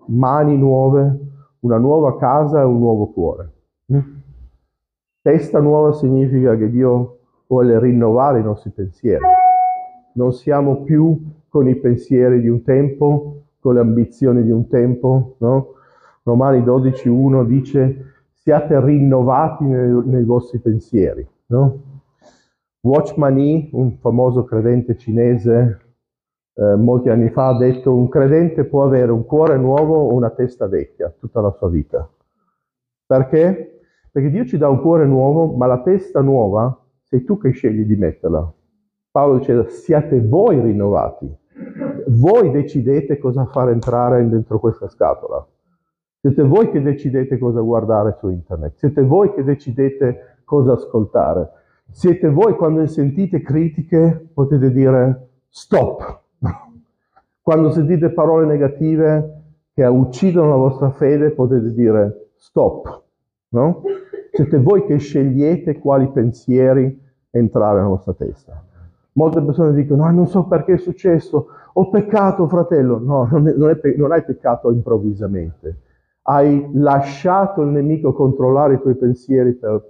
mani 0.08 0.58
nuove, 0.58 1.20
una 1.60 1.78
nuova 1.78 2.18
casa 2.18 2.62
e 2.62 2.64
un 2.64 2.80
nuovo 2.80 3.12
cuore. 3.12 3.52
Mm? 3.94 4.00
Testa 5.22 5.60
nuova 5.60 5.94
significa 5.94 6.56
che 6.56 6.70
Dio 6.70 7.18
vuole 7.48 7.80
rinnovare 7.80 8.40
i 8.40 8.44
nostri 8.44 8.72
pensieri. 8.72 9.24
Non 10.14 10.34
siamo 10.34 10.84
più 10.84 11.20
con 11.50 11.68
i 11.68 11.76
pensieri 11.76 12.42
di 12.42 12.48
un 12.48 12.62
tempo, 12.64 13.44
con 13.60 13.74
le 13.74 13.80
ambizioni 13.80 14.44
di 14.44 14.52
un 14.52 14.68
tempo, 14.68 15.36
no? 15.40 15.74
Romani 16.24 16.60
12.1 16.60 17.46
dice 17.46 18.14
siate 18.32 18.80
rinnovati 18.80 19.64
nei, 19.64 20.02
nei 20.06 20.24
vostri 20.24 20.60
pensieri, 20.60 21.28
no? 21.48 21.80
Watchman 22.82 23.34
Nee, 23.34 23.70
un 23.72 23.98
famoso 23.98 24.44
credente 24.44 24.96
cinese, 24.96 25.85
eh, 26.58 26.76
molti 26.76 27.10
anni 27.10 27.30
fa 27.30 27.48
ha 27.50 27.58
detto 27.58 27.94
un 27.94 28.08
credente 28.08 28.64
può 28.64 28.84
avere 28.84 29.12
un 29.12 29.26
cuore 29.26 29.58
nuovo 29.58 29.98
o 29.98 30.14
una 30.14 30.30
testa 30.30 30.68
vecchia 30.68 31.14
tutta 31.20 31.42
la 31.42 31.52
sua 31.52 31.70
vita. 31.70 32.10
Perché? 33.06 33.82
Perché 34.10 34.30
Dio 34.30 34.46
ci 34.46 34.58
dà 34.58 34.70
un 34.70 34.80
cuore 34.80 35.06
nuovo, 35.06 35.54
ma 35.56 35.66
la 35.66 35.82
testa 35.82 36.22
nuova 36.22 36.82
sei 37.04 37.26
tu 37.26 37.38
che 37.38 37.52
scegli 37.52 37.84
di 37.84 37.98
metterla. 37.98 38.54
Paolo 39.12 39.40
dice 39.40 39.70
siate 39.70 40.22
voi 40.22 40.62
rinnovati, 40.62 41.30
voi 42.08 42.52
decidete 42.52 43.18
cosa 43.18 43.46
far 43.46 43.70
entrare 43.70 44.28
dentro 44.28 44.60
questa 44.60 44.88
scatola. 44.88 45.46
Siete 46.20 46.44
voi 46.44 46.72
che 46.72 46.82
decidete 46.82 47.38
cosa 47.38 47.60
guardare 47.60 48.16
su 48.18 48.30
internet, 48.30 48.76
siete 48.78 49.04
voi 49.04 49.34
che 49.34 49.44
decidete 49.44 50.40
cosa 50.46 50.74
ascoltare. 50.74 51.50
Siete 51.92 52.30
voi 52.30 52.56
quando 52.56 52.86
sentite 52.88 53.42
critiche 53.42 54.30
potete 54.34 54.72
dire 54.72 55.28
stop. 55.50 56.24
Quando 57.46 57.70
sentite 57.70 58.10
parole 58.10 58.48
negative 58.48 59.44
che 59.72 59.86
uccidono 59.86 60.50
la 60.50 60.56
vostra 60.56 60.90
fede 60.90 61.30
potete 61.30 61.76
dire 61.76 62.30
stop. 62.38 63.04
No? 63.50 63.84
Siete 64.32 64.58
voi 64.58 64.84
che 64.88 64.98
scegliete 64.98 65.78
quali 65.78 66.10
pensieri 66.10 67.00
entrare 67.30 67.76
nella 67.76 67.90
vostra 67.90 68.14
testa. 68.14 68.66
Molte 69.12 69.44
persone 69.44 69.74
dicono, 69.76 70.06
ah, 70.06 70.10
non 70.10 70.26
so 70.26 70.48
perché 70.48 70.74
è 70.74 70.78
successo, 70.78 71.50
ho 71.72 71.90
peccato 71.92 72.48
fratello. 72.48 72.98
No, 72.98 73.28
non, 73.30 73.48
è, 73.48 73.54
non, 73.54 73.70
è, 73.70 73.96
non 73.96 74.12
hai 74.12 74.24
peccato 74.24 74.72
improvvisamente. 74.72 75.82
Hai 76.24 76.68
lasciato 76.74 77.62
il 77.62 77.68
nemico 77.68 78.12
controllare 78.12 78.74
i 78.74 78.82
tuoi 78.82 78.96
pensieri 78.96 79.54
per 79.54 79.84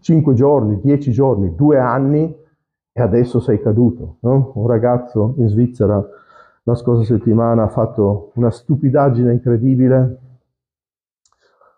5 0.00 0.32
giorni, 0.32 0.80
10 0.80 1.10
giorni, 1.10 1.54
2 1.54 1.78
anni 1.78 2.34
e 2.90 3.02
adesso 3.02 3.38
sei 3.38 3.60
caduto. 3.60 4.16
No? 4.20 4.52
Un 4.54 4.66
ragazzo 4.66 5.34
in 5.36 5.48
Svizzera 5.48 6.02
la 6.64 6.74
scorsa 6.74 7.04
settimana 7.04 7.64
ha 7.64 7.68
fatto 7.68 8.32
una 8.34 8.50
stupidaggine 8.50 9.32
incredibile, 9.32 10.18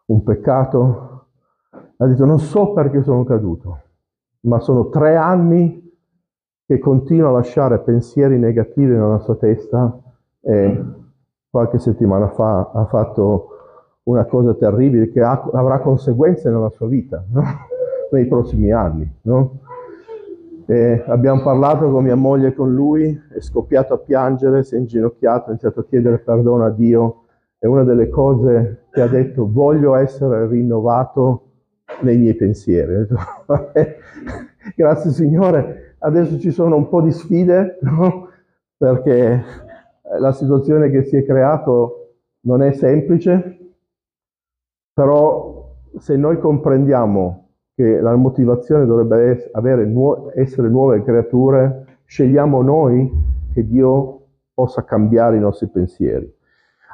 un 0.06 0.22
peccato, 0.22 1.26
ha 1.96 2.06
detto 2.06 2.24
non 2.24 2.38
so 2.38 2.72
perché 2.72 3.02
sono 3.02 3.24
caduto, 3.24 3.80
ma 4.40 4.60
sono 4.60 4.88
tre 4.88 5.16
anni 5.16 5.82
che 6.64 6.78
continua 6.78 7.28
a 7.28 7.32
lasciare 7.32 7.80
pensieri 7.80 8.38
negativi 8.38 8.92
nella 8.92 9.18
sua 9.18 9.36
testa 9.36 10.00
e 10.40 10.84
qualche 11.50 11.78
settimana 11.78 12.28
fa 12.28 12.70
ha 12.72 12.84
fatto 12.86 13.50
una 14.04 14.24
cosa 14.24 14.54
terribile 14.54 15.10
che 15.10 15.20
ha, 15.20 15.48
avrà 15.52 15.80
conseguenze 15.80 16.48
nella 16.48 16.70
sua 16.70 16.86
vita, 16.86 17.24
no? 17.30 17.42
nei 18.12 18.26
prossimi 18.26 18.70
anni. 18.70 19.10
No? 19.22 19.60
Abbiamo 21.06 21.42
parlato 21.42 21.90
con 21.90 22.02
mia 22.02 22.16
moglie 22.16 22.48
e 22.48 22.54
con 22.54 22.74
lui, 22.74 23.18
è 23.32 23.40
scoppiato 23.40 23.94
a 23.94 23.98
piangere, 23.98 24.64
si 24.64 24.74
è 24.74 24.78
inginocchiato, 24.78 25.46
ha 25.46 25.50
iniziato 25.50 25.80
a 25.80 25.84
chiedere 25.84 26.18
perdono 26.18 26.64
a 26.64 26.70
Dio. 26.70 27.22
E 27.58 27.68
una 27.68 27.84
delle 27.84 28.08
cose 28.08 28.86
che 28.90 29.00
ha 29.00 29.06
detto, 29.06 29.50
voglio 29.50 29.94
essere 29.94 30.46
rinnovato 30.46 31.46
nei 32.00 32.18
miei 32.18 32.34
pensieri. 32.34 33.06
Grazie 34.74 35.10
Signore, 35.10 35.94
adesso 36.00 36.38
ci 36.38 36.50
sono 36.50 36.76
un 36.76 36.88
po' 36.88 37.00
di 37.00 37.12
sfide, 37.12 37.78
no? 37.82 38.28
perché 38.76 39.42
la 40.18 40.32
situazione 40.32 40.90
che 40.90 41.04
si 41.04 41.16
è 41.16 41.24
creata 41.24 41.70
non 42.40 42.62
è 42.62 42.72
semplice, 42.72 43.74
però 44.92 45.74
se 45.98 46.16
noi 46.16 46.38
comprendiamo 46.38 47.45
che 47.76 48.00
la 48.00 48.16
motivazione 48.16 48.86
dovrebbe 48.86 49.52
essere 50.34 50.68
nuove 50.70 51.02
creature, 51.02 51.98
scegliamo 52.06 52.62
noi 52.62 53.12
che 53.52 53.66
Dio 53.66 54.22
possa 54.54 54.82
cambiare 54.84 55.36
i 55.36 55.40
nostri 55.40 55.68
pensieri. 55.68 56.34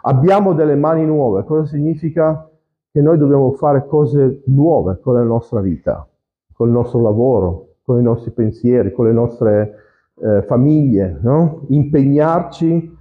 Abbiamo 0.02 0.54
delle 0.54 0.74
mani 0.74 1.06
nuove, 1.06 1.44
cosa 1.44 1.66
significa? 1.66 2.50
Che 2.90 3.00
noi 3.00 3.16
dobbiamo 3.16 3.52
fare 3.52 3.86
cose 3.86 4.42
nuove 4.46 4.98
con 5.00 5.14
la 5.14 5.22
nostra 5.22 5.60
vita, 5.60 6.06
con 6.52 6.66
il 6.66 6.72
nostro 6.74 7.00
lavoro, 7.00 7.74
con 7.84 8.00
i 8.00 8.02
nostri 8.02 8.32
pensieri, 8.32 8.90
con 8.90 9.06
le 9.06 9.12
nostre 9.12 9.74
eh, 10.20 10.42
famiglie, 10.42 11.16
no? 11.22 11.62
impegnarci 11.68 12.96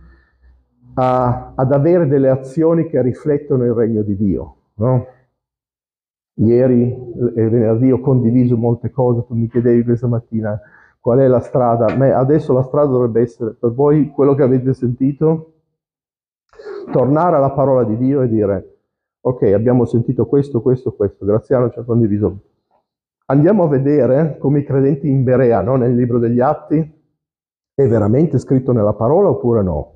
a, 0.93 1.53
ad 1.55 1.71
avere 1.71 2.07
delle 2.07 2.29
azioni 2.29 2.85
che 2.85 3.01
riflettono 3.01 3.65
il 3.65 3.73
regno 3.73 4.03
di 4.03 4.15
Dio. 4.15 4.55
No? 4.75 5.07
Ieri 6.41 6.91
e 7.35 7.49
venerdì 7.49 7.91
ho 7.91 7.99
condiviso 7.99 8.57
molte 8.57 8.89
cose, 8.89 9.25
tu 9.27 9.35
mi 9.35 9.47
chiedevi 9.47 9.83
questa 9.83 10.07
mattina 10.07 10.59
qual 10.99 11.19
è 11.19 11.27
la 11.27 11.39
strada. 11.39 11.95
Beh, 11.95 12.13
adesso 12.13 12.53
la 12.53 12.63
strada 12.63 12.89
dovrebbe 12.89 13.21
essere 13.21 13.51
per 13.51 13.71
voi 13.73 14.09
quello 14.09 14.33
che 14.33 14.43
avete 14.43 14.73
sentito, 14.73 15.53
tornare 16.91 17.35
alla 17.35 17.51
parola 17.51 17.83
di 17.83 17.95
Dio 17.97 18.21
e 18.21 18.27
dire, 18.27 18.77
ok, 19.21 19.43
abbiamo 19.53 19.85
sentito 19.85 20.25
questo, 20.25 20.61
questo, 20.61 20.93
questo, 20.93 21.25
Graziano 21.25 21.69
ci 21.69 21.79
ha 21.79 21.83
condiviso. 21.83 22.39
Andiamo 23.25 23.63
a 23.63 23.67
vedere 23.67 24.37
come 24.39 24.59
i 24.59 24.63
credenti 24.63 25.07
in 25.07 25.23
Berea, 25.23 25.61
no? 25.61 25.75
nel 25.75 25.95
libro 25.95 26.17
degli 26.17 26.39
Atti, 26.39 26.99
è 27.73 27.87
veramente 27.87 28.39
scritto 28.39 28.71
nella 28.71 28.93
parola 28.93 29.29
oppure 29.29 29.61
no? 29.61 29.95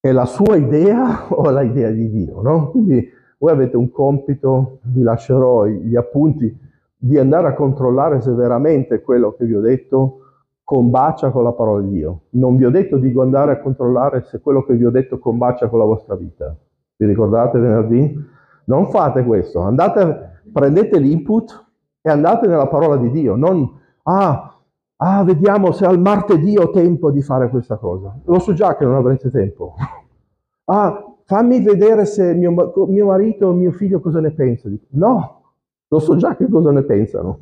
È 0.00 0.10
la 0.12 0.26
sua 0.26 0.56
idea 0.56 1.26
o 1.34 1.48
l'idea 1.50 1.90
di 1.90 2.10
Dio? 2.10 2.42
No? 2.42 2.70
Quindi 2.70 3.18
voi 3.40 3.52
avete 3.52 3.76
un 3.76 3.90
compito, 3.90 4.80
vi 4.82 5.00
lascerò 5.00 5.64
gli 5.64 5.96
appunti, 5.96 6.54
di 6.94 7.16
andare 7.16 7.48
a 7.48 7.54
controllare 7.54 8.20
se 8.20 8.32
veramente 8.32 9.00
quello 9.00 9.32
che 9.32 9.46
vi 9.46 9.54
ho 9.54 9.62
detto 9.62 10.18
combacia 10.62 11.30
con 11.30 11.44
la 11.44 11.52
parola 11.52 11.80
di 11.80 11.88
Dio. 11.88 12.20
Non 12.30 12.56
vi 12.56 12.66
ho 12.66 12.70
detto 12.70 12.98
di 12.98 13.10
andare 13.18 13.52
a 13.52 13.60
controllare 13.60 14.24
se 14.26 14.40
quello 14.40 14.62
che 14.62 14.74
vi 14.74 14.84
ho 14.84 14.90
detto 14.90 15.18
combacia 15.18 15.68
con 15.68 15.78
la 15.78 15.86
vostra 15.86 16.16
vita. 16.16 16.54
Vi 16.96 17.06
ricordate 17.06 17.58
venerdì? 17.58 18.14
Non 18.66 18.88
fate 18.88 19.24
questo, 19.24 19.60
andate, 19.60 20.42
prendete 20.52 20.98
l'input 20.98 21.64
e 22.02 22.10
andate 22.10 22.46
nella 22.46 22.68
parola 22.68 22.98
di 22.98 23.10
Dio, 23.10 23.36
non, 23.36 23.68
ah, 24.02 24.54
ah, 24.96 25.24
vediamo 25.24 25.72
se 25.72 25.86
al 25.86 25.98
martedì 25.98 26.58
ho 26.58 26.70
tempo 26.70 27.10
di 27.10 27.22
fare 27.22 27.48
questa 27.48 27.76
cosa. 27.76 28.14
Lo 28.26 28.38
so 28.38 28.52
già 28.52 28.76
che 28.76 28.84
non 28.84 28.96
avrete 28.96 29.30
tempo. 29.30 29.74
Ah, 30.72 31.09
fammi 31.30 31.62
vedere 31.62 32.06
se 32.06 32.34
mio, 32.34 32.72
mio 32.88 33.06
marito 33.06 33.46
o 33.46 33.52
mio 33.52 33.70
figlio 33.70 34.00
cosa 34.00 34.18
ne 34.18 34.32
pensa. 34.32 34.68
No, 34.88 35.42
lo 35.86 35.98
so 36.00 36.16
già 36.16 36.34
che 36.34 36.48
cosa 36.48 36.72
ne 36.72 36.82
pensano. 36.82 37.38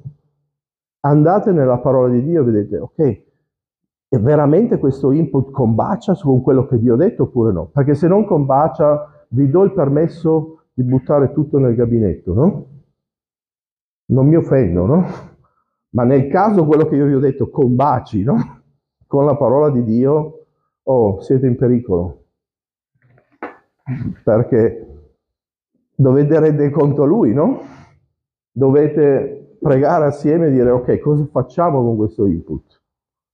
Andate 1.01 1.53
nella 1.53 1.79
parola 1.79 2.13
di 2.13 2.23
Dio 2.23 2.43
e 2.43 2.45
vedete, 2.45 2.77
ok, 2.77 2.99
e 4.11 4.19
veramente 4.19 4.77
questo 4.77 5.11
input 5.11 5.51
combacia 5.51 6.15
con 6.17 6.43
quello 6.43 6.67
che 6.67 6.79
Dio 6.79 6.95
ha 6.95 6.97
detto 6.99 7.23
oppure 7.23 7.51
no? 7.51 7.71
Perché 7.73 7.95
se 7.95 8.09
non 8.09 8.27
combacia, 8.27 9.27
vi 9.29 9.49
do 9.49 9.63
il 9.63 9.73
permesso 9.73 10.65
di 10.75 10.83
buttare 10.83 11.33
tutto 11.33 11.59
nel 11.59 11.75
gabinetto, 11.75 12.35
no? 12.35 12.67
Non 14.11 14.27
mi 14.27 14.37
offendo, 14.37 14.85
no? 14.85 15.07
Ma 15.91 16.05
nel 16.05 16.29
caso 16.29 16.67
quello 16.67 16.87
che 16.87 16.97
io 16.97 17.07
vi 17.07 17.15
ho 17.15 17.21
detto 17.21 17.49
combaci, 17.49 18.23
no? 18.23 18.37
Con 19.07 19.25
la 19.25 19.35
parola 19.35 19.71
di 19.71 19.83
Dio, 19.83 20.45
oh, 20.83 21.21
siete 21.23 21.47
in 21.47 21.57
pericolo 21.57 22.25
perché 24.23 24.87
dovete 25.95 26.39
rendere 26.39 26.71
conto 26.71 27.03
a 27.03 27.07
lui, 27.07 27.33
no? 27.33 27.61
Dovete 28.51 29.57
pregare 29.61 30.07
assieme 30.07 30.47
e 30.47 30.51
dire 30.51 30.71
ok, 30.71 30.99
cosa 30.99 31.27
facciamo 31.27 31.83
con 31.83 31.97
questo 31.97 32.27
input? 32.27 32.81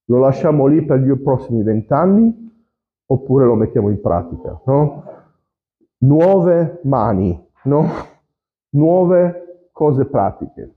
Lo 0.07 0.19
lasciamo 0.19 0.67
lì 0.67 0.85
per 0.85 1.01
gli 1.01 1.15
prossimi 1.19 1.63
vent'anni 1.63 2.43
oppure 3.07 3.45
lo 3.45 3.55
mettiamo 3.55 3.91
in 3.91 4.01
pratica, 4.01 4.61
no? 4.67 5.05
Nuove 5.99 6.81
mani, 6.85 7.49
no? 7.65 7.87
Nuove 8.71 9.69
cose 9.73 10.05
pratiche. 10.05 10.75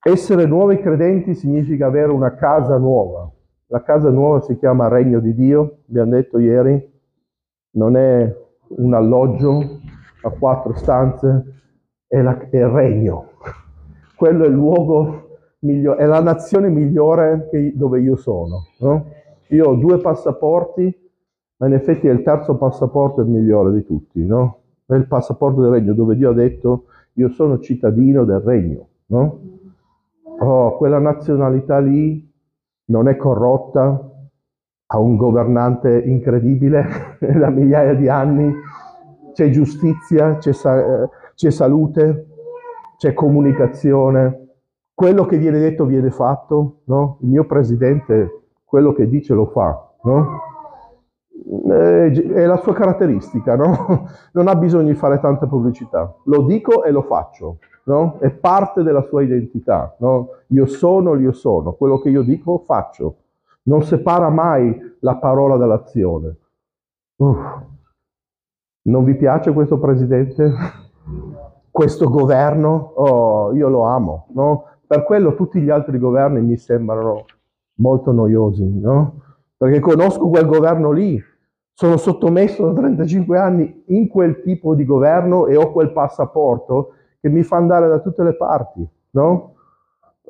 Essere 0.00 0.46
nuovi 0.46 0.78
credenti 0.80 1.34
significa 1.34 1.86
avere 1.86 2.12
una 2.12 2.34
casa 2.34 2.76
nuova. 2.76 3.30
La 3.66 3.82
casa 3.82 4.10
nuova 4.10 4.40
si 4.40 4.56
chiama 4.58 4.88
Regno 4.88 5.20
di 5.20 5.34
Dio, 5.34 5.78
abbiamo 5.88 6.10
detto 6.10 6.38
ieri, 6.38 6.92
non 7.72 7.96
è 7.96 8.43
un 8.68 8.94
alloggio 8.94 9.80
a 10.22 10.30
quattro 10.30 10.74
stanze, 10.74 11.60
è, 12.06 12.20
la, 12.20 12.38
è 12.48 12.56
il 12.56 12.68
regno. 12.68 13.30
Quello 14.16 14.44
è 14.44 14.48
il 14.48 14.54
luogo 14.54 15.38
migliore, 15.60 15.98
è 15.98 16.06
la 16.06 16.20
nazione 16.20 16.68
migliore 16.68 17.48
che, 17.50 17.72
dove 17.74 18.00
io 18.00 18.16
sono. 18.16 18.66
No? 18.78 19.06
Io 19.48 19.68
ho 19.68 19.74
due 19.74 19.98
passaporti, 19.98 21.10
ma 21.56 21.66
in 21.66 21.74
effetti 21.74 22.06
è 22.06 22.12
il 22.12 22.22
terzo 22.22 22.56
passaporto 22.56 23.20
il 23.20 23.28
migliore 23.28 23.72
di 23.72 23.84
tutti. 23.84 24.24
No? 24.24 24.60
È 24.86 24.94
il 24.94 25.06
passaporto 25.06 25.60
del 25.60 25.70
regno 25.70 25.94
dove 25.94 26.16
Dio 26.16 26.30
ha 26.30 26.34
detto 26.34 26.84
io 27.14 27.28
sono 27.28 27.58
cittadino 27.58 28.24
del 28.24 28.40
regno. 28.40 28.88
No? 29.06 29.40
oh, 30.38 30.76
quella 30.76 30.98
nazionalità 30.98 31.78
lì 31.78 32.30
non 32.86 33.08
è 33.08 33.16
corrotta, 33.16 34.10
ha 34.94 34.98
un 34.98 35.16
governante 35.16 36.02
incredibile 36.04 37.18
da 37.18 37.50
migliaia 37.50 37.94
di 37.94 38.08
anni, 38.08 38.54
c'è 39.32 39.50
giustizia, 39.50 40.38
c'è, 40.38 40.52
sa- 40.52 41.08
c'è 41.34 41.50
salute, 41.50 42.26
c'è 42.96 43.12
comunicazione, 43.12 44.44
quello 44.94 45.26
che 45.26 45.36
viene 45.36 45.58
detto 45.58 45.84
viene 45.84 46.10
fatto, 46.10 46.82
no? 46.84 47.18
Il 47.22 47.28
mio 47.28 47.44
presidente 47.44 48.42
quello 48.64 48.92
che 48.92 49.08
dice 49.08 49.34
lo 49.34 49.46
fa, 49.46 49.90
no? 50.02 50.40
È 51.68 52.46
la 52.46 52.56
sua 52.58 52.72
caratteristica, 52.72 53.56
no? 53.56 54.06
Non 54.32 54.46
ha 54.46 54.54
bisogno 54.54 54.86
di 54.86 54.94
fare 54.94 55.18
tanta 55.18 55.46
pubblicità. 55.46 56.14
Lo 56.26 56.42
dico 56.42 56.84
e 56.84 56.92
lo 56.92 57.02
faccio? 57.02 57.58
È 58.20 58.30
parte 58.30 58.82
della 58.82 59.02
sua 59.02 59.22
identità? 59.22 59.96
Io 60.48 60.66
sono, 60.66 61.16
io 61.16 61.32
sono, 61.32 61.72
quello 61.72 61.98
che 61.98 62.10
io 62.10 62.22
dico 62.22 62.62
faccio. 62.64 63.16
Non 63.66 63.82
separa 63.82 64.28
mai 64.28 64.78
la 65.00 65.16
parola 65.16 65.56
dall'azione. 65.56 66.36
Uh. 67.16 67.36
Non 68.82 69.04
vi 69.04 69.14
piace 69.16 69.52
questo 69.52 69.78
presidente? 69.78 70.52
Questo 71.70 72.08
governo? 72.08 72.92
Oh, 72.94 73.54
io 73.54 73.68
lo 73.68 73.82
amo, 73.84 74.28
no? 74.34 74.64
Per 74.86 75.04
quello 75.04 75.34
tutti 75.34 75.60
gli 75.60 75.70
altri 75.70 75.98
governi 75.98 76.40
mi 76.40 76.56
sembrano 76.56 77.24
molto 77.76 78.12
noiosi, 78.12 78.78
no? 78.78 79.22
Perché 79.56 79.80
conosco 79.80 80.28
quel 80.28 80.46
governo 80.46 80.90
lì, 80.90 81.20
sono 81.72 81.96
sottomesso 81.96 82.66
da 82.66 82.80
35 82.80 83.38
anni 83.38 83.84
in 83.88 84.08
quel 84.08 84.42
tipo 84.42 84.74
di 84.74 84.84
governo 84.84 85.46
e 85.46 85.56
ho 85.56 85.72
quel 85.72 85.90
passaporto 85.92 86.92
che 87.20 87.28
mi 87.28 87.42
fa 87.42 87.56
andare 87.56 87.88
da 87.88 87.98
tutte 88.00 88.22
le 88.22 88.36
parti, 88.36 88.86
no? 89.10 89.53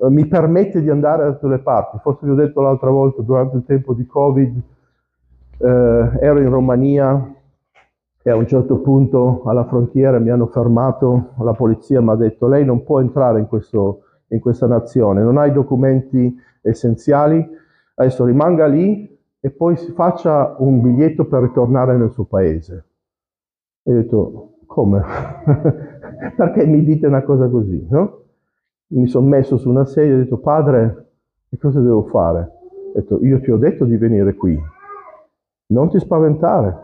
Eh, 0.00 0.10
mi 0.10 0.26
permette 0.26 0.80
di 0.80 0.90
andare 0.90 1.24
da 1.24 1.32
tutte 1.32 1.48
le 1.48 1.58
parti. 1.58 1.98
Forse 2.02 2.26
vi 2.26 2.32
ho 2.32 2.34
detto 2.34 2.60
l'altra 2.60 2.90
volta, 2.90 3.22
durante 3.22 3.56
il 3.56 3.64
tempo 3.64 3.94
di 3.94 4.06
Covid, 4.06 4.60
eh, 5.58 5.66
ero 6.20 6.40
in 6.40 6.50
Romania 6.50 7.34
e 8.26 8.30
a 8.30 8.36
un 8.36 8.46
certo 8.46 8.78
punto 8.78 9.42
alla 9.44 9.66
frontiera 9.66 10.18
mi 10.18 10.30
hanno 10.30 10.46
fermato, 10.46 11.34
la 11.38 11.52
polizia 11.52 12.00
mi 12.00 12.08
ha 12.08 12.14
detto 12.14 12.48
lei 12.48 12.64
non 12.64 12.82
può 12.82 13.00
entrare 13.00 13.38
in, 13.38 13.46
questo, 13.46 14.04
in 14.28 14.40
questa 14.40 14.66
nazione, 14.66 15.22
non 15.22 15.36
ha 15.36 15.44
i 15.44 15.52
documenti 15.52 16.34
essenziali, 16.62 17.46
adesso 17.96 18.24
rimanga 18.24 18.66
lì 18.66 19.14
e 19.38 19.50
poi 19.50 19.76
si 19.76 19.92
faccia 19.92 20.56
un 20.58 20.80
biglietto 20.80 21.26
per 21.26 21.42
ritornare 21.42 21.98
nel 21.98 22.10
suo 22.12 22.24
paese. 22.24 22.84
E 23.82 23.92
ho 23.92 23.94
detto, 23.94 24.52
come? 24.64 25.02
Perché 26.34 26.64
mi 26.64 26.82
dite 26.82 27.06
una 27.06 27.22
cosa 27.22 27.46
così, 27.48 27.86
no? 27.90 28.23
Mi 28.88 29.06
sono 29.06 29.26
messo 29.26 29.56
su 29.56 29.68
una 29.68 29.84
sedia 29.84 30.12
e 30.12 30.14
ho 30.14 30.18
detto, 30.18 30.38
padre, 30.38 31.08
che 31.48 31.58
cosa 31.58 31.80
devo 31.80 32.04
fare? 32.04 32.40
Ho 32.40 32.92
detto, 32.94 33.24
io 33.24 33.40
ti 33.40 33.50
ho 33.50 33.56
detto 33.56 33.84
di 33.84 33.96
venire 33.96 34.34
qui. 34.34 34.58
Non 35.66 35.88
ti 35.88 35.98
spaventare. 35.98 36.76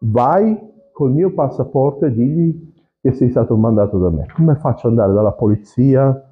Vai 0.00 0.56
col 0.92 1.12
mio 1.12 1.32
passaporto 1.32 2.06
e 2.06 2.12
digli 2.12 2.72
che 3.00 3.12
sei 3.12 3.30
stato 3.30 3.56
mandato 3.56 3.98
da 3.98 4.10
me. 4.10 4.26
Come 4.34 4.54
faccio 4.56 4.86
ad 4.86 4.92
andare 4.92 5.12
dalla 5.12 5.32
polizia 5.32 6.24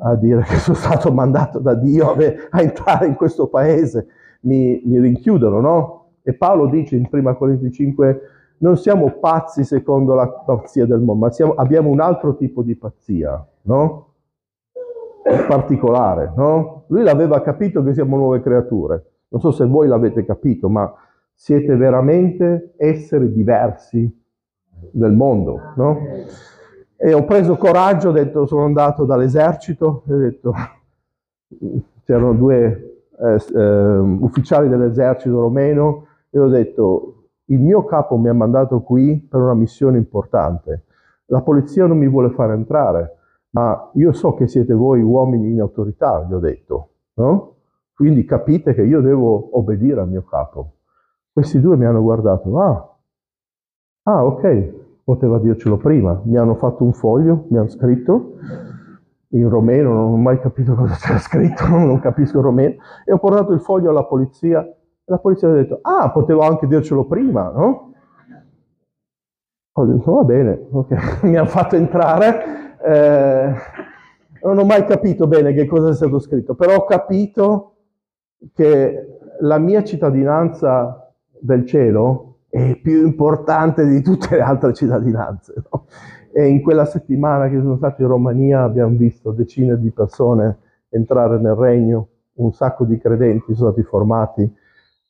a 0.00 0.14
dire 0.14 0.42
che 0.42 0.56
sono 0.56 0.76
stato 0.76 1.12
mandato 1.12 1.58
da 1.58 1.74
Dio 1.74 2.14
a 2.50 2.60
entrare 2.62 3.06
in 3.06 3.14
questo 3.14 3.48
paese? 3.48 4.06
Mi, 4.42 4.80
mi 4.84 5.00
rinchiudono, 5.00 5.60
no? 5.60 6.10
E 6.22 6.34
Paolo 6.34 6.66
dice 6.66 6.96
in 6.96 7.08
1 7.10 7.36
Corinzi 7.36 7.72
5, 7.72 8.20
non 8.58 8.76
siamo 8.76 9.18
pazzi 9.18 9.64
secondo 9.64 10.14
la 10.14 10.28
pazzia 10.28 10.86
del 10.86 10.98
mondo, 10.98 11.26
ma 11.26 11.30
siamo, 11.30 11.54
abbiamo 11.54 11.90
un 11.90 12.00
altro 12.00 12.36
tipo 12.36 12.62
di 12.62 12.76
pazzia, 12.76 13.44
no? 13.62 14.07
Particolare, 15.22 16.32
no? 16.36 16.84
Lui 16.88 17.02
l'aveva 17.02 17.40
capito 17.42 17.82
che 17.82 17.92
siamo 17.92 18.16
nuove 18.16 18.40
creature. 18.40 19.04
Non 19.28 19.40
so 19.40 19.50
se 19.50 19.66
voi 19.66 19.88
l'avete 19.88 20.24
capito, 20.24 20.68
ma 20.68 20.92
siete 21.34 21.76
veramente 21.76 22.74
esseri 22.76 23.32
diversi 23.32 24.10
del 24.90 25.12
mondo, 25.12 25.60
no? 25.76 25.98
E 26.96 27.12
ho 27.12 27.24
preso 27.24 27.56
coraggio, 27.56 28.08
ho 28.08 28.12
detto, 28.12 28.46
sono 28.46 28.64
andato 28.64 29.04
dall'esercito, 29.04 30.02
ho 30.06 30.16
detto, 30.16 30.52
c'erano 32.04 32.32
due 32.32 33.04
eh, 33.20 33.42
eh, 33.54 33.98
ufficiali 33.98 34.68
dell'esercito 34.68 35.40
romeno, 35.40 36.06
e 36.30 36.38
ho 36.38 36.48
detto, 36.48 37.14
il 37.46 37.60
mio 37.60 37.84
capo 37.84 38.16
mi 38.16 38.28
ha 38.28 38.34
mandato 38.34 38.80
qui 38.80 39.16
per 39.18 39.40
una 39.40 39.54
missione 39.54 39.96
importante. 39.96 40.84
La 41.26 41.42
polizia 41.42 41.86
non 41.86 41.98
mi 41.98 42.08
vuole 42.08 42.30
fare 42.30 42.54
entrare, 42.54 43.17
ma 43.50 43.90
io 43.94 44.12
so 44.12 44.34
che 44.34 44.46
siete 44.46 44.74
voi 44.74 45.02
uomini 45.02 45.50
in 45.50 45.60
autorità, 45.60 46.24
gli 46.28 46.32
ho 46.34 46.38
detto, 46.38 46.88
no? 47.14 47.54
Quindi 47.94 48.24
capite 48.24 48.74
che 48.74 48.82
io 48.82 49.00
devo 49.00 49.56
obbedire 49.58 50.00
al 50.00 50.08
mio 50.08 50.22
capo. 50.22 50.74
Questi 51.32 51.60
due 51.60 51.76
mi 51.76 51.84
hanno 51.84 52.02
guardato, 52.02 52.60
ah, 52.60 52.96
ah 54.04 54.24
ok, 54.24 54.72
poteva 55.04 55.38
dircelo 55.38 55.76
prima. 55.76 56.20
Mi 56.24 56.36
hanno 56.36 56.54
fatto 56.54 56.84
un 56.84 56.92
foglio, 56.92 57.46
mi 57.48 57.58
hanno 57.58 57.68
scritto, 57.68 58.34
in 59.30 59.48
romeno, 59.48 59.92
non 59.92 60.12
ho 60.12 60.16
mai 60.16 60.38
capito 60.40 60.74
cosa 60.74 60.94
c'era 60.94 61.18
scritto, 61.18 61.66
non 61.68 61.98
capisco 62.00 62.38
il 62.38 62.44
romeno, 62.44 62.74
e 63.04 63.12
ho 63.12 63.18
portato 63.18 63.52
il 63.52 63.60
foglio 63.60 63.90
alla 63.90 64.04
polizia 64.04 64.66
la 65.08 65.18
polizia 65.18 65.48
ha 65.48 65.52
detto, 65.52 65.78
ah, 65.82 66.10
potevo 66.10 66.42
anche 66.42 66.66
dircelo 66.66 67.06
prima, 67.06 67.50
no? 67.50 67.92
Ho 69.72 69.84
detto, 69.86 70.12
va 70.12 70.24
bene, 70.24 70.66
ok, 70.70 71.22
mi 71.24 71.36
hanno 71.36 71.48
fatto 71.48 71.76
entrare. 71.76 72.67
Eh, 72.84 73.52
non 74.42 74.58
ho 74.58 74.64
mai 74.64 74.84
capito 74.84 75.26
bene 75.26 75.52
che 75.52 75.66
cosa 75.66 75.90
è 75.90 75.94
stato 75.94 76.18
scritto, 76.18 76.54
però 76.54 76.76
ho 76.76 76.84
capito 76.84 77.74
che 78.54 79.18
la 79.40 79.58
mia 79.58 79.82
cittadinanza 79.82 81.12
del 81.40 81.66
cielo 81.66 82.38
è 82.48 82.76
più 82.76 83.04
importante 83.04 83.86
di 83.86 84.00
tutte 84.02 84.36
le 84.36 84.42
altre 84.42 84.72
cittadinanze. 84.74 85.54
No? 85.70 85.86
E 86.32 86.46
in 86.46 86.62
quella 86.62 86.84
settimana 86.84 87.48
che 87.48 87.58
sono 87.58 87.76
stato 87.76 88.02
in 88.02 88.08
Romania 88.08 88.62
abbiamo 88.62 88.96
visto 88.96 89.32
decine 89.32 89.78
di 89.78 89.90
persone 89.90 90.58
entrare 90.88 91.38
nel 91.38 91.54
regno, 91.54 92.08
un 92.34 92.52
sacco 92.52 92.84
di 92.84 92.98
credenti 92.98 93.54
sono 93.54 93.72
stati 93.72 93.82
formati 93.82 94.66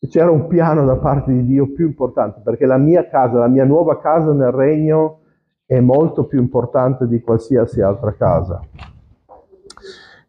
c'era 0.06 0.30
un 0.30 0.46
piano 0.46 0.84
da 0.84 0.96
parte 0.96 1.32
di 1.32 1.44
Dio 1.44 1.72
più 1.72 1.86
importante, 1.86 2.40
perché 2.42 2.66
la 2.66 2.76
mia 2.76 3.08
casa, 3.08 3.38
la 3.38 3.48
mia 3.48 3.64
nuova 3.64 3.98
casa 3.98 4.32
nel 4.32 4.52
regno 4.52 5.22
è 5.68 5.80
molto 5.80 6.24
più 6.24 6.40
importante 6.40 7.06
di 7.06 7.20
qualsiasi 7.20 7.82
altra 7.82 8.14
casa. 8.14 8.58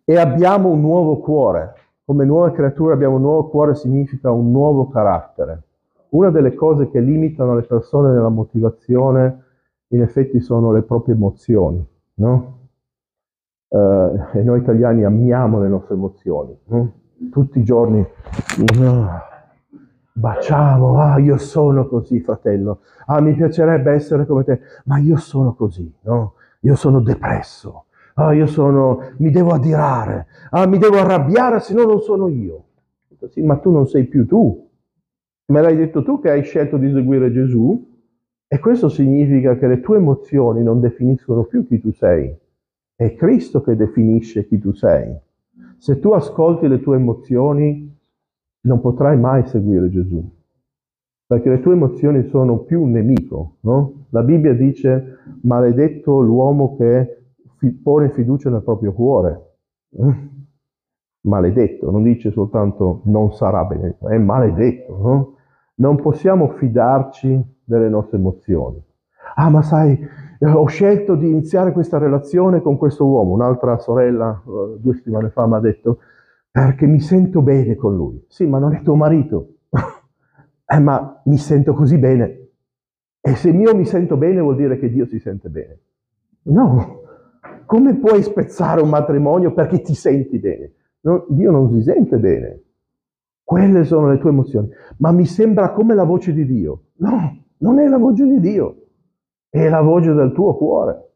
E 0.03 0.17
abbiamo 0.17 0.67
un 0.67 0.81
nuovo 0.81 1.19
cuore. 1.19 1.75
Come 2.03 2.25
nuove 2.25 2.51
creature 2.51 2.93
abbiamo 2.93 3.15
un 3.15 3.21
nuovo 3.21 3.47
cuore 3.47 3.73
significa 3.73 4.31
un 4.31 4.51
nuovo 4.51 4.89
carattere. 4.89 5.61
Una 6.09 6.29
delle 6.29 6.53
cose 6.55 6.89
che 6.89 6.99
limitano 6.99 7.55
le 7.55 7.61
persone 7.61 8.11
nella 8.11 8.27
motivazione, 8.27 9.43
in 9.89 10.01
effetti, 10.01 10.41
sono 10.41 10.73
le 10.73 10.81
proprie 10.81 11.15
emozioni, 11.15 11.87
no? 12.15 12.57
Uh, 13.69 14.19
e 14.33 14.43
noi 14.43 14.59
italiani 14.59 15.05
amiamo 15.05 15.61
le 15.61 15.69
nostre 15.69 15.95
emozioni. 15.95 16.57
No? 16.65 16.91
Tutti 17.31 17.59
i 17.59 17.63
giorni... 17.63 18.05
No 18.77 19.28
baciamo, 20.20 20.99
ah 20.99 21.17
io 21.20 21.38
sono 21.38 21.88
così 21.88 22.20
fratello, 22.20 22.82
ah 23.07 23.22
mi 23.22 23.34
piacerebbe 23.34 23.91
essere 23.91 24.26
come 24.26 24.43
te, 24.43 24.59
ma 24.86 24.97
io 24.99 25.17
sono 25.17 25.53
così, 25.53 25.91
no? 26.01 26.34
Io 26.61 26.76
sono 26.76 26.99
depresso, 26.99 27.86
ah 28.15 28.34
io 28.34 28.45
sono, 28.45 29.13
mi 29.17 29.32
devo 29.32 29.51
adirare, 29.51 30.28
ah 30.51 30.67
mi 30.67 30.78
devo 30.78 30.97
arrabbiare 30.97 31.59
se 31.59 31.74
no 31.74 31.84
non 31.86 32.01
sono 32.01 32.28
io. 32.28 32.63
Sì, 33.30 33.41
ma 33.41 33.57
tu 33.57 33.72
non 33.72 33.88
sei 33.88 34.05
più 34.05 34.26
tu. 34.26 34.67
Me 35.47 35.61
l'hai 35.61 35.76
detto 35.76 36.03
tu 36.03 36.20
che 36.22 36.30
hai 36.30 36.43
scelto 36.43 36.78
di 36.78 36.91
seguire 36.91 37.32
Gesù, 37.32 37.88
E 38.51 38.57
questo 38.57 38.89
significa 38.89 39.55
che 39.57 39.67
le 39.67 39.80
tue 39.80 39.97
emozioni 39.97 40.63
non 40.63 40.80
definiscono 40.80 41.43
più 41.43 41.67
chi 41.67 41.80
tu 41.80 41.91
sei, 41.91 42.36
è 42.95 43.13
Cristo 43.13 43.61
che 43.61 43.76
definisce 43.76 44.47
chi 44.47 44.57
tu 44.57 44.74
sei. 44.74 45.15
Se 45.78 45.99
tu 45.99 46.13
ascolti 46.13 46.67
le 46.67 46.82
tue 46.82 46.95
emozioni, 46.95 47.95
non 48.62 48.82
potrai 48.82 49.18
mai 49.18 49.47
seguire 49.47 49.89
Gesù, 49.89 50.24
perché 51.26 51.49
le 51.49 51.60
tue 51.62 51.74
emozioni 51.74 52.28
sono 52.30 52.60
più 52.60 52.82
un 52.82 52.91
nemico. 52.91 53.57
No? 53.62 54.07
La 54.10 54.24
Bibbia 54.24 54.53
dice, 54.53 55.20
maledetto 55.43 56.20
l'uomo 56.22 56.76
che 56.76 57.24
pone 57.84 58.10
fiducia 58.10 58.49
nel 58.49 58.64
proprio 58.64 58.93
cuore. 58.93 59.57
Maledetto, 61.22 61.91
non 61.91 62.03
dice 62.03 62.32
soltanto 62.32 63.01
non 63.05 63.34
sarà 63.34 63.64
benedetto, 63.66 64.07
è 64.07 64.18
maledetto. 64.18 64.97
No? 64.97 65.34
Non 65.76 65.97
possiamo 65.97 66.49
fidarci 66.49 67.57
delle 67.64 67.89
nostre 67.89 68.18
emozioni. 68.18 68.84
Ah, 69.36 69.49
ma 69.49 69.62
sai, 69.62 69.97
ho 70.41 70.66
scelto 70.66 71.16
di 71.16 71.30
iniziare 71.30 71.72
questa 71.72 71.97
relazione 71.97 72.62
con 72.62 72.78
questo 72.78 73.05
uomo. 73.05 73.34
Un'altra 73.34 73.78
sorella, 73.78 74.41
eh, 74.45 74.80
due 74.80 74.95
settimane 74.95 75.30
fa, 75.30 75.45
mi 75.45 75.53
ha 75.55 75.60
detto, 75.60 75.99
perché 76.51 76.85
mi 76.85 76.99
sento 76.99 77.41
bene 77.41 77.75
con 77.75 77.95
lui. 77.95 78.23
Sì, 78.27 78.45
ma 78.45 78.59
non 78.59 78.73
è 78.73 78.81
tuo 78.81 78.95
marito. 78.95 79.55
eh, 80.65 80.79
ma 80.79 81.21
mi 81.25 81.37
sento 81.37 81.73
così 81.73 81.97
bene. 81.97 82.47
E 83.21 83.35
se 83.35 83.49
io 83.49 83.75
mi 83.75 83.85
sento 83.85 84.17
bene 84.17 84.39
vuol 84.41 84.55
dire 84.55 84.77
che 84.77 84.89
Dio 84.89 85.05
si 85.05 85.19
sente 85.19 85.49
bene. 85.49 85.79
No, 86.43 87.01
come 87.65 87.95
puoi 87.97 88.23
spezzare 88.23 88.81
un 88.81 88.89
matrimonio 88.89 89.53
perché 89.53 89.81
ti 89.81 89.93
senti 89.93 90.39
bene? 90.39 90.73
No, 91.01 91.25
Dio 91.29 91.51
non 91.51 91.69
si 91.71 91.81
sente 91.81 92.17
bene. 92.17 92.63
Quelle 93.43 93.83
sono 93.83 94.09
le 94.09 94.17
tue 94.17 94.29
emozioni. 94.29 94.69
Ma 94.97 95.11
mi 95.11 95.25
sembra 95.25 95.71
come 95.71 95.95
la 95.95 96.03
voce 96.03 96.33
di 96.33 96.45
Dio. 96.45 96.83
No, 96.97 97.43
non 97.57 97.79
è 97.79 97.87
la 97.87 97.97
voce 97.97 98.25
di 98.25 98.39
Dio, 98.39 98.87
è 99.49 99.67
la 99.69 99.81
voce 99.81 100.13
del 100.13 100.31
tuo 100.31 100.55
cuore. 100.55 101.13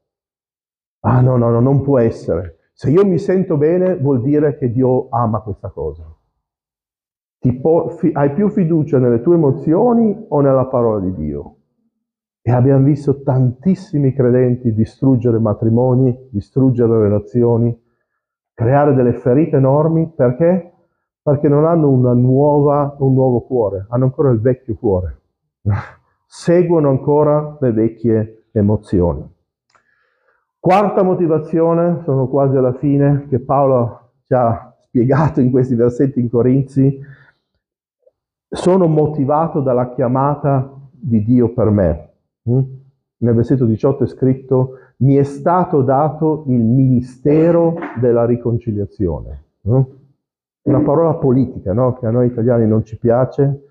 Ah 1.02 1.22
no, 1.22 1.38
no, 1.38 1.50
no, 1.50 1.60
non 1.60 1.82
può 1.82 2.00
essere. 2.00 2.58
Se 2.84 2.90
io 2.90 3.06
mi 3.06 3.18
sento 3.18 3.56
bene 3.56 3.96
vuol 3.96 4.22
dire 4.22 4.58
che 4.58 4.70
Dio 4.70 5.08
ama 5.08 5.40
questa 5.40 5.70
cosa. 5.70 6.04
Hai 7.40 8.34
più 8.34 8.50
fiducia 8.50 9.00
nelle 9.00 9.22
tue 9.22 9.36
emozioni 9.36 10.26
o 10.28 10.42
nella 10.42 10.66
parola 10.66 11.00
di 11.00 11.14
Dio? 11.14 11.56
E 12.42 12.52
abbiamo 12.52 12.84
visto 12.84 13.22
tantissimi 13.22 14.12
credenti 14.12 14.74
distruggere 14.74 15.40
matrimoni, 15.40 16.28
distruggere 16.30 17.00
relazioni, 17.00 17.74
creare 18.54 18.94
delle 18.94 19.14
ferite 19.14 19.56
enormi 19.56 20.12
perché? 20.14 20.74
Perché 21.22 21.48
non 21.48 21.64
hanno 21.64 21.88
nuova, 22.16 22.98
un 23.00 23.14
nuovo 23.14 23.44
cuore, 23.44 23.86
hanno 23.88 24.04
ancora 24.04 24.30
il 24.30 24.42
vecchio 24.42 24.76
cuore. 24.76 25.22
Seguono 26.28 26.90
ancora 26.90 27.58
le 27.62 27.72
vecchie 27.72 28.48
emozioni. 28.52 29.33
Quarta 30.64 31.04
motivazione, 31.04 32.04
sono 32.06 32.30
quasi 32.30 32.56
alla 32.56 32.72
fine, 32.72 33.26
che 33.28 33.42
Paolo 33.42 34.12
ci 34.24 34.34
ha 34.34 34.74
spiegato 34.80 35.42
in 35.42 35.52
questi 35.52 35.76
versetti 35.76 36.22
in 36.22 36.30
Corinzi, 36.30 37.02
sono 38.48 38.88
motivato 38.88 39.60
dalla 39.60 39.90
chiamata 39.90 40.74
di 40.90 41.22
Dio 41.26 41.52
per 41.52 41.70
me. 41.70 42.12
Mm? 42.50 42.62
Nel 43.18 43.36
versetto 43.36 43.66
18 43.66 44.06
è 44.06 44.08
scritto, 44.08 44.78
mi 45.00 45.16
è 45.16 45.24
stato 45.24 45.82
dato 45.82 46.46
il 46.48 46.64
ministero 46.64 47.76
della 48.00 48.24
riconciliazione. 48.26 49.44
Mm? 49.68 49.82
Una 50.62 50.80
parola 50.80 51.16
politica, 51.16 51.74
no? 51.74 51.96
che 51.96 52.06
a 52.06 52.10
noi 52.10 52.28
italiani 52.28 52.66
non 52.66 52.86
ci 52.86 52.98
piace, 52.98 53.68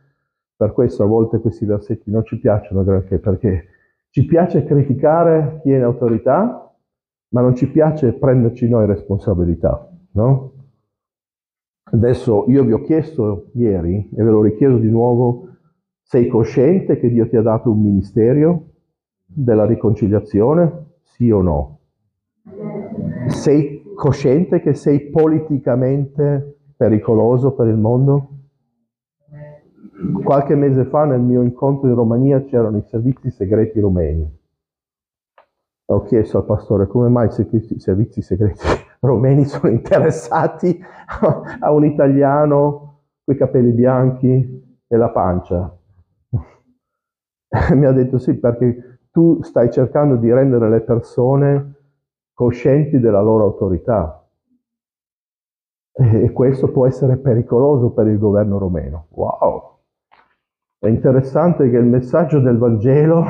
per 0.54 0.74
questo 0.74 1.04
a 1.04 1.06
volte 1.06 1.38
questi 1.38 1.64
versetti 1.64 2.10
non 2.10 2.22
ci 2.26 2.38
piacciono 2.38 2.84
granché, 2.84 3.18
perché 3.18 3.64
ci 4.10 4.26
piace 4.26 4.62
criticare 4.64 5.60
chi 5.62 5.72
è 5.72 5.76
in 5.78 5.84
autorità, 5.84 6.66
ma 7.32 7.40
non 7.40 7.54
ci 7.54 7.70
piace 7.70 8.12
prenderci 8.12 8.68
noi 8.68 8.86
responsabilità, 8.86 9.90
no? 10.12 10.52
Adesso 11.84 12.44
io 12.48 12.64
vi 12.64 12.72
ho 12.72 12.82
chiesto 12.82 13.50
ieri 13.54 14.10
e 14.14 14.22
ve 14.22 14.30
lo 14.30 14.42
richiedo 14.42 14.78
di 14.78 14.88
nuovo, 14.88 15.48
sei 16.02 16.26
cosciente 16.28 16.98
che 16.98 17.08
Dio 17.10 17.28
ti 17.28 17.36
ha 17.36 17.42
dato 17.42 17.70
un 17.70 17.82
ministero 17.82 18.68
della 19.24 19.64
riconciliazione? 19.64 20.96
Sì 21.02 21.30
o 21.30 21.42
no? 21.42 21.78
Sei 23.28 23.82
cosciente 23.94 24.60
che 24.60 24.74
sei 24.74 25.08
politicamente 25.08 26.58
pericoloso 26.76 27.52
per 27.52 27.66
il 27.68 27.78
mondo? 27.78 28.28
Qualche 30.22 30.54
mese 30.54 30.84
fa 30.84 31.04
nel 31.04 31.20
mio 31.20 31.42
incontro 31.42 31.88
in 31.88 31.94
Romania 31.94 32.42
c'erano 32.44 32.78
i 32.78 32.82
servizi 32.82 33.30
segreti 33.30 33.80
romeni 33.80 34.40
ho 35.84 36.02
chiesto 36.02 36.38
al 36.38 36.44
pastore 36.44 36.86
come 36.86 37.08
mai 37.08 37.28
i 37.28 37.78
servizi 37.78 38.22
segreti 38.22 38.66
romeni 39.00 39.44
sono 39.44 39.70
interessati 39.70 40.80
a 41.60 41.72
un 41.72 41.84
italiano 41.84 43.00
con 43.24 43.34
i 43.34 43.38
capelli 43.38 43.72
bianchi 43.72 44.80
e 44.86 44.96
la 44.96 45.10
pancia. 45.10 45.76
Mi 47.74 47.86
ha 47.86 47.92
detto 47.92 48.18
sì, 48.18 48.34
perché 48.34 49.00
tu 49.10 49.42
stai 49.42 49.70
cercando 49.70 50.16
di 50.16 50.32
rendere 50.32 50.68
le 50.70 50.80
persone 50.80 51.74
coscienti 52.32 52.98
della 52.98 53.20
loro 53.20 53.44
autorità. 53.44 54.18
E 55.94 56.32
questo 56.32 56.70
può 56.70 56.86
essere 56.86 57.18
pericoloso 57.18 57.90
per 57.90 58.06
il 58.06 58.18
governo 58.18 58.58
romeno. 58.58 59.06
Wow! 59.10 59.78
È 60.78 60.88
interessante 60.88 61.68
che 61.68 61.76
il 61.76 61.84
messaggio 61.84 62.40
del 62.40 62.56
Vangelo 62.56 63.24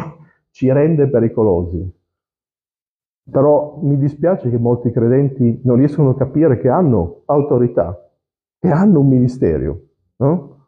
ci 0.50 0.70
rende 0.70 1.08
pericolosi. 1.08 2.00
Però 3.30 3.78
mi 3.82 3.96
dispiace 3.98 4.50
che 4.50 4.58
molti 4.58 4.90
credenti 4.90 5.60
non 5.64 5.76
riescono 5.76 6.10
a 6.10 6.16
capire 6.16 6.58
che 6.58 6.68
hanno 6.68 7.22
autorità, 7.26 8.10
che 8.58 8.68
hanno 8.68 9.00
un 9.00 9.08
ministero, 9.08 9.80
no? 10.16 10.66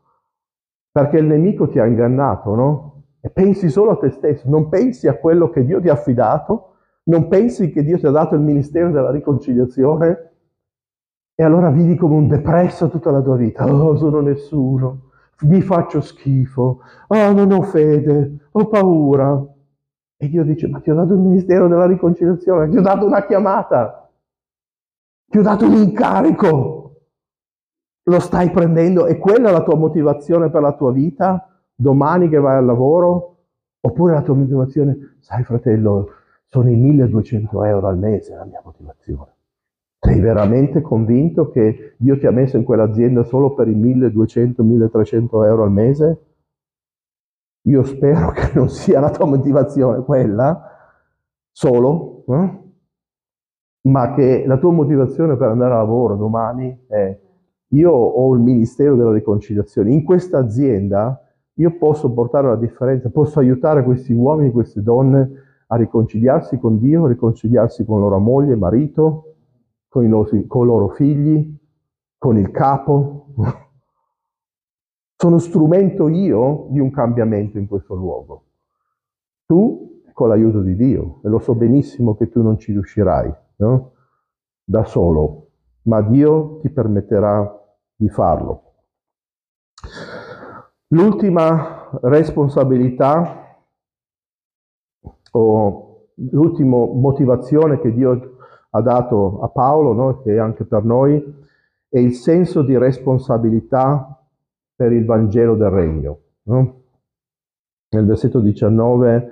Perché 0.93 1.19
il 1.19 1.27
nemico 1.27 1.69
ti 1.69 1.81
ha 1.81 1.87
ingannato, 1.87 2.55
no? 2.55 3.03
E 3.21 3.31
pensi 3.31 3.69
solo 3.71 3.91
a 3.91 3.97
te 3.97 4.11
stesso, 4.11 4.49
non 4.49 4.69
pensi 4.69 5.09
a 5.09 5.17
quello 5.17 5.51
che 5.51 5.65
Dio 5.65 5.81
ti 5.81 5.89
ha 5.89 5.95
affidato, 5.95 6.75
non 7.05 7.27
pensi 7.29 7.71
che 7.71 7.83
Dio 7.83 7.99
ti 7.99 8.07
ha 8.07 8.11
dato 8.11 8.35
il 8.35 8.41
ministero 8.41 8.91
della 8.91 9.11
riconciliazione 9.11 10.31
e 11.35 11.43
allora 11.43 11.71
vivi 11.71 11.97
come 11.97 12.15
un 12.15 12.29
depresso 12.29 12.89
tutta 12.89 13.11
la 13.11 13.21
tua 13.21 13.37
vita. 13.37 13.65
Oh, 13.65 13.97
sono 13.97 14.21
nessuno, 14.21 15.11
mi 15.41 15.61
faccio 15.61 16.01
schifo, 16.01 16.81
oh, 17.09 17.33
non 17.33 17.51
ho 17.51 17.63
fede, 17.63 18.49
ho 18.53 18.69
paura. 18.69 19.54
E 20.17 20.29
Dio 20.29 20.45
dice, 20.45 20.69
ma 20.69 20.81
ti 20.81 20.91
ho 20.91 20.95
dato 20.95 21.13
il 21.13 21.19
ministero 21.19 21.69
della 21.69 21.87
riconciliazione, 21.87 22.69
ti 22.71 22.77
ho 22.77 22.83
dato 22.83 23.05
una 23.05 23.25
chiamata, 23.27 24.11
ti 25.29 25.39
ho 25.39 25.43
dato 25.43 25.67
un 25.67 25.75
incarico, 25.75 27.01
lo 28.05 28.21
stai 28.21 28.51
prendendo 28.51 29.07
e 29.07 29.19
quella 29.19 29.49
è 29.49 29.53
la 29.53 29.63
tua 29.63 29.77
motivazione 29.77 30.51
per 30.51 30.61
la 30.61 30.75
tua 30.75 30.93
vita, 30.93 31.49
domani 31.75 32.29
che 32.29 32.39
vai 32.39 32.57
al 32.57 32.65
lavoro, 32.65 33.37
oppure 33.81 34.15
la 34.15 34.23
tua 34.23 34.35
motivazione, 34.35 35.17
sai 35.21 35.43
fratello, 35.43 36.11
sono 36.45 36.71
i 36.71 36.77
1200 36.77 37.65
euro 37.65 37.89
al 37.89 37.99
mese 37.99 38.35
la 38.35 38.45
mia 38.45 38.61
motivazione. 38.65 39.33
Sei 39.99 40.21
veramente 40.21 40.83
convinto 40.83 41.51
che 41.51 41.95
Dio 41.97 42.19
ti 42.19 42.27
ha 42.27 42.31
messo 42.31 42.57
in 42.59 42.65
quell'azienda 42.65 43.25
solo 43.25 43.55
per 43.55 43.69
i 43.69 43.75
1200-1300 43.75 45.45
euro 45.47 45.65
al 45.65 45.73
mese? 45.73 46.34
Io 47.67 47.83
spero 47.83 48.31
che 48.33 48.53
non 48.55 48.69
sia 48.69 49.01
la 49.01 49.11
tua 49.11 49.27
motivazione 49.27 50.03
quella 50.03 50.71
solo, 51.51 52.25
eh? 52.29 52.63
ma 53.83 54.15
che 54.15 54.45
la 54.47 54.59
tua 54.59 54.73
motivazione 54.73 55.37
per 55.37 55.49
andare 55.49 55.75
a 55.75 55.79
lavoro 55.79 56.17
domani 56.17 56.85
è 56.87 57.21
io 57.69 57.91
ho 57.91 58.35
il 58.35 58.41
ministero 58.41 58.95
della 58.95 59.13
riconciliazione. 59.13 59.93
In 59.93 60.05
questa 60.05 60.39
azienda 60.39 61.21
io 61.55 61.77
posso 61.77 62.13
portare 62.13 62.49
la 62.49 62.57
differenza, 62.57 63.11
posso 63.11 63.41
aiutare 63.41 63.83
questi 63.83 64.13
uomini, 64.13 64.51
queste 64.51 64.83
donne 64.83 65.31
a 65.69 65.77
riconciliarsi 65.77 66.59
con 66.59 66.79
Dio, 66.79 67.05
a 67.05 67.09
riconciliarsi 67.09 67.85
con 67.85 68.01
loro 68.01 68.19
moglie, 68.19 68.55
marito, 68.57 69.35
con 69.89 70.05
i 70.05 70.09
loro, 70.09 70.29
con 70.47 70.65
i 70.65 70.67
loro 70.67 70.89
figli, 70.89 71.57
con 72.19 72.39
il 72.39 72.51
capo. 72.51 73.27
Sono 75.17 75.39
strumento 75.39 76.09
io 76.09 76.67
di 76.71 76.81
un 76.81 76.91
cambiamento 76.91 77.59
in 77.59 77.67
questo 77.67 77.95
luogo. 77.95 78.45
Tu 79.47 80.03
con 80.13 80.29
l'aiuto 80.29 80.61
di 80.61 80.77
Dio, 80.77 81.21
e 81.25 81.29
lo 81.29 81.41
so 81.41 81.55
benissimo 81.55 82.15
che 82.15 82.29
tu 82.29 82.41
non 82.41 82.57
ci 82.59 82.73
riuscirai, 82.73 83.35
no? 83.57 83.93
Da 84.63 84.85
solo, 84.85 85.49
ma 85.83 86.01
Dio 86.03 86.59
ti 86.61 86.71
permetterà 86.71 87.61
di 87.97 88.09
farlo. 88.09 88.63
L'ultima 90.89 91.99
responsabilità 92.03 93.59
o 95.33 96.09
l'ultima 96.15 96.77
motivazione 96.77 97.81
che 97.81 97.93
Dio 97.93 98.37
ha 98.71 98.81
dato 98.81 99.41
a 99.41 99.49
Paolo, 99.49 99.93
no? 99.93 100.21
che 100.23 100.35
è 100.35 100.39
anche 100.39 100.65
per 100.65 100.85
noi, 100.85 101.23
è 101.89 101.99
il 101.99 102.15
senso 102.15 102.63
di 102.63 102.77
responsabilità 102.79 104.24
per 104.75 104.93
il 104.93 105.05
Vangelo 105.05 105.55
del 105.55 105.71
Regno. 105.71 106.19
No? 106.45 106.83
Nel 107.91 108.07
versetto 108.07 108.41
19 108.41 109.29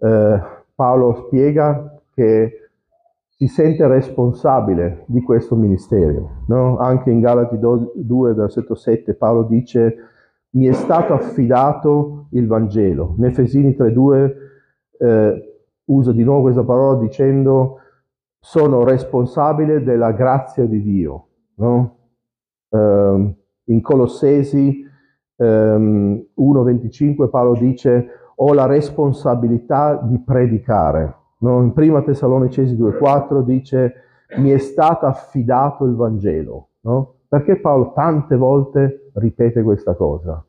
eh, 0.00 0.40
Paolo 0.74 1.26
spiega 1.26 2.00
che 2.14 2.70
si 3.28 3.46
sente 3.46 3.86
responsabile 3.86 5.04
di 5.06 5.22
questo 5.22 5.56
ministero. 5.56 6.44
No? 6.46 6.78
Anche 6.78 7.10
in 7.10 7.20
Galati 7.20 7.58
2, 7.58 8.34
versetto 8.34 8.74
7, 8.74 9.14
Paolo 9.14 9.44
dice 9.44 9.96
mi 10.52 10.66
è 10.66 10.72
stato 10.72 11.14
affidato 11.14 12.26
il 12.32 12.46
Vangelo. 12.46 13.14
Nefesini 13.18 13.70
3.2 13.70 14.34
eh, 14.98 15.62
usa 15.84 16.12
di 16.12 16.22
nuovo 16.22 16.42
questa 16.42 16.64
parola 16.64 16.98
dicendo 16.98 17.78
sono 18.38 18.84
responsabile 18.84 19.82
della 19.82 20.12
grazia 20.12 20.64
di 20.66 20.82
Dio. 20.82 21.26
No? 21.56 21.96
Eh, 22.68 23.34
in 23.64 23.80
Colossesi 23.80 24.84
eh, 25.36 25.44
1.25 25.44 27.28
Paolo 27.30 27.54
dice 27.54 28.08
ho 28.34 28.52
la 28.54 28.66
responsabilità 28.66 30.00
di 30.02 30.18
predicare. 30.18 31.14
No? 31.38 31.60
In 31.62 31.72
prima 31.72 32.02
Tessalonicesi 32.02 32.74
2,4 32.74 33.42
dice 33.42 33.94
mi 34.36 34.50
è 34.50 34.58
stato 34.58 35.06
affidato 35.06 35.84
il 35.84 35.94
Vangelo. 35.94 36.68
No? 36.80 37.14
Perché 37.28 37.60
Paolo 37.60 37.92
tante 37.92 38.36
volte 38.36 39.10
ripete 39.14 39.62
questa 39.62 39.94
cosa? 39.94 40.44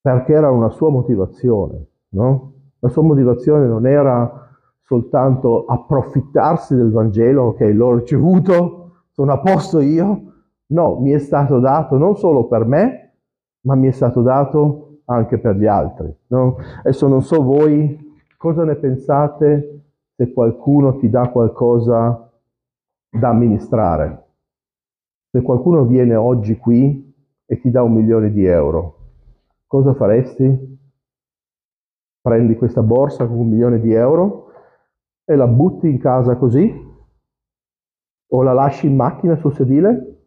Perché 0.00 0.32
era 0.32 0.50
una 0.50 0.70
sua 0.70 0.90
motivazione. 0.90 1.86
No? 2.10 2.52
La 2.78 2.88
sua 2.88 3.02
motivazione 3.02 3.66
non 3.66 3.86
era 3.86 4.46
soltanto 4.82 5.66
approfittarsi 5.66 6.74
del 6.74 6.90
Vangelo, 6.90 7.48
ok, 7.48 7.60
l'ho 7.74 7.96
ricevuto, 7.96 8.92
sono 9.10 9.32
a 9.32 9.38
posto 9.38 9.80
io. 9.80 10.22
No, 10.70 11.00
mi 11.00 11.12
è 11.12 11.18
stato 11.18 11.60
dato 11.60 11.96
non 11.96 12.16
solo 12.16 12.46
per 12.46 12.64
me, 12.64 13.16
ma 13.62 13.74
mi 13.74 13.88
è 13.88 13.90
stato 13.90 14.22
dato 14.22 15.00
anche 15.06 15.38
per 15.38 15.56
gli 15.56 15.66
altri. 15.66 16.14
No? 16.28 16.56
Adesso 16.80 17.08
non 17.08 17.22
so 17.22 17.42
voi 17.42 18.16
cosa 18.36 18.64
ne 18.64 18.76
pensate 18.76 19.82
se 20.14 20.32
qualcuno 20.32 20.96
ti 20.96 21.08
dà 21.08 21.28
qualcosa 21.28 22.30
da 23.10 23.28
amministrare. 23.28 24.26
Se 25.30 25.42
qualcuno 25.42 25.84
viene 25.84 26.14
oggi 26.14 26.56
qui 26.56 27.14
e 27.46 27.60
ti 27.60 27.70
dà 27.70 27.82
un 27.82 27.92
milione 27.92 28.30
di 28.30 28.44
euro, 28.44 28.96
cosa 29.66 29.94
faresti? 29.94 30.76
Prendi 32.20 32.56
questa 32.56 32.82
borsa 32.82 33.26
con 33.26 33.38
un 33.38 33.48
milione 33.48 33.80
di 33.80 33.92
euro 33.92 34.52
e 35.24 35.34
la 35.34 35.46
butti 35.46 35.88
in 35.88 35.98
casa 35.98 36.36
così? 36.36 36.86
O 38.30 38.42
la 38.42 38.52
lasci 38.52 38.86
in 38.86 38.96
macchina 38.96 39.36
sul 39.36 39.54
sedile? 39.54 40.17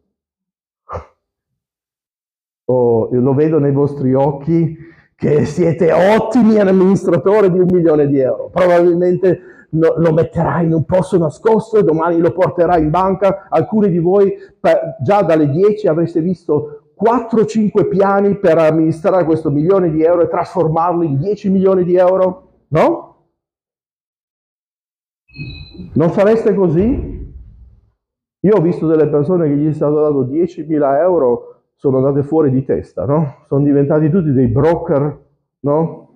O 2.73 3.09
lo 3.11 3.33
vedo 3.33 3.59
nei 3.59 3.73
vostri 3.73 4.13
occhi 4.13 4.77
che 5.15 5.45
siete 5.45 5.91
ottimi 5.91 6.57
amministratori 6.57 7.51
di 7.51 7.59
un 7.59 7.67
milione 7.69 8.07
di 8.07 8.19
euro. 8.19 8.49
Probabilmente 8.49 9.67
lo, 9.71 9.95
lo 9.97 10.13
metterà 10.13 10.61
in 10.61 10.73
un 10.73 10.85
posto 10.85 11.17
nascosto 11.17 11.77
e 11.77 11.83
domani 11.83 12.17
lo 12.19 12.31
porterà 12.31 12.77
in 12.77 12.89
banca. 12.89 13.47
Alcuni 13.49 13.89
di 13.89 13.99
voi 13.99 14.33
per, 14.59 14.97
già 15.01 15.21
dalle 15.21 15.49
10 15.49 15.87
avreste 15.87 16.21
visto 16.21 16.93
4-5 17.01 17.87
piani 17.89 18.37
per 18.37 18.57
amministrare 18.57 19.25
questo 19.25 19.51
milione 19.51 19.91
di 19.91 20.01
euro 20.03 20.21
e 20.21 20.29
trasformarlo 20.29 21.03
in 21.03 21.17
10 21.17 21.49
milioni 21.49 21.83
di 21.83 21.95
euro, 21.95 22.49
no? 22.69 23.09
Non 25.93 26.09
fareste 26.11 26.53
così? 26.53 27.19
Io 28.43 28.55
ho 28.55 28.61
visto 28.61 28.87
delle 28.87 29.07
persone 29.07 29.47
che 29.47 29.55
gli 29.55 29.67
è 29.67 29.73
stato 29.73 30.01
dato 30.01 30.25
10.000 30.25 30.99
euro, 30.99 31.50
sono 31.81 31.97
andate 31.97 32.21
fuori 32.21 32.51
di 32.51 32.63
testa, 32.63 33.05
no? 33.05 33.37
Sono 33.47 33.63
diventati 33.63 34.07
tutti 34.11 34.31
dei 34.31 34.45
broker, 34.45 35.19
no? 35.61 36.13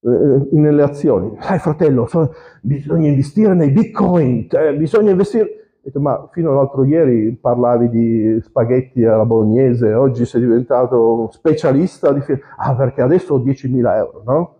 Eh, 0.00 0.48
nelle 0.58 0.82
azioni. 0.82 1.36
Sai 1.38 1.60
fratello, 1.60 2.06
so, 2.06 2.32
bisogna 2.62 3.06
investire 3.06 3.54
nei 3.54 3.70
bitcoin, 3.70 4.48
eh, 4.50 4.76
bisogna 4.76 5.10
investire... 5.12 5.76
Ma 5.94 6.28
fino 6.32 6.50
all'altro 6.50 6.82
ieri 6.82 7.30
parlavi 7.40 7.88
di 7.90 8.40
spaghetti 8.42 9.04
alla 9.04 9.24
bolognese, 9.24 9.94
oggi 9.94 10.24
sei 10.24 10.40
diventato 10.40 11.28
specialista 11.30 12.12
di... 12.12 12.20
Ah, 12.56 12.74
perché 12.74 13.02
adesso 13.02 13.34
ho 13.34 13.38
10.000 13.38 13.94
euro, 13.94 14.22
no? 14.26 14.34
Ho 14.34 14.58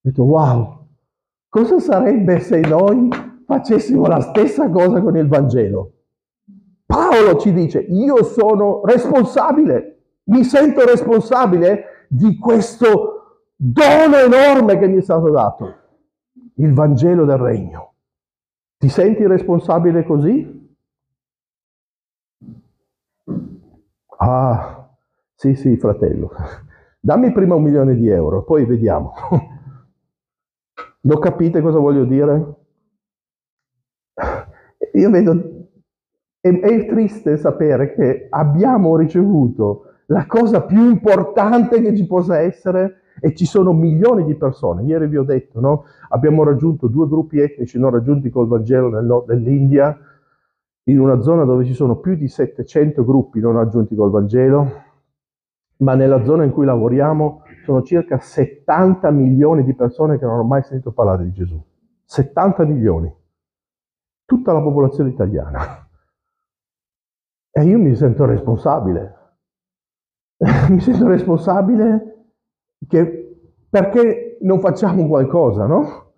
detto, 0.00 0.24
wow, 0.24 0.78
cosa 1.48 1.78
sarebbe 1.78 2.40
se 2.40 2.58
noi 2.58 3.08
facessimo 3.46 4.04
la 4.08 4.18
stessa 4.18 4.68
cosa 4.68 5.00
con 5.00 5.16
il 5.16 5.28
Vangelo? 5.28 5.93
Paolo 6.86 7.38
ci 7.38 7.52
dice, 7.52 7.80
io 7.80 8.22
sono 8.24 8.82
responsabile, 8.84 10.02
mi 10.24 10.44
sento 10.44 10.84
responsabile 10.84 12.06
di 12.08 12.36
questo 12.36 13.48
dono 13.56 14.16
enorme 14.16 14.78
che 14.78 14.86
mi 14.86 14.98
è 14.98 15.02
stato 15.02 15.30
dato, 15.30 15.74
il 16.56 16.72
Vangelo 16.74 17.24
del 17.24 17.38
Regno. 17.38 17.94
Ti 18.78 18.88
senti 18.88 19.26
responsabile 19.26 20.04
così? 20.04 20.62
Ah, 24.18 24.88
sì, 25.34 25.54
sì, 25.54 25.76
fratello. 25.76 26.30
Dammi 27.00 27.32
prima 27.32 27.54
un 27.54 27.62
milione 27.62 27.94
di 27.94 28.08
euro, 28.08 28.44
poi 28.44 28.64
vediamo. 28.64 29.12
Lo 31.06 31.18
capite 31.18 31.60
cosa 31.60 31.78
voglio 31.78 32.04
dire? 32.04 32.54
Io 34.94 35.10
vedo, 35.10 35.53
è, 36.44 36.60
è 36.60 36.86
triste 36.86 37.38
sapere 37.38 37.94
che 37.94 38.26
abbiamo 38.28 38.98
ricevuto 38.98 39.92
la 40.06 40.26
cosa 40.26 40.60
più 40.60 40.90
importante 40.90 41.80
che 41.80 41.96
ci 41.96 42.06
possa 42.06 42.38
essere 42.38 42.96
e 43.18 43.34
ci 43.34 43.46
sono 43.46 43.72
milioni 43.72 44.24
di 44.24 44.34
persone. 44.34 44.82
Ieri 44.82 45.06
vi 45.06 45.16
ho 45.16 45.22
detto, 45.22 45.58
no? 45.60 45.84
abbiamo 46.10 46.44
raggiunto 46.44 46.88
due 46.88 47.08
gruppi 47.08 47.38
etnici 47.38 47.78
non 47.78 47.92
raggiunti 47.92 48.28
col 48.28 48.46
Vangelo 48.46 48.90
nel 48.90 49.24
dell'India, 49.26 49.98
in 50.86 51.00
una 51.00 51.22
zona 51.22 51.44
dove 51.44 51.64
ci 51.64 51.72
sono 51.72 51.96
più 51.96 52.14
di 52.14 52.28
700 52.28 53.02
gruppi 53.06 53.40
non 53.40 53.54
raggiunti 53.54 53.94
col 53.94 54.10
Vangelo, 54.10 54.70
ma 55.78 55.94
nella 55.94 56.22
zona 56.24 56.44
in 56.44 56.50
cui 56.50 56.66
lavoriamo 56.66 57.44
sono 57.64 57.82
circa 57.82 58.18
70 58.18 59.10
milioni 59.10 59.64
di 59.64 59.74
persone 59.74 60.18
che 60.18 60.26
non 60.26 60.34
hanno 60.34 60.44
mai 60.44 60.62
sentito 60.62 60.92
parlare 60.92 61.24
di 61.24 61.32
Gesù. 61.32 61.58
70 62.04 62.64
milioni. 62.66 63.10
Tutta 64.26 64.52
la 64.52 64.60
popolazione 64.60 65.08
italiana. 65.08 65.83
E 67.56 67.62
io 67.62 67.78
mi 67.78 67.94
sento 67.94 68.24
responsabile. 68.24 69.14
mi 70.70 70.80
sento 70.80 71.06
responsabile 71.06 72.32
che 72.88 73.38
perché 73.70 74.38
non 74.40 74.58
facciamo 74.58 75.06
qualcosa, 75.06 75.64
no? 75.64 76.14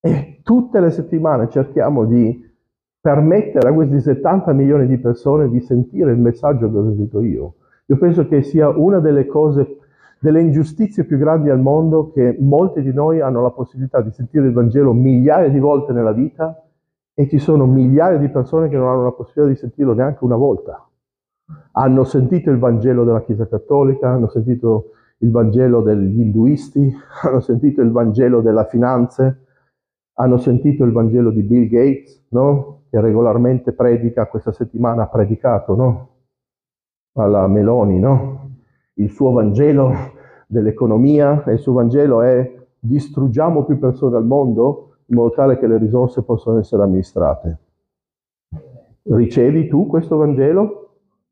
E 0.00 0.40
tutte 0.42 0.80
le 0.80 0.90
settimane 0.90 1.48
cerchiamo 1.48 2.04
di 2.04 2.52
permettere 3.00 3.68
a 3.68 3.72
questi 3.72 4.00
70 4.00 4.52
milioni 4.52 4.88
di 4.88 4.98
persone 4.98 5.48
di 5.48 5.60
sentire 5.60 6.10
il 6.10 6.18
messaggio 6.18 6.68
che 6.68 6.76
ho 6.76 6.84
sentito 6.84 7.22
io. 7.22 7.54
Io 7.86 7.96
penso 7.96 8.26
che 8.26 8.42
sia 8.42 8.68
una 8.68 8.98
delle 8.98 9.26
cose, 9.26 9.78
delle 10.18 10.40
ingiustizie 10.40 11.04
più 11.04 11.18
grandi 11.18 11.50
al 11.50 11.60
mondo 11.60 12.10
che 12.10 12.36
molti 12.40 12.82
di 12.82 12.92
noi 12.92 13.20
hanno 13.20 13.42
la 13.42 13.50
possibilità 13.50 14.00
di 14.00 14.10
sentire 14.10 14.46
il 14.46 14.52
Vangelo 14.52 14.92
migliaia 14.92 15.48
di 15.48 15.60
volte 15.60 15.92
nella 15.92 16.12
vita 16.12 16.63
e 17.14 17.28
ci 17.28 17.38
sono 17.38 17.66
migliaia 17.66 18.18
di 18.18 18.28
persone 18.28 18.68
che 18.68 18.76
non 18.76 18.88
hanno 18.88 19.04
la 19.04 19.12
possibilità 19.12 19.54
di 19.54 19.58
sentirlo 19.58 19.94
neanche 19.94 20.24
una 20.24 20.36
volta. 20.36 20.86
Hanno 21.72 22.04
sentito 22.04 22.50
il 22.50 22.58
Vangelo 22.58 23.04
della 23.04 23.22
Chiesa 23.22 23.46
Cattolica, 23.46 24.10
hanno 24.10 24.28
sentito 24.28 24.90
il 25.18 25.30
Vangelo 25.30 25.80
degli 25.80 26.20
induisti, 26.20 26.92
hanno 27.22 27.40
sentito 27.40 27.80
il 27.80 27.92
Vangelo 27.92 28.40
della 28.40 28.64
finanze, 28.64 29.46
hanno 30.14 30.38
sentito 30.38 30.84
il 30.84 30.92
Vangelo 30.92 31.30
di 31.30 31.42
Bill 31.42 31.68
Gates, 31.68 32.26
no? 32.30 32.82
che 32.90 33.00
regolarmente 33.00 33.72
predica, 33.72 34.26
questa 34.26 34.52
settimana 34.52 35.04
ha 35.04 35.08
predicato 35.08 35.74
no? 35.74 36.08
alla 37.14 37.46
Meloni, 37.46 37.98
no? 37.98 38.50
il 38.94 39.10
suo 39.10 39.32
Vangelo 39.32 39.92
dell'economia 40.46 41.44
e 41.44 41.52
il 41.54 41.58
suo 41.58 41.74
Vangelo 41.74 42.22
è 42.22 42.62
distruggiamo 42.78 43.64
più 43.64 43.78
persone 43.78 44.16
al 44.16 44.26
mondo 44.26 44.93
in 45.14 45.20
modo 45.20 45.30
tale 45.30 45.58
che 45.58 45.68
le 45.68 45.78
risorse 45.78 46.22
possano 46.22 46.58
essere 46.58 46.82
amministrate. 46.82 47.58
Ricevi 49.02 49.68
tu 49.68 49.86
questo 49.86 50.16
Vangelo? 50.16 50.80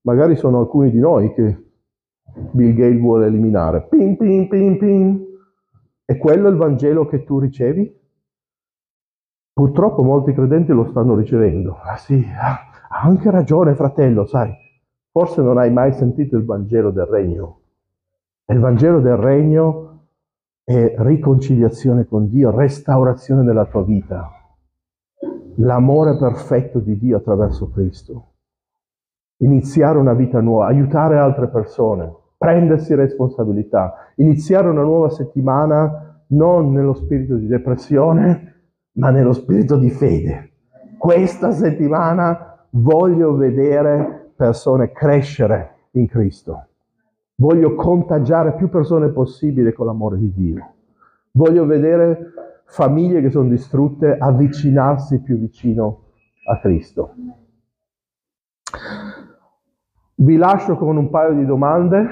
Magari 0.03 0.37
sono 0.37 0.61
alcuni 0.61 0.91
di 0.91 0.99
noi 0.99 1.33
che 1.35 1.65
Bill 2.53 2.75
Gates 2.75 3.01
vuole 3.01 3.27
eliminare. 3.27 3.87
Pin, 3.89 4.17
pin, 4.17 4.49
pin, 4.49 4.79
pin. 4.79 5.27
E 6.05 6.17
quello 6.17 6.49
è 6.49 6.51
il 6.51 6.57
Vangelo 6.57 7.07
che 7.07 7.25
tu 7.25 7.39
ricevi? 7.39 8.01
Purtroppo 9.53 10.03
molti 10.03 10.33
credenti 10.33 10.73
lo 10.73 10.89
stanno 10.89 11.15
ricevendo. 11.15 11.79
Ah 11.83 11.97
sì, 11.97 12.25
ha 12.35 12.71
anche 12.89 13.31
ragione 13.31 13.75
fratello, 13.75 14.27
sai. 14.27 14.53
Forse 15.11 15.43
non 15.43 15.59
hai 15.59 15.71
mai 15.71 15.93
sentito 15.93 16.37
il 16.37 16.45
Vangelo 16.45 16.91
del 16.91 17.07
Regno. 17.07 17.61
E 18.45 18.55
il 18.55 18.61
Vangelo 18.61 19.01
del 19.01 19.17
Regno 19.17 19.92
è 20.65 20.95
riconciliazione 20.99 22.07
con 22.07 22.29
Dio, 22.29 22.51
restaurazione 22.51 23.43
della 23.43 23.67
tua 23.67 23.83
vita, 23.83 24.31
l'amore 25.57 26.17
perfetto 26.17 26.79
di 26.79 26.97
Dio 26.99 27.17
attraverso 27.17 27.71
Cristo. 27.71 28.27
Iniziare 29.39 29.99
una 29.99 30.15
vita 30.15 30.41
nuova, 30.41 30.67
aiutare 30.67 31.19
altre 31.19 31.49
persone, 31.49 32.15
prendersi 32.39 32.95
responsabilità, 32.95 34.13
iniziare 34.17 34.69
una 34.69 34.83
nuova 34.83 35.11
settimana 35.11 36.25
non 36.29 36.73
nello 36.73 36.95
spirito 36.95 37.37
di 37.37 37.47
depressione, 37.47 38.51
ma 38.93 39.11
nello 39.11 39.33
spirito 39.33 39.77
di 39.77 39.91
fede. 39.91 40.53
Questa 40.97 41.51
settimana 41.51 42.67
voglio 42.71 43.35
vedere 43.35 44.33
persone 44.37 44.93
crescere 44.93 45.89
in 45.93 46.07
Cristo. 46.07 46.67
Voglio 47.35 47.75
contagiare 47.75 48.55
più 48.55 48.69
persone 48.69 49.09
possibile 49.11 49.73
con 49.73 49.87
l'amore 49.87 50.19
di 50.19 50.33
Dio. 50.33 50.75
Voglio 51.33 51.67
vedere 51.67 52.33
famiglie 52.67 53.21
che 53.21 53.31
sono 53.31 53.49
distrutte 53.49 54.17
avvicinarsi 54.17 55.21
più 55.21 55.39
vicino 55.39 56.05
a 56.49 56.59
Cristo. 56.59 57.15
Vi 60.15 60.37
lascio 60.37 60.77
con 60.77 60.97
un 60.97 61.11
paio 61.11 61.35
di 61.35 61.45
domande 61.45 62.07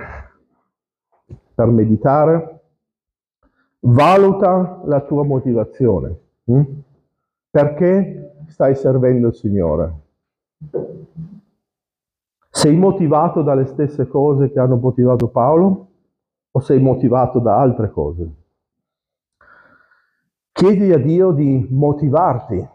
per 1.54 1.66
meditare. 1.68 2.60
Valuta 3.80 4.80
la 4.84 5.00
tua 5.02 5.24
motivazione. 5.24 6.18
Hm? 6.44 6.62
Perché 7.50 8.44
stai 8.48 8.74
servendo 8.74 9.28
il 9.28 9.34
Signore? 9.34 9.94
Sei 12.61 12.76
motivato 12.76 13.40
dalle 13.40 13.64
stesse 13.64 14.06
cose 14.06 14.52
che 14.52 14.61
hanno 14.61 14.76
motivato 14.76 15.28
Paolo 15.28 15.88
o 16.50 16.61
sei 16.61 16.78
motivato 16.78 17.38
da 17.38 17.58
altre 17.58 17.90
cose? 17.90 18.34
Chiedi 20.52 20.92
a 20.92 20.98
Dio 20.98 21.30
di 21.30 21.66
motivarti, 21.70 22.68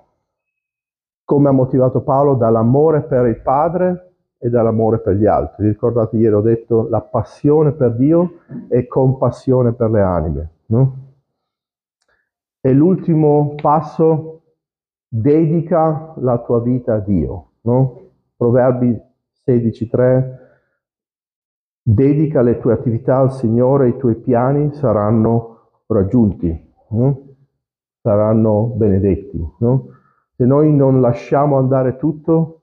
come 1.24 1.50
ha 1.50 1.52
motivato 1.52 2.02
Paolo, 2.02 2.34
dall'amore 2.34 3.04
per 3.04 3.28
il 3.28 3.40
Padre 3.44 4.14
e 4.40 4.50
dall'amore 4.50 5.02
per 5.02 5.18
gli 5.18 5.28
altri. 5.28 5.68
Ricordate, 5.68 6.18
ieri 6.18 6.34
ho 6.34 6.42
detto 6.42 6.88
la 6.90 7.02
passione 7.02 7.72
per 7.74 7.96
Dio 7.96 8.40
e 8.68 8.88
compassione 8.88 9.74
per 9.74 9.92
le 9.92 10.02
anime. 10.02 10.50
No? 10.66 10.96
E 12.60 12.74
l'ultimo 12.74 13.54
passo, 13.62 14.42
dedica 15.08 16.16
la 16.16 16.40
tua 16.40 16.60
vita 16.60 16.96
a 16.96 17.00
Dio. 17.00 17.50
No? 17.62 18.02
Proverbi 18.36 19.14
16.3, 19.46 20.44
dedica 21.82 22.42
le 22.42 22.60
tue 22.60 22.74
attività 22.74 23.18
al 23.18 23.32
Signore, 23.32 23.90
i 23.90 23.98
tuoi 23.98 24.16
piani 24.16 24.74
saranno 24.74 25.84
raggiunti, 25.88 26.74
no? 26.90 27.36
saranno 28.02 28.74
benedetti. 28.76 29.40
No? 29.60 29.88
Se 30.36 30.46
noi 30.46 30.74
non 30.74 31.00
lasciamo 31.00 31.58
andare 31.58 31.98
tutto, 31.98 32.62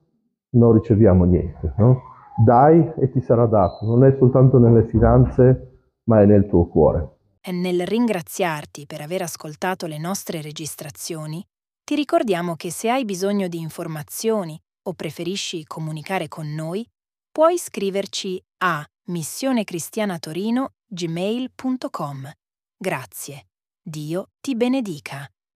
non 0.51 0.73
riceviamo 0.73 1.23
niente. 1.23 1.73
No? 1.77 2.01
Dai 2.43 2.93
e 2.97 3.11
ti 3.11 3.21
sarà 3.21 3.45
dato, 3.45 3.85
non 3.85 4.03
è 4.03 4.15
soltanto 4.17 4.57
nelle 4.57 4.85
finanze, 4.87 5.79
ma 6.05 6.21
è 6.21 6.25
nel 6.25 6.47
tuo 6.47 6.67
cuore. 6.67 7.09
E 7.41 7.51
nel 7.51 7.85
ringraziarti 7.85 8.85
per 8.85 9.01
aver 9.01 9.21
ascoltato 9.21 9.85
le 9.85 9.99
nostre 9.99 10.41
registrazioni, 10.41 11.43
ti 11.83 11.95
ricordiamo 11.95 12.55
che 12.55 12.71
se 12.71 12.89
hai 12.89 13.03
bisogno 13.03 13.47
di 13.47 13.59
informazioni 13.59 14.57
o 14.83 14.93
preferisci 14.93 15.63
comunicare 15.65 16.27
con 16.27 16.53
noi, 16.53 16.87
puoi 17.31 17.57
scriverci 17.57 18.41
a 18.59 18.85
missionecristianatorino 19.05 20.73
gmail.com. 20.85 22.31
Grazie. 22.77 23.47
Dio 23.81 24.29
ti 24.39 24.55
benedica. 24.55 25.32